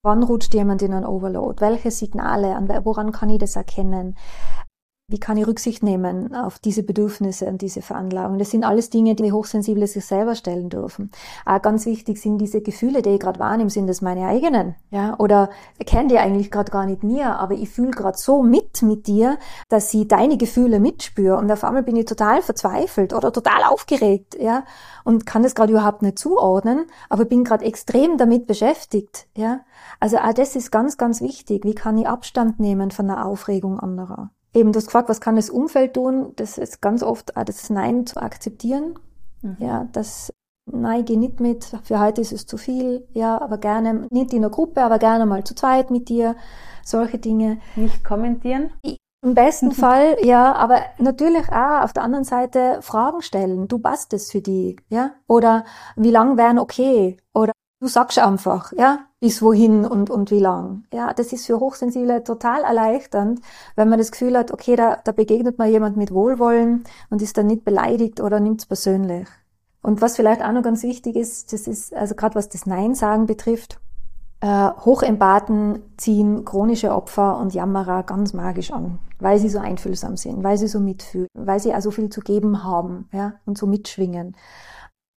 Wann 0.03 0.23
rutscht 0.23 0.55
jemand 0.55 0.81
in 0.81 0.95
ein 0.95 1.05
Overload? 1.05 1.61
Welche 1.61 1.91
Signale? 1.91 2.57
Woran 2.85 3.13
kann 3.13 3.31
ich 3.31 3.39
das 3.39 3.57
erkennen? 3.57 4.17
Wie 5.11 5.19
kann 5.19 5.37
ich 5.37 5.47
Rücksicht 5.47 5.83
nehmen 5.83 6.35
auf 6.35 6.59
diese 6.59 6.83
Bedürfnisse 6.83 7.47
und 7.47 7.61
diese 7.61 7.83
Veranlagung? 7.83 8.39
Das 8.39 8.51
sind 8.51 8.65
alles 8.65 8.91
Dinge, 8.91 9.15
die 9.15 9.33
Hochsensible 9.33 9.87
sich 9.87 10.05
selber 10.05 10.35
stellen 10.35 10.71
dürfen. 10.71 11.11
Auch 11.45 11.61
ganz 11.61 11.85
wichtig 11.85 12.19
sind 12.21 12.39
diese 12.39 12.61
Gefühle, 12.61 13.03
die 13.03 13.11
ich 13.11 13.21
gerade 13.21 13.41
wahrnehme, 13.41 13.71
sind 13.71 13.89
das 13.89 14.01
meine 14.01 14.27
eigenen? 14.27 14.77
Ja? 14.91 15.17
Oder 15.19 15.51
kenne 15.85 16.09
die 16.09 16.19
eigentlich 16.19 16.51
gerade 16.51 16.71
gar 16.71 16.87
nicht 16.87 17.03
mir, 17.03 17.37
aber 17.37 17.55
ich 17.55 17.69
fühle 17.69 17.91
gerade 17.91 18.17
so 18.17 18.43
mit 18.43 18.83
mit 18.83 19.07
dir, 19.07 19.39
dass 19.69 19.93
ich 19.93 20.07
deine 20.07 20.37
Gefühle 20.37 20.81
mitspüre 20.81 21.37
und 21.37 21.51
auf 21.51 21.65
einmal 21.65 21.83
bin 21.83 21.97
ich 21.97 22.05
total 22.05 22.43
verzweifelt 22.43 23.13
oder 23.13 23.33
total 23.33 23.65
aufgeregt, 23.65 24.37
ja, 24.39 24.65
und 25.05 25.27
kann 25.27 25.43
das 25.43 25.55
gerade 25.55 25.73
überhaupt 25.73 26.03
nicht 26.03 26.19
zuordnen, 26.19 26.87
aber 27.09 27.25
bin 27.25 27.45
gerade 27.45 27.65
extrem 27.65 28.17
damit 28.17 28.47
beschäftigt, 28.47 29.27
ja. 29.37 29.61
Also 29.99 30.19
auch 30.19 30.33
das 30.33 30.57
ist 30.57 30.71
ganz, 30.71 30.97
ganz 30.97 31.21
wichtig. 31.21 31.65
Wie 31.65 31.75
kann 31.75 31.99
ich 31.99 32.07
Abstand 32.07 32.61
nehmen 32.61 32.91
von 32.91 33.07
der 33.07 33.27
Aufregung 33.27 33.79
anderer? 33.81 34.31
Eben, 34.53 34.73
du 34.73 34.79
hast 34.79 34.87
gefragt, 34.87 35.09
was 35.09 35.21
kann 35.21 35.37
das 35.37 35.51
Umfeld 35.51 35.95
tun? 35.95 36.33
Das 36.37 36.59
ist 36.59 36.83
ganz 36.83 37.03
oft 37.03 37.37
auch 37.37 37.45
das 37.45 37.71
Nein 37.71 38.07
zu 38.07 38.21
akzeptieren. 38.21 38.99
Mhm. 39.43 39.57
Ja, 39.59 39.89
das 39.93 40.33
Nein, 40.73 41.05
geh 41.05 41.17
nicht 41.17 41.41
mit, 41.41 41.65
für 41.83 41.99
heute 41.99 42.21
ist 42.21 42.33
es 42.33 42.47
zu 42.47 42.57
viel, 42.57 43.07
ja, 43.13 43.41
aber 43.41 43.59
gerne, 43.59 44.07
nicht 44.11 44.33
in 44.33 44.43
der 44.43 44.51
Gruppe, 44.51 44.83
aber 44.83 44.99
gerne 44.99 45.27
mal 45.27 45.43
zu 45.43 45.55
zweit 45.55 45.91
mit 45.91 46.09
dir, 46.09 46.37
solche 46.85 47.19
Dinge. 47.19 47.59
Nicht 47.75 48.05
kommentieren? 48.05 48.71
Im 49.25 49.35
besten 49.35 49.73
Fall, 49.73 50.17
ja, 50.23 50.53
aber 50.53 50.81
natürlich 50.99 51.49
auch 51.51 51.83
auf 51.83 51.93
der 51.93 52.05
anderen 52.05 52.25
Seite 52.25 52.79
Fragen 52.83 53.21
stellen. 53.21 53.67
Du 53.67 53.79
passt 53.79 54.13
es 54.13 54.31
für 54.31 54.43
die, 54.43 54.77
ja? 54.91 55.13
Oder 55.27 55.65
wie 55.97 56.11
lang 56.11 56.37
wären 56.37 56.59
okay? 56.59 57.17
Oder 57.35 57.53
Du 57.83 57.87
sagst 57.87 58.19
einfach, 58.19 58.73
ja, 58.75 59.07
bis 59.21 59.43
wohin 59.43 59.85
und, 59.85 60.09
und 60.11 60.31
wie 60.31 60.39
lang. 60.39 60.85
Ja, 60.93 61.13
das 61.13 61.33
ist 61.33 61.47
für 61.47 61.61
Hochsensible 61.61 62.25
total 62.25 62.63
erleichternd, 62.63 63.41
wenn 63.77 63.89
man 63.89 63.99
das 63.99 64.11
Gefühl 64.11 64.37
hat, 64.37 64.51
okay, 64.51 64.77
da, 64.77 64.99
da 65.05 65.13
begegnet 65.13 65.59
man 65.59 65.71
jemand 65.71 65.97
mit 65.99 66.13
Wohlwollen 66.13 66.85
und 67.11 67.21
ist 67.21 67.37
dann 67.37 67.47
nicht 67.47 67.65
beleidigt 67.65 68.21
oder 68.21 68.41
nimmt 68.41 68.61
es 68.61 68.67
persönlich. 68.67 69.29
Und 69.83 70.01
was 70.01 70.17
vielleicht 70.17 70.43
auch 70.43 70.53
noch 70.53 70.63
ganz 70.63 70.83
wichtig 70.83 71.17
ist, 71.17 71.53
das 71.53 71.67
ist, 71.67 71.95
also 71.95 72.15
gerade 72.15 72.35
was 72.35 72.49
das 72.49 72.67
Nein 72.67 72.95
sagen 72.95 73.27
betrifft, 73.27 73.79
äh, 74.41 74.71
Hochempathen 74.71 75.83
ziehen 75.99 76.45
chronische 76.47 76.95
Opfer 76.95 77.39
und 77.39 77.53
Jammerer 77.53 78.03
ganz 78.03 78.33
magisch 78.33 78.73
an, 78.73 78.99
weil 79.19 79.39
sie 79.39 79.51
so 79.51 79.59
einfühlsam 79.59 80.17
sind, 80.17 80.43
weil 80.43 80.57
sie 80.57 80.69
so 80.69 80.81
mitfühlen, 80.81 81.29
weil 81.35 81.61
sie 81.61 81.75
auch 81.75 81.81
so 81.81 81.91
viel 81.91 82.09
zu 82.09 82.23
geben 82.23 82.65
haben, 82.65 83.09
ja, 83.13 83.35
und 83.45 83.59
so 83.59 83.67
mitschwingen. 83.67 84.35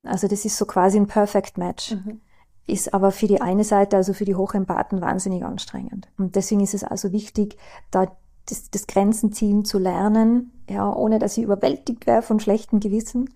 Also 0.06 0.28
das 0.28 0.43
ist 0.43 0.58
so 0.58 0.66
quasi 0.66 0.97
ein 0.97 1.08
Perfect 1.08 1.58
Match. 1.58 1.91
Mhm. 1.91 2.20
Ist 2.66 2.93
aber 2.93 3.11
für 3.11 3.28
die 3.28 3.41
eine 3.41 3.64
Seite, 3.64 3.97
also 3.97 4.14
für 4.14 4.26
die 4.26 4.36
Hochempathen, 4.36 5.01
wahnsinnig 5.01 5.43
anstrengend. 5.43 6.07
Und 6.18 6.36
deswegen 6.36 6.61
ist 6.61 6.74
es 6.74 6.84
also 6.84 7.11
wichtig, 7.11 7.57
da 7.91 8.11
das, 8.47 8.70
das 8.72 8.88
Grenzen 8.88 9.32
ziehen 9.32 9.66
zu 9.66 9.80
lernen, 9.80 10.51
ja, 10.70 10.93
ohne 10.93 11.20
dass 11.20 11.38
ich 11.38 11.43
überwältigt 11.43 12.07
wäre 12.07 12.22
von 12.22 12.39
schlechtem 12.39 12.80
Gewissen. 12.80 13.30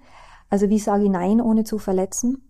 Also 0.49 0.69
wie 0.69 0.79
sage 0.79 1.05
ich 1.05 1.09
Nein, 1.09 1.41
ohne 1.41 1.63
zu 1.63 1.77
verletzen? 1.77 2.47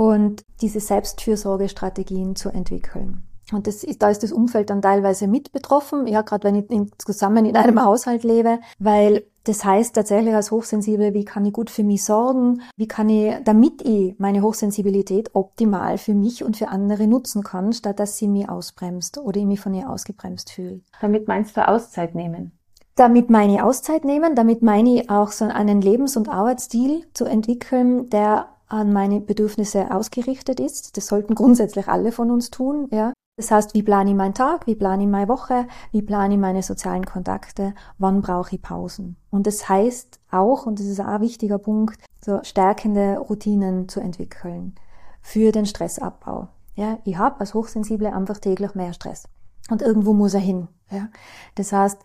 und 0.00 0.46
diese 0.62 0.80
Selbstfürsorgestrategien 0.80 2.34
zu 2.34 2.48
entwickeln. 2.48 3.22
Und 3.52 3.66
das 3.66 3.84
ist, 3.84 4.00
da 4.00 4.08
ist 4.08 4.22
das 4.22 4.32
Umfeld 4.32 4.70
dann 4.70 4.80
teilweise 4.80 5.26
mit 5.26 5.52
betroffen, 5.52 6.06
ja, 6.06 6.22
gerade 6.22 6.44
wenn 6.44 6.54
ich 6.54 6.70
in, 6.70 6.90
zusammen 6.96 7.44
in 7.44 7.54
einem 7.54 7.84
Haushalt 7.84 8.24
lebe, 8.24 8.60
weil 8.78 9.24
das 9.44 9.64
heißt 9.64 9.94
tatsächlich 9.94 10.34
als 10.34 10.50
Hochsensible, 10.50 11.14
wie 11.14 11.24
kann 11.24 11.44
ich 11.44 11.52
gut 11.52 11.70
für 11.70 11.82
mich 11.82 12.04
sorgen, 12.04 12.62
wie 12.76 12.88
kann 12.88 13.08
ich, 13.08 13.34
damit 13.44 13.82
ich 13.82 14.18
meine 14.18 14.42
Hochsensibilität 14.42 15.34
optimal 15.34 15.98
für 15.98 16.14
mich 16.14 16.44
und 16.44 16.56
für 16.56 16.68
andere 16.68 17.06
nutzen 17.06 17.42
kann, 17.42 17.72
statt 17.72 18.00
dass 18.00 18.18
sie 18.18 18.28
mich 18.28 18.48
ausbremst 18.48 19.18
oder 19.18 19.40
ich 19.40 19.46
mich 19.46 19.60
von 19.60 19.74
ihr 19.74 19.88
ausgebremst 19.88 20.50
fühle. 20.52 20.80
Damit 21.00 21.28
meinst 21.28 21.56
du 21.56 21.66
Auszeit 21.66 22.14
nehmen? 22.14 22.52
Damit 22.96 23.30
meine 23.30 23.54
ich 23.54 23.62
Auszeit 23.62 24.04
nehmen, 24.04 24.34
damit 24.34 24.62
meine 24.62 25.00
ich 25.00 25.10
auch 25.10 25.32
so 25.32 25.46
einen 25.46 25.80
Lebens- 25.80 26.16
und 26.16 26.28
Arbeitsstil 26.28 27.06
zu 27.14 27.24
entwickeln, 27.24 28.10
der 28.10 28.48
an 28.68 28.92
meine 28.92 29.20
Bedürfnisse 29.20 29.90
ausgerichtet 29.90 30.60
ist. 30.60 30.96
Das 30.96 31.06
sollten 31.06 31.34
grundsätzlich 31.36 31.88
alle 31.88 32.12
von 32.12 32.30
uns 32.30 32.50
tun, 32.50 32.88
ja. 32.90 33.12
Das 33.40 33.50
heißt, 33.50 33.72
wie 33.72 33.82
plane 33.82 34.10
ich 34.10 34.16
meinen 34.16 34.34
Tag, 34.34 34.66
wie 34.66 34.74
plane 34.74 35.04
ich 35.04 35.08
meine 35.08 35.26
Woche, 35.26 35.66
wie 35.92 36.02
plane 36.02 36.34
ich 36.34 36.40
meine 36.40 36.62
sozialen 36.62 37.06
Kontakte, 37.06 37.72
wann 37.96 38.20
brauche 38.20 38.54
ich 38.54 38.60
Pausen. 38.60 39.16
Und 39.30 39.46
das 39.46 39.66
heißt 39.66 40.20
auch, 40.30 40.66
und 40.66 40.78
das 40.78 40.84
ist 40.84 41.00
auch 41.00 41.06
ein 41.06 41.22
wichtiger 41.22 41.56
Punkt, 41.56 41.98
so 42.22 42.40
stärkende 42.42 43.16
Routinen 43.16 43.88
zu 43.88 44.00
entwickeln 44.00 44.74
für 45.22 45.52
den 45.52 45.64
Stressabbau. 45.64 46.48
Ja, 46.74 46.98
ich 47.04 47.16
habe 47.16 47.40
als 47.40 47.54
Hochsensible 47.54 48.12
einfach 48.12 48.36
täglich 48.40 48.74
mehr 48.74 48.92
Stress. 48.92 49.24
Und 49.70 49.80
irgendwo 49.80 50.12
muss 50.12 50.34
er 50.34 50.40
hin. 50.40 50.68
Ja. 50.90 51.08
Das 51.54 51.72
heißt, 51.72 51.98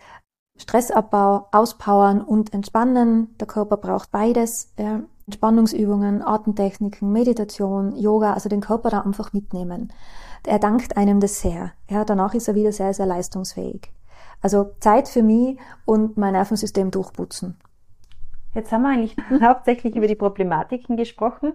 Stressabbau, 0.57 1.49
auspowern 1.51 2.21
und 2.21 2.53
entspannen. 2.53 3.35
Der 3.41 3.47
Körper 3.47 3.75
braucht 3.75 4.09
beides. 4.11 4.71
Ja. 4.79 5.01
Entspannungsübungen, 5.27 6.21
Atemtechniken, 6.21 7.11
Meditation, 7.11 7.95
Yoga, 7.95 8.33
also 8.33 8.47
den 8.47 8.61
Körper 8.61 8.89
da 8.89 9.01
einfach 9.01 9.33
mitnehmen. 9.33 9.91
Er 10.47 10.59
dankt 10.59 10.97
einem 10.97 11.19
das 11.19 11.41
sehr. 11.41 11.71
Ja, 11.89 12.05
danach 12.05 12.33
ist 12.33 12.47
er 12.47 12.55
wieder 12.55 12.71
sehr, 12.71 12.93
sehr 12.93 13.05
leistungsfähig. 13.05 13.91
Also 14.41 14.71
Zeit 14.79 15.07
für 15.07 15.23
mich 15.23 15.57
und 15.85 16.17
mein 16.17 16.33
Nervensystem 16.33 16.91
durchputzen. 16.91 17.57
Jetzt 18.53 18.71
haben 18.71 18.83
wir 18.83 18.89
eigentlich 18.89 19.15
hauptsächlich 19.41 19.95
über 19.95 20.07
die 20.07 20.15
Problematiken 20.15 20.97
gesprochen. 20.97 21.53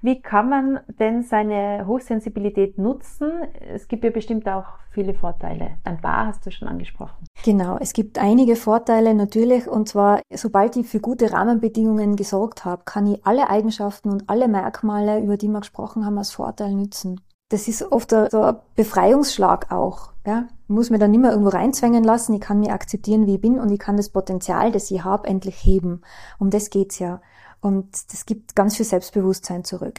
Wie 0.00 0.22
kann 0.22 0.48
man 0.48 0.80
denn 1.00 1.24
seine 1.24 1.84
Hochsensibilität 1.86 2.78
nutzen? 2.78 3.32
Es 3.60 3.88
gibt 3.88 4.04
ja 4.04 4.10
bestimmt 4.10 4.48
auch 4.48 4.64
viele 4.92 5.12
Vorteile. 5.12 5.72
Ein 5.82 6.00
paar 6.00 6.28
hast 6.28 6.46
du 6.46 6.52
schon 6.52 6.68
angesprochen. 6.68 7.26
Genau, 7.44 7.78
es 7.80 7.92
gibt 7.92 8.18
einige 8.18 8.54
Vorteile 8.54 9.14
natürlich. 9.14 9.66
Und 9.66 9.88
zwar, 9.88 10.20
sobald 10.32 10.76
ich 10.76 10.86
für 10.86 11.00
gute 11.00 11.32
Rahmenbedingungen 11.32 12.14
gesorgt 12.14 12.64
habe, 12.64 12.82
kann 12.84 13.06
ich 13.06 13.26
alle 13.26 13.50
Eigenschaften 13.50 14.10
und 14.10 14.30
alle 14.30 14.46
Merkmale, 14.46 15.20
über 15.20 15.36
die 15.36 15.48
wir 15.48 15.60
gesprochen 15.60 16.06
haben, 16.06 16.18
als 16.18 16.30
Vorteil 16.30 16.74
nützen. 16.74 17.20
Das 17.48 17.66
ist 17.66 17.82
oft 17.92 18.10
so 18.10 18.42
ein 18.42 18.56
Befreiungsschlag 18.76 19.72
auch. 19.72 20.12
Ja? 20.26 20.48
Ich 20.64 20.68
muss 20.68 20.90
mir 20.90 20.98
dann 20.98 21.10
nicht 21.10 21.20
mehr 21.20 21.30
irgendwo 21.30 21.50
reinzwängen 21.50 22.04
lassen. 22.04 22.34
Ich 22.34 22.40
kann 22.40 22.60
mich 22.60 22.70
akzeptieren, 22.70 23.26
wie 23.26 23.36
ich 23.36 23.40
bin 23.40 23.58
und 23.58 23.70
ich 23.70 23.78
kann 23.78 23.96
das 23.96 24.10
Potenzial, 24.10 24.70
das 24.70 24.90
ich 24.90 25.02
habe, 25.02 25.26
endlich 25.26 25.56
heben. 25.56 26.02
Um 26.38 26.50
das 26.50 26.70
geht's 26.70 26.98
ja. 26.98 27.22
Und 27.60 28.12
das 28.12 28.26
gibt 28.26 28.54
ganz 28.54 28.76
viel 28.76 28.84
Selbstbewusstsein 28.84 29.64
zurück. 29.64 29.98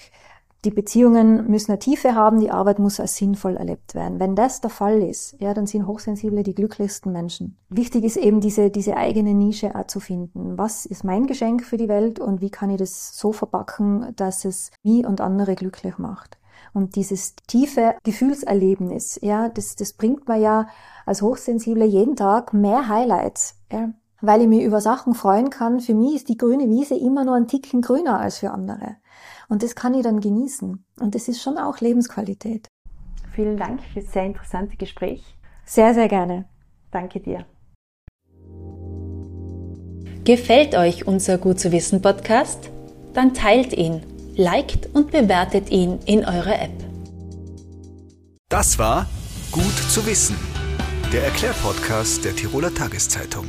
Die 0.65 0.71
Beziehungen 0.71 1.49
müssen 1.49 1.71
eine 1.71 1.79
Tiefe 1.79 2.15
haben, 2.15 2.41
die 2.41 2.51
Arbeit 2.51 2.79
muss 2.79 2.99
als 2.99 3.15
sinnvoll 3.15 3.55
erlebt 3.55 3.95
werden. 3.95 4.19
Wenn 4.19 4.35
das 4.35 4.59
der 4.59 4.69
Fall 4.69 5.01
ist, 5.01 5.37
ja, 5.39 5.53
dann 5.53 5.67
sind 5.67 5.87
Hochsensible 5.87 6.43
die 6.43 6.53
glücklichsten 6.53 7.13
Menschen. 7.13 7.55
Wichtig 7.69 8.03
ist 8.03 8.17
eben 8.17 8.41
diese, 8.41 8.69
diese 8.69 8.97
eigene 8.97 9.33
Nische 9.33 9.73
auch 9.73 9.87
zu 9.87 10.01
finden. 10.01 10.57
Was 10.57 10.85
ist 10.85 11.05
mein 11.05 11.27
Geschenk 11.27 11.63
für 11.63 11.77
die 11.77 11.87
Welt 11.87 12.19
und 12.19 12.41
wie 12.41 12.49
kann 12.49 12.69
ich 12.69 12.77
das 12.77 13.17
so 13.17 13.31
verpacken, 13.31 14.13
dass 14.17 14.43
es 14.43 14.71
mich 14.83 15.05
und 15.05 15.21
andere 15.21 15.55
glücklich 15.55 15.97
macht? 15.97 16.38
Und 16.73 16.95
dieses 16.95 17.35
tiefe 17.47 17.95
Gefühlserlebnis, 18.03 19.19
ja, 19.21 19.49
das, 19.49 19.75
das 19.75 19.93
bringt 19.93 20.27
mir 20.27 20.37
ja 20.37 20.67
als 21.05 21.21
Hochsensible 21.21 21.85
jeden 21.85 22.15
Tag 22.15 22.53
mehr 22.53 22.87
Highlights. 22.87 23.55
Ja 23.71 23.89
weil 24.21 24.41
ich 24.41 24.47
mich 24.47 24.63
über 24.63 24.81
Sachen 24.81 25.13
freuen 25.13 25.49
kann. 25.49 25.79
Für 25.79 25.93
mich 25.93 26.15
ist 26.15 26.29
die 26.29 26.37
grüne 26.37 26.69
Wiese 26.69 26.95
immer 26.95 27.23
nur 27.23 27.35
ein 27.35 27.47
Ticken 27.47 27.81
grüner 27.81 28.19
als 28.19 28.39
für 28.39 28.51
andere. 28.51 28.97
Und 29.47 29.63
das 29.63 29.75
kann 29.75 29.93
ich 29.93 30.03
dann 30.03 30.19
genießen. 30.19 30.83
Und 30.99 31.15
das 31.15 31.27
ist 31.27 31.41
schon 31.41 31.57
auch 31.57 31.79
Lebensqualität. 31.79 32.67
Vielen 33.33 33.57
Dank 33.57 33.81
für 33.81 34.01
das 34.01 34.11
sehr 34.11 34.25
interessante 34.25 34.75
Gespräch. 34.77 35.23
Sehr, 35.65 35.93
sehr 35.93 36.07
gerne. 36.07 36.45
Danke 36.91 37.19
dir. 37.19 37.45
Gefällt 40.25 40.75
euch 40.75 41.07
unser 41.07 41.37
Gut 41.37 41.59
zu 41.59 41.71
wissen 41.71 42.01
Podcast? 42.01 42.69
Dann 43.13 43.33
teilt 43.33 43.73
ihn, 43.73 44.01
liked 44.35 44.89
und 44.93 45.11
bewertet 45.11 45.69
ihn 45.69 45.99
in 46.05 46.25
eurer 46.25 46.61
App. 46.61 46.83
Das 48.49 48.79
war 48.79 49.07
Gut 49.51 49.77
zu 49.89 50.05
wissen, 50.05 50.37
der 51.11 51.23
Erklärpodcast 51.23 52.23
der 52.23 52.35
Tiroler 52.35 52.71
Tageszeitung. 52.71 53.45